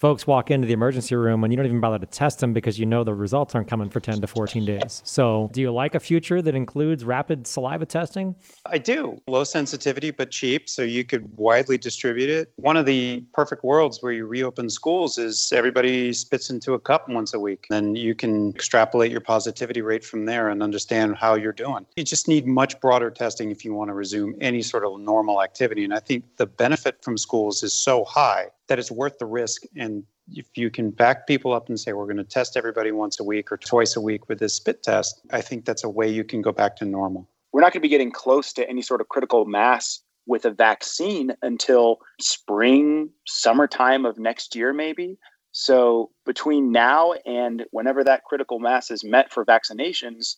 folks 0.00 0.26
walk 0.26 0.50
into 0.50 0.66
the 0.66 0.72
emergency 0.72 1.14
room 1.14 1.44
and 1.44 1.52
you 1.52 1.58
don't 1.58 1.66
even 1.66 1.78
bother 1.78 1.98
to 1.98 2.06
test 2.06 2.38
them 2.38 2.54
because 2.54 2.78
you 2.78 2.86
know 2.86 3.04
the 3.04 3.14
results 3.14 3.54
aren't 3.54 3.68
coming 3.68 3.90
for 3.90 4.00
10 4.00 4.22
to 4.22 4.26
14 4.26 4.64
days. 4.64 5.02
So, 5.04 5.50
do 5.52 5.60
you 5.60 5.70
like 5.70 5.94
a 5.94 6.00
future 6.00 6.40
that 6.40 6.54
includes 6.54 7.04
rapid 7.04 7.46
saliva 7.46 7.84
testing? 7.84 8.34
I 8.64 8.78
do. 8.78 9.20
Low 9.28 9.44
sensitivity, 9.44 10.10
but 10.10 10.30
cheap, 10.30 10.70
so 10.70 10.82
you 10.82 11.04
could 11.04 11.36
widely 11.36 11.76
distribute 11.76 12.30
it. 12.30 12.50
One 12.56 12.78
of 12.78 12.86
the 12.86 13.22
perfect 13.34 13.62
worlds 13.62 14.02
where 14.02 14.12
you 14.12 14.26
reopen 14.26 14.70
schools 14.70 15.18
is 15.18 15.52
everybody 15.54 16.14
spits 16.14 16.48
into 16.48 16.72
a 16.72 16.78
cup 16.78 17.08
once 17.08 17.34
a 17.34 17.38
week. 17.38 17.66
Then 17.68 17.94
you 17.94 18.14
can 18.14 18.50
extrapolate 18.50 19.10
your 19.10 19.20
positivity 19.20 19.82
rate 19.82 20.04
from 20.04 20.24
there 20.24 20.48
and 20.48 20.62
understand 20.62 21.16
how 21.16 21.34
you're 21.34 21.52
doing. 21.52 21.84
You 21.96 22.04
just 22.04 22.26
need 22.26 22.46
much 22.46 22.80
broader 22.80 23.10
testing 23.10 23.50
if 23.50 23.66
you 23.66 23.74
want 23.74 23.88
to 23.88 23.94
resume 23.94 24.34
any 24.40 24.62
sort 24.62 24.86
of 24.86 24.98
normal 24.98 25.42
activity. 25.42 25.84
And 25.84 25.92
I 25.92 26.00
think 26.00 26.24
the 26.36 26.46
benefit 26.46 27.04
from 27.04 27.18
schools 27.18 27.62
is 27.62 27.74
so 27.74 28.04
high 28.04 28.46
that 28.70 28.78
it's 28.78 28.90
worth 28.90 29.18
the 29.18 29.26
risk. 29.26 29.62
And 29.76 30.04
if 30.28 30.46
you 30.56 30.70
can 30.70 30.90
back 30.90 31.26
people 31.26 31.52
up 31.52 31.68
and 31.68 31.78
say, 31.78 31.92
we're 31.92 32.04
going 32.04 32.16
to 32.18 32.24
test 32.24 32.56
everybody 32.56 32.92
once 32.92 33.18
a 33.18 33.24
week 33.24 33.50
or 33.50 33.56
twice 33.56 33.96
a 33.96 34.00
week 34.00 34.28
with 34.28 34.38
this 34.38 34.54
spit 34.54 34.84
test, 34.84 35.20
I 35.32 35.40
think 35.40 35.64
that's 35.64 35.82
a 35.82 35.88
way 35.88 36.08
you 36.08 36.22
can 36.22 36.40
go 36.40 36.52
back 36.52 36.76
to 36.76 36.84
normal. 36.84 37.28
We're 37.52 37.62
not 37.62 37.72
going 37.72 37.80
to 37.80 37.86
be 37.86 37.88
getting 37.88 38.12
close 38.12 38.52
to 38.54 38.68
any 38.68 38.80
sort 38.80 39.00
of 39.00 39.08
critical 39.08 39.44
mass 39.44 40.00
with 40.26 40.44
a 40.44 40.52
vaccine 40.52 41.32
until 41.42 41.98
spring, 42.20 43.10
summertime 43.26 44.06
of 44.06 44.18
next 44.20 44.54
year, 44.54 44.72
maybe. 44.72 45.18
So 45.50 46.10
between 46.24 46.70
now 46.70 47.14
and 47.26 47.64
whenever 47.72 48.04
that 48.04 48.22
critical 48.22 48.60
mass 48.60 48.92
is 48.92 49.02
met 49.02 49.32
for 49.32 49.44
vaccinations, 49.44 50.36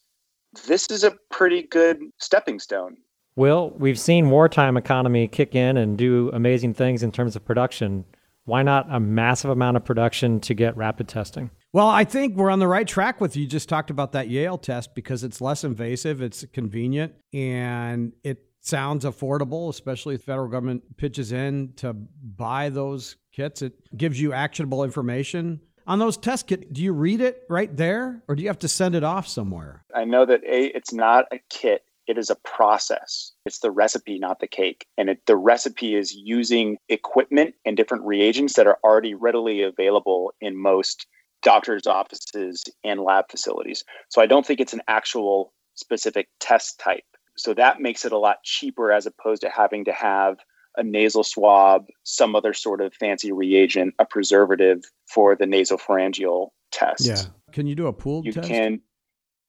this 0.67 0.91
is 0.91 1.05
a 1.05 1.15
pretty 1.31 1.65
good 1.65 1.99
stepping 2.19 2.61
stone. 2.61 2.97
Well, 3.35 3.71
we've 3.71 3.99
seen 3.99 4.31
wartime 4.31 4.77
economy 4.77 5.27
kick 5.27 5.55
in 5.55 5.79
and 5.79 5.97
do 5.97 6.31
amazing 6.35 6.75
things 6.75 7.03
in 7.03 7.13
terms 7.13 7.35
of 7.35 7.45
production. 7.45 8.05
Why 8.45 8.63
not 8.63 8.87
a 8.91 8.99
massive 8.99 9.51
amount 9.51 9.77
of 9.77 9.85
production 9.85 10.41
to 10.41 10.55
get 10.55 10.77
rapid 10.77 11.09
testing? 11.09 11.51
Well, 11.73 11.89
I 11.89 12.05
think 12.05 12.37
we're 12.37 12.51
on 12.51 12.59
the 12.59 12.69
right 12.69 12.87
track 12.87 13.21
with 13.21 13.37
you. 13.37 13.47
Just 13.47 13.69
talked 13.69 13.91
about 13.91 14.13
that 14.13 14.29
Yale 14.29 14.59
test 14.59 14.95
because 14.95 15.25
it's 15.25 15.41
less 15.41 15.65
invasive, 15.65 16.21
it's 16.21 16.45
convenient, 16.53 17.15
and 17.33 18.13
it 18.25 18.45
sounds 18.61 19.05
affordable, 19.05 19.69
especially 19.71 20.15
if 20.17 20.23
the 20.23 20.27
federal 20.27 20.49
government 20.49 20.97
pitches 20.97 21.33
in 21.33 21.73
to 21.77 21.93
buy 21.93 22.69
those 22.69 23.17
kits. 23.33 23.63
It 23.63 23.75
gives 23.97 24.21
you 24.21 24.33
actionable 24.33 24.85
information. 24.85 25.61
On 25.87 25.99
those 25.99 26.17
test 26.17 26.47
kits, 26.47 26.65
do 26.71 26.83
you 26.83 26.93
read 26.93 27.21
it 27.21 27.43
right 27.49 27.75
there 27.77 28.23
or 28.29 28.37
do 28.37 28.43
you 28.43 28.49
have 28.49 28.59
to 28.61 28.69
send 28.69 28.95
it 28.95 29.03
off 29.03 29.27
somewhere? 29.27 29.85
I 29.95 30.05
know 30.05 30.25
that 30.27 30.45
A, 30.45 30.67
it's 30.67 30.93
not 30.93 31.27
a 31.33 31.41
kit, 31.49 31.83
it 32.07 32.19
is 32.19 32.31
a 32.31 32.37
process. 32.37 33.33
It's 33.47 33.61
the 33.61 33.71
recipe, 33.71 34.19
not 34.19 34.41
the 34.41 34.47
cake. 34.47 34.87
And 34.99 35.11
it, 35.11 35.21
the 35.27 35.37
recipe 35.37 35.95
is 35.95 36.15
using 36.15 36.79
equipment 36.89 37.55
and 37.65 37.77
different 37.77 38.05
reagents 38.05 38.55
that 38.55 38.67
are 38.67 38.79
already 38.85 39.15
readily 39.15 39.63
available 39.63 40.33
in 40.41 40.57
most 40.57 41.07
doctors' 41.43 41.87
offices 41.87 42.63
and 42.85 43.01
lab 43.01 43.27
facilities. 43.31 43.85
So 44.09 44.23
I 44.23 44.27
don't 44.27 44.47
think 44.47 44.61
it's 44.61 44.73
an 44.73 44.83
actual 44.89 45.53
specific 45.75 46.29
test 46.41 46.79
type. 46.79 47.05
So 47.37 47.55
that 47.55 47.81
makes 47.81 48.05
it 48.05 48.13
a 48.13 48.19
lot 48.19 48.43
cheaper 48.45 48.93
as 48.93 49.07
opposed 49.07 49.43
to 49.43 49.49
having 49.49 49.85
to 49.87 49.93
have 49.93 50.39
a 50.77 50.83
nasal 50.83 51.25
swab, 51.25 51.87
some 52.03 52.35
other 52.35 52.53
sort 52.55 52.81
of 52.81 52.95
fancy 52.95 53.33
reagent, 53.33 53.95
a 53.99 54.05
preservative 54.05 54.85
for 55.07 55.37
the 55.37 55.45
nasopharyngeal 55.45 56.49
test. 56.71 57.07
Yeah. 57.07 57.23
Can 57.53 57.67
you 57.67 57.75
do 57.75 57.87
a 57.87 57.93
pooled 57.93 58.27
you 58.27 58.33
test? 58.33 58.49
can 58.49 58.81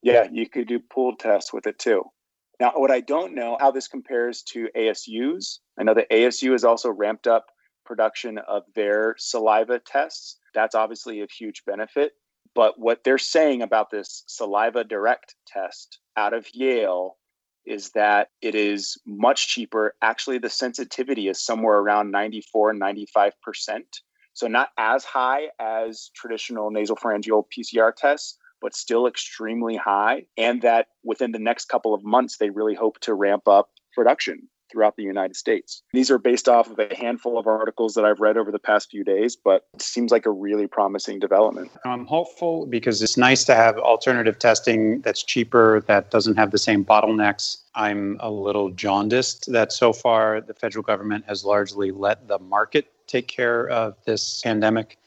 yeah, 0.01 0.28
you 0.32 0.49
could 0.49 0.68
do 0.68 0.80
pooled 0.80 1.20
tests 1.20 1.54
with 1.54 1.66
it 1.66 1.80
too. 1.80 2.04
Now, 2.64 2.72
what 2.78 2.91
I 2.91 3.01
don't 3.01 3.36
know 3.36 3.57
how 3.59 3.72
this 3.72 3.89
compares 3.89 4.41
to 4.53 4.70
ASU's. 4.74 5.59
I 5.78 5.84
know 5.84 5.93
that 5.95 6.09
ASU 6.09 6.53
has 6.53 6.64
also 6.64 6.89
ramped 6.89 7.28
up 7.28 7.47
production 7.86 8.38
of 8.38 8.64
their 8.74 9.16
saliva 9.18 9.80
tests. 9.80 10.38
That's 10.55 10.74
obviously 10.74 11.20
a 11.20 11.28
huge 11.28 11.64
benefit. 11.66 12.14
But 12.55 12.80
what 12.80 13.03
they're 13.03 13.18
saying 13.18 13.64
about 13.64 13.91
this 13.91 14.24
SalivaDirect 14.30 15.36
test 15.45 15.99
out 16.16 16.34
of 16.34 16.47
Yale 16.53 17.18
is 17.66 17.89
that 17.95 18.30
it 18.41 18.55
is 18.55 18.97
much 19.05 19.49
cheaper. 19.49 19.95
Actually, 20.01 20.38
the 20.38 20.49
sensitivity 20.49 21.28
is 21.28 21.43
somewhere 21.43 21.80
around 21.80 22.11
94, 22.11 22.76
95%. 22.76 23.32
So, 24.36 24.47
not 24.47 24.70
as 24.78 25.03
high 25.03 25.49
as 25.59 26.11
traditional 26.16 26.72
nasopharyngeal 26.72 27.43
PCR 27.53 27.93
tests, 27.93 28.38
but 28.64 28.76
still 28.76 29.05
extremely 29.05 29.76
high. 29.76 30.26
And 30.38 30.64
that 30.64 30.88
within 31.03 31.34
the 31.34 31.39
next 31.39 31.66
couple 31.66 31.93
of 31.93 32.03
months, 32.03 32.38
they 32.38 32.49
really 32.49 32.74
hope 32.74 32.99
to 33.01 33.14
ramp 33.14 33.47
up 33.47 33.70
production 33.93 34.47
throughout 34.72 34.95
the 34.95 35.03
United 35.03 35.36
States. 35.36 35.84
These 35.93 36.09
are 36.09 36.18
based 36.18 36.49
off 36.49 36.72
of 36.72 36.80
a 36.80 36.95
handful 36.95 37.38
of 37.38 37.45
articles 37.45 37.93
that 37.93 38.05
I've 38.05 38.20
read 38.20 38.38
over 38.38 38.51
the 38.51 38.57
past 38.57 38.89
few 38.89 39.03
days, 39.03 39.36
but 39.36 39.68
it 39.76 39.84
seems 39.84 40.11
like 40.11 40.26
a 40.26 40.32
really 40.32 40.66
promising 40.66 41.20
development. 41.20 41.70
I'm 41.86 42.07
hopeful 42.07 42.66
because 42.66 43.03
it's 43.03 43.18
nice 43.18 43.43
to 43.43 43.53
have 43.53 43.78
alternative 43.78 44.39
testing 44.39 45.01
that's 45.01 45.22
cheaper, 45.22 45.84
that 45.88 46.09
doesn't 46.09 46.38
have 46.38 46.49
the 46.49 46.57
same 46.57 46.84
bottlenecks. 46.84 47.57
I'm 47.76 48.18
a 48.20 48.32
little 48.32 48.72
jaundiced 48.72 49.51
that 49.51 49.72
so 49.72 49.93
far 49.93 50.41
the 50.41 50.55
federal 50.55 50.82
government 50.82 51.26
has 51.28 51.45
largely 51.45 51.91
let 51.91 52.28
the 52.28 52.39
market 52.39 52.88
take 53.05 53.28
care 53.28 53.70
of 53.70 53.95
this 54.05 54.41
pandemic. 54.41 54.97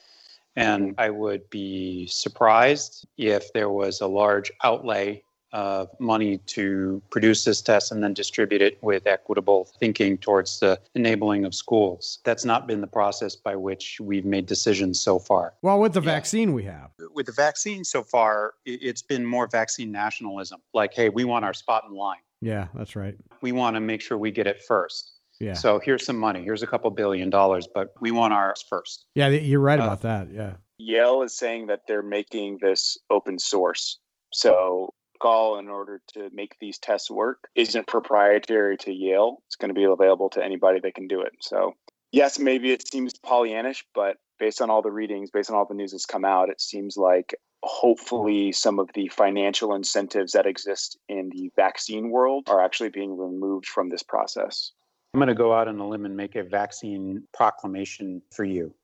And 0.57 0.93
mm-hmm. 0.93 1.01
I 1.01 1.11
would 1.11 1.49
be 1.51 2.07
surprised 2.07 3.07
if 3.19 3.53
there 3.53 3.71
was 3.71 4.01
a 4.01 4.07
large 4.07 4.51
outlay 4.65 5.23
of 5.53 5.89
money 5.99 6.39
to 6.39 7.01
produce 7.11 7.45
this 7.45 7.63
test 7.63 7.93
and 7.93 8.03
then 8.03 8.13
distribute 8.13 8.61
it 8.61 8.77
with 8.83 9.07
equitable 9.07 9.69
thinking 9.79 10.19
towards 10.19 10.61
the 10.61 10.79
enabling 10.95 11.45
of 11.45 11.55
schools. 11.55 12.19
That's 12.25 12.45
not 12.45 12.67
been 12.67 12.81
the 12.81 12.87
process 12.87 13.37
by 13.37 13.57
which 13.57 13.99
we've 14.01 14.25
made 14.25 14.47
decisions 14.47 15.01
so 15.01 15.19
far. 15.19 15.55
Well, 15.63 15.81
with 15.81 15.95
the 15.95 16.03
yeah. 16.03 16.13
vaccine 16.13 16.53
we 16.53 16.65
have. 16.65 16.91
With 17.15 17.27
the 17.27 17.33
vaccine 17.33 17.85
so 17.85 18.03
far, 18.03 18.55
it's 18.67 19.03
been 19.03 19.25
more 19.25 19.47
vaccine 19.47 19.91
nationalism. 19.91 20.61
Like, 20.75 20.93
hey, 20.93 21.09
we 21.09 21.25
want 21.25 21.45
our 21.45 21.55
spot 21.55 21.85
in 21.89 21.95
line. 21.95 22.19
Yeah, 22.43 22.67
that's 22.75 22.95
right. 22.97 23.17
We 23.41 23.53
want 23.53 23.77
to 23.77 23.81
make 23.81 24.03
sure 24.03 24.19
we 24.19 24.31
get 24.31 24.47
it 24.47 24.63
first. 24.63 25.13
Yeah. 25.41 25.55
So 25.55 25.79
here's 25.79 26.05
some 26.05 26.19
money. 26.19 26.43
Here's 26.43 26.63
a 26.63 26.67
couple 26.67 26.91
billion 26.91 27.31
dollars, 27.31 27.69
but 27.73 27.95
we 28.01 28.11
want 28.11 28.33
ours 28.33 28.65
first. 28.69 29.07
Yeah, 29.15 29.29
you're 29.29 29.61
right 29.61 29.81
uh, 29.81 29.85
about 29.85 30.03
that. 30.03 30.33
Yeah. 30.33 30.55
Yale 30.79 31.23
is 31.23 31.37
saying 31.37 31.69
that 31.69 31.83
they're 31.89 32.03
making 32.03 32.59
this 32.61 32.99
open 33.11 33.39
source. 33.39 33.99
So 34.33 34.95
call 35.19 35.59
in 35.59 35.69
order 35.69 36.01
to 36.15 36.29
make 36.33 36.57
these 36.61 36.79
tests 36.79 37.11
work 37.11 37.49
isn't 37.55 37.87
proprietary 37.87 38.77
to 38.79 38.93
Yale. 38.93 39.39
It's 39.47 39.57
going 39.57 39.71
to 39.71 39.75
be 39.75 39.85
available 39.85 40.29
to 40.31 40.45
anybody 40.45 40.81
that 40.81 40.95
can 40.95 41.09
do 41.09 41.23
it. 41.23 41.33
So, 41.41 41.75
yes, 42.13 42.39
maybe 42.39 42.73
it 42.73 42.87
seems 42.87 43.15
Pollyannish, 43.15 43.83
but 43.95 44.17
based 44.39 44.61
on 44.61 44.71
all 44.71 44.83
the 44.83 44.91
readings, 44.91 45.31
based 45.31 45.51
on 45.51 45.57
all 45.57 45.67
the 45.67 45.75
news 45.75 45.93
that's 45.93 46.07
come 46.07 46.25
out, 46.25 46.51
it 46.51 46.61
seems 46.61 46.97
like 46.97 47.35
hopefully 47.63 48.53
some 48.53 48.79
of 48.79 48.91
the 48.95 49.09
financial 49.09 49.75
incentives 49.75 50.33
that 50.33 50.47
exist 50.47 50.99
in 51.09 51.31
the 51.31 51.51
vaccine 51.57 52.11
world 52.11 52.49
are 52.49 52.63
actually 52.63 52.91
being 52.91 53.17
removed 53.17 53.67
from 53.67 53.89
this 53.89 54.03
process. 54.03 54.73
I'm 55.17 55.21
going 55.21 55.29
to 55.29 55.35
go 55.35 55.55
out 55.55 55.67
on 55.67 55.79
a 55.79 55.89
limb 55.89 56.05
and 56.05 56.15
make 56.15 56.37
a 56.37 56.43
vaccine 56.43 57.23
proclamation 57.33 58.21
for 58.31 58.45
you. 58.45 58.75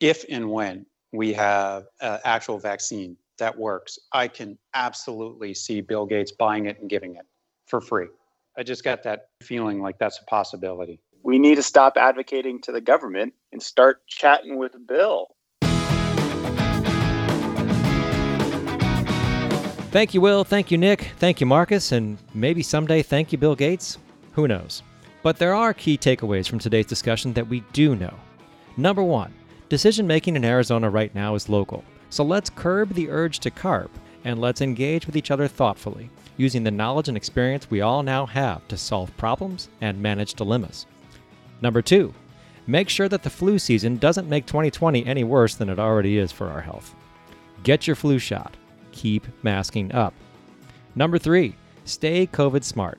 If 0.00 0.24
and 0.28 0.50
when 0.50 0.84
we 1.12 1.32
have 1.34 1.84
an 2.00 2.18
actual 2.24 2.58
vaccine 2.58 3.16
that 3.38 3.56
works, 3.56 3.96
I 4.10 4.26
can 4.26 4.58
absolutely 4.74 5.54
see 5.54 5.80
Bill 5.80 6.06
Gates 6.06 6.32
buying 6.32 6.66
it 6.66 6.80
and 6.80 6.90
giving 6.90 7.14
it 7.14 7.24
for 7.68 7.80
free. 7.80 8.08
I 8.58 8.64
just 8.64 8.82
got 8.82 9.04
that 9.04 9.28
feeling 9.44 9.80
like 9.80 9.96
that's 9.96 10.18
a 10.18 10.24
possibility. 10.24 10.98
We 11.22 11.38
need 11.38 11.54
to 11.54 11.62
stop 11.62 11.96
advocating 11.96 12.60
to 12.62 12.72
the 12.72 12.80
government 12.80 13.32
and 13.52 13.62
start 13.62 14.04
chatting 14.08 14.58
with 14.58 14.74
Bill. 14.88 15.28
Thank 19.92 20.14
you, 20.14 20.20
Will. 20.20 20.42
Thank 20.42 20.72
you, 20.72 20.78
Nick. 20.78 21.12
Thank 21.18 21.40
you, 21.40 21.46
Marcus. 21.46 21.92
And 21.92 22.18
maybe 22.34 22.64
someday 22.64 23.02
thank 23.02 23.30
you, 23.30 23.38
Bill 23.38 23.54
Gates. 23.54 23.98
Who 24.32 24.48
knows? 24.48 24.82
But 25.22 25.36
there 25.36 25.54
are 25.54 25.74
key 25.74 25.98
takeaways 25.98 26.48
from 26.48 26.58
today's 26.58 26.86
discussion 26.86 27.32
that 27.34 27.48
we 27.48 27.60
do 27.72 27.94
know. 27.94 28.14
Number 28.76 29.02
one, 29.02 29.34
decision 29.68 30.06
making 30.06 30.36
in 30.36 30.44
Arizona 30.44 30.88
right 30.88 31.14
now 31.14 31.34
is 31.34 31.48
local. 31.48 31.84
So 32.08 32.24
let's 32.24 32.50
curb 32.50 32.94
the 32.94 33.10
urge 33.10 33.38
to 33.40 33.50
carp 33.50 33.90
and 34.24 34.40
let's 34.40 34.60
engage 34.60 35.06
with 35.06 35.16
each 35.16 35.30
other 35.30 35.48
thoughtfully, 35.48 36.10
using 36.36 36.64
the 36.64 36.70
knowledge 36.70 37.08
and 37.08 37.16
experience 37.16 37.70
we 37.70 37.80
all 37.80 38.02
now 38.02 38.26
have 38.26 38.66
to 38.68 38.76
solve 38.76 39.16
problems 39.16 39.68
and 39.80 40.00
manage 40.00 40.34
dilemmas. 40.34 40.86
Number 41.60 41.82
two, 41.82 42.14
make 42.66 42.88
sure 42.88 43.08
that 43.08 43.22
the 43.22 43.30
flu 43.30 43.58
season 43.58 43.96
doesn't 43.96 44.28
make 44.28 44.46
2020 44.46 45.04
any 45.06 45.24
worse 45.24 45.54
than 45.54 45.68
it 45.68 45.78
already 45.78 46.18
is 46.18 46.32
for 46.32 46.48
our 46.48 46.60
health. 46.60 46.94
Get 47.62 47.86
your 47.86 47.96
flu 47.96 48.18
shot. 48.18 48.56
Keep 48.92 49.26
masking 49.42 49.92
up. 49.92 50.14
Number 50.94 51.18
three, 51.18 51.56
stay 51.84 52.26
COVID 52.26 52.64
smart. 52.64 52.98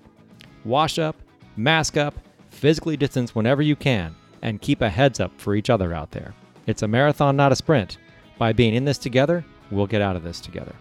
Wash 0.64 1.00
up, 1.00 1.16
mask 1.56 1.98
up, 1.98 2.16
physically 2.50 2.98
distance 2.98 3.36
whenever 3.36 3.62
you 3.62 3.76
can, 3.76 4.16
and 4.42 4.62
keep 4.62 4.82
a 4.82 4.90
heads 4.90 5.20
up 5.20 5.32
for 5.38 5.56
each 5.56 5.70
other 5.70 5.94
out 5.94 6.12
there. 6.12 6.34
It's 6.68 6.84
a 6.84 6.88
marathon, 6.88 7.36
not 7.36 7.52
a 7.52 7.56
sprint. 7.56 7.98
By 8.38 8.54
being 8.54 8.74
in 8.74 8.86
this 8.86 8.98
together, 8.98 9.46
we'll 9.70 9.88
get 9.88 10.02
out 10.02 10.16
of 10.16 10.24
this 10.24 10.40
together. 10.40 10.76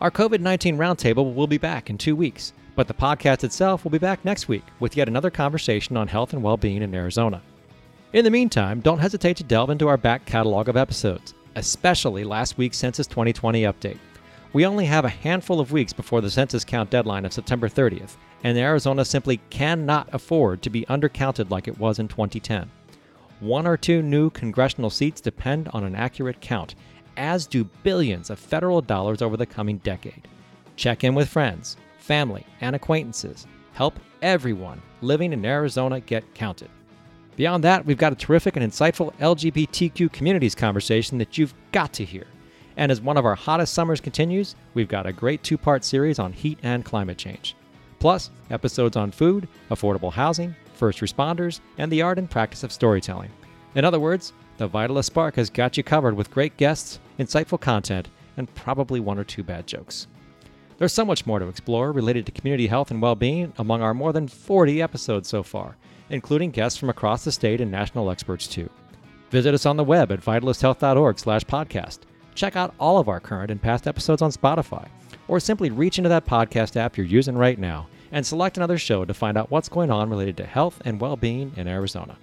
Our 0.00 0.10
COVID 0.10 0.40
19 0.40 0.76
roundtable 0.76 1.34
will 1.34 1.46
be 1.46 1.58
back 1.58 1.88
in 1.88 1.96
two 1.96 2.16
weeks, 2.16 2.52
but 2.74 2.88
the 2.88 2.94
podcast 2.94 3.44
itself 3.44 3.84
will 3.84 3.90
be 3.90 3.98
back 3.98 4.24
next 4.24 4.48
week 4.48 4.64
with 4.80 4.96
yet 4.96 5.08
another 5.08 5.30
conversation 5.30 5.96
on 5.96 6.08
health 6.08 6.32
and 6.32 6.42
well 6.42 6.56
being 6.56 6.82
in 6.82 6.94
Arizona. 6.94 7.40
In 8.12 8.24
the 8.24 8.30
meantime, 8.30 8.80
don't 8.80 8.98
hesitate 8.98 9.36
to 9.38 9.44
delve 9.44 9.70
into 9.70 9.88
our 9.88 9.96
back 9.96 10.24
catalog 10.26 10.68
of 10.68 10.76
episodes, 10.76 11.34
especially 11.56 12.24
last 12.24 12.58
week's 12.58 12.78
Census 12.78 13.06
2020 13.06 13.62
update. 13.62 13.98
We 14.52 14.66
only 14.66 14.84
have 14.84 15.06
a 15.06 15.10
handful 15.10 15.60
of 15.60 15.72
weeks 15.72 15.94
before 15.94 16.20
the 16.20 16.30
census 16.30 16.64
count 16.64 16.90
deadline 16.90 17.24
of 17.24 17.32
September 17.32 17.68
30th, 17.68 18.16
and 18.42 18.58
Arizona 18.58 19.04
simply 19.04 19.40
cannot 19.50 20.08
afford 20.12 20.62
to 20.62 20.70
be 20.70 20.84
undercounted 20.86 21.50
like 21.50 21.68
it 21.68 21.78
was 21.78 21.98
in 21.98 22.08
2010. 22.08 22.70
One 23.40 23.66
or 23.66 23.76
two 23.76 24.02
new 24.02 24.30
congressional 24.30 24.90
seats 24.90 25.20
depend 25.20 25.68
on 25.68 25.84
an 25.84 25.94
accurate 25.94 26.40
count, 26.40 26.74
as 27.16 27.46
do 27.46 27.64
billions 27.82 28.30
of 28.30 28.38
federal 28.38 28.80
dollars 28.80 29.22
over 29.22 29.36
the 29.36 29.46
coming 29.46 29.78
decade. 29.78 30.28
Check 30.76 31.04
in 31.04 31.14
with 31.14 31.28
friends, 31.28 31.76
family, 31.98 32.46
and 32.60 32.74
acquaintances. 32.74 33.46
Help 33.72 33.98
everyone 34.22 34.80
living 35.00 35.32
in 35.32 35.44
Arizona 35.44 36.00
get 36.00 36.34
counted. 36.34 36.70
Beyond 37.36 37.64
that, 37.64 37.86
we've 37.86 37.98
got 37.98 38.12
a 38.12 38.16
terrific 38.16 38.56
and 38.56 38.70
insightful 38.70 39.12
LGBTQ 39.14 40.12
communities 40.12 40.54
conversation 40.54 41.18
that 41.18 41.38
you've 41.38 41.54
got 41.72 41.92
to 41.94 42.04
hear. 42.04 42.26
And 42.76 42.92
as 42.92 43.00
one 43.00 43.16
of 43.16 43.24
our 43.24 43.34
hottest 43.34 43.74
summers 43.74 44.00
continues, 44.00 44.54
we've 44.74 44.88
got 44.88 45.06
a 45.06 45.12
great 45.12 45.42
two 45.42 45.58
part 45.58 45.84
series 45.84 46.18
on 46.18 46.32
heat 46.32 46.58
and 46.62 46.84
climate 46.84 47.18
change. 47.18 47.56
Plus, 48.02 48.30
episodes 48.50 48.96
on 48.96 49.12
food, 49.12 49.46
affordable 49.70 50.12
housing, 50.12 50.56
first 50.74 50.98
responders, 50.98 51.60
and 51.78 51.90
the 51.92 52.02
art 52.02 52.18
and 52.18 52.28
practice 52.28 52.64
of 52.64 52.72
storytelling. 52.72 53.30
In 53.76 53.84
other 53.84 54.00
words, 54.00 54.32
the 54.56 54.68
Vitalyst 54.68 55.04
Spark 55.04 55.36
has 55.36 55.48
got 55.48 55.76
you 55.76 55.84
covered 55.84 56.16
with 56.16 56.28
great 56.28 56.56
guests, 56.56 56.98
insightful 57.20 57.60
content, 57.60 58.08
and 58.36 58.52
probably 58.56 58.98
one 58.98 59.20
or 59.20 59.24
two 59.24 59.44
bad 59.44 59.68
jokes. 59.68 60.08
There's 60.78 60.92
so 60.92 61.04
much 61.04 61.26
more 61.26 61.38
to 61.38 61.46
explore 61.46 61.92
related 61.92 62.26
to 62.26 62.32
community 62.32 62.66
health 62.66 62.90
and 62.90 63.00
well 63.00 63.14
being 63.14 63.52
among 63.58 63.82
our 63.82 63.94
more 63.94 64.12
than 64.12 64.26
40 64.26 64.82
episodes 64.82 65.28
so 65.28 65.44
far, 65.44 65.76
including 66.10 66.50
guests 66.50 66.76
from 66.76 66.90
across 66.90 67.22
the 67.22 67.30
state 67.30 67.60
and 67.60 67.70
national 67.70 68.10
experts 68.10 68.48
too. 68.48 68.68
Visit 69.30 69.54
us 69.54 69.64
on 69.64 69.76
the 69.76 69.84
web 69.84 70.10
at 70.10 70.20
vitalysthealth.org 70.20 71.20
slash 71.20 71.44
podcast. 71.44 72.00
Check 72.34 72.56
out 72.56 72.74
all 72.80 72.98
of 72.98 73.08
our 73.08 73.20
current 73.20 73.52
and 73.52 73.62
past 73.62 73.86
episodes 73.86 74.22
on 74.22 74.32
Spotify, 74.32 74.88
or 75.28 75.40
simply 75.40 75.70
reach 75.70 75.98
into 75.98 76.08
that 76.08 76.26
podcast 76.26 76.76
app 76.76 76.96
you're 76.96 77.06
using 77.06 77.36
right 77.36 77.58
now 77.58 77.86
and 78.12 78.24
select 78.24 78.56
another 78.56 78.78
show 78.78 79.04
to 79.04 79.14
find 79.14 79.38
out 79.38 79.50
what's 79.50 79.68
going 79.68 79.90
on 79.90 80.10
related 80.10 80.36
to 80.36 80.46
health 80.46 80.80
and 80.84 81.00
well 81.00 81.16
being 81.16 81.52
in 81.56 81.66
Arizona. 81.66 82.16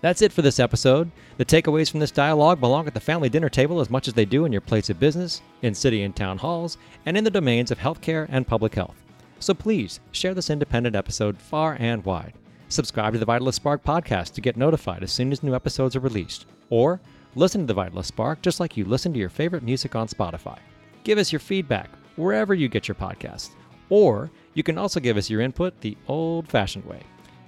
That's 0.00 0.22
it 0.22 0.32
for 0.32 0.42
this 0.42 0.60
episode. 0.60 1.10
The 1.38 1.44
takeaways 1.44 1.90
from 1.90 1.98
this 1.98 2.12
dialogue 2.12 2.60
belong 2.60 2.86
at 2.86 2.94
the 2.94 3.00
family 3.00 3.28
dinner 3.28 3.48
table 3.48 3.80
as 3.80 3.90
much 3.90 4.06
as 4.06 4.14
they 4.14 4.24
do 4.24 4.44
in 4.44 4.52
your 4.52 4.60
place 4.60 4.90
of 4.90 5.00
business, 5.00 5.42
in 5.62 5.74
city 5.74 6.02
and 6.02 6.14
town 6.14 6.38
halls, 6.38 6.78
and 7.06 7.16
in 7.16 7.24
the 7.24 7.30
domains 7.30 7.72
of 7.72 7.78
healthcare 7.78 8.26
and 8.28 8.46
public 8.46 8.74
health. 8.74 8.94
So 9.40 9.54
please 9.54 9.98
share 10.12 10.34
this 10.34 10.50
independent 10.50 10.94
episode 10.94 11.38
far 11.38 11.76
and 11.80 12.04
wide. 12.04 12.34
Subscribe 12.68 13.14
to 13.14 13.18
the 13.18 13.26
Vitalyst 13.26 13.54
Spark 13.54 13.82
podcast 13.82 14.34
to 14.34 14.40
get 14.40 14.56
notified 14.56 15.02
as 15.02 15.10
soon 15.10 15.32
as 15.32 15.42
new 15.42 15.54
episodes 15.54 15.96
are 15.96 16.00
released. 16.00 16.46
Or 16.70 17.00
listen 17.34 17.66
to 17.66 17.72
the 17.72 17.80
Vitalyst 17.80 18.06
Spark 18.06 18.42
just 18.42 18.60
like 18.60 18.76
you 18.76 18.84
listen 18.84 19.12
to 19.12 19.18
your 19.18 19.30
favorite 19.30 19.62
music 19.62 19.96
on 19.96 20.06
Spotify. 20.06 20.58
Give 21.02 21.18
us 21.18 21.32
your 21.32 21.40
feedback 21.40 21.88
wherever 22.18 22.52
you 22.52 22.68
get 22.68 22.88
your 22.88 22.94
podcasts. 22.94 23.50
Or 23.88 24.30
you 24.54 24.62
can 24.62 24.76
also 24.76 25.00
give 25.00 25.16
us 25.16 25.30
your 25.30 25.40
input 25.40 25.80
the 25.80 25.96
old 26.08 26.48
fashioned 26.48 26.84
way. 26.84 27.00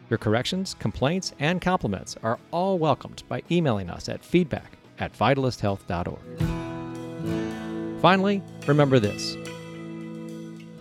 Your 0.09 0.19
corrections, 0.19 0.75
complaints, 0.79 1.35
and 1.39 1.61
compliments 1.61 2.17
are 2.23 2.39
all 2.51 2.79
welcomed 2.79 3.23
by 3.29 3.43
emailing 3.51 3.91
us 3.91 4.09
at 4.09 4.25
feedback 4.25 4.79
at 4.99 5.13
vitalysthealth.org. 5.13 6.21
Finally, 8.01 8.43
remember 8.67 8.99
this 8.99 9.37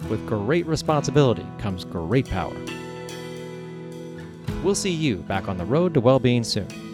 with 0.09 0.25
great 0.25 0.65
responsibility 0.65 1.45
comes 1.57 1.83
great 1.83 2.27
power. 2.29 2.55
We'll 4.63 4.75
see 4.75 4.91
you 4.91 5.17
back 5.17 5.47
on 5.47 5.57
the 5.57 5.65
road 5.65 5.93
to 5.93 6.01
well 6.01 6.19
being 6.19 6.43
soon. 6.43 6.88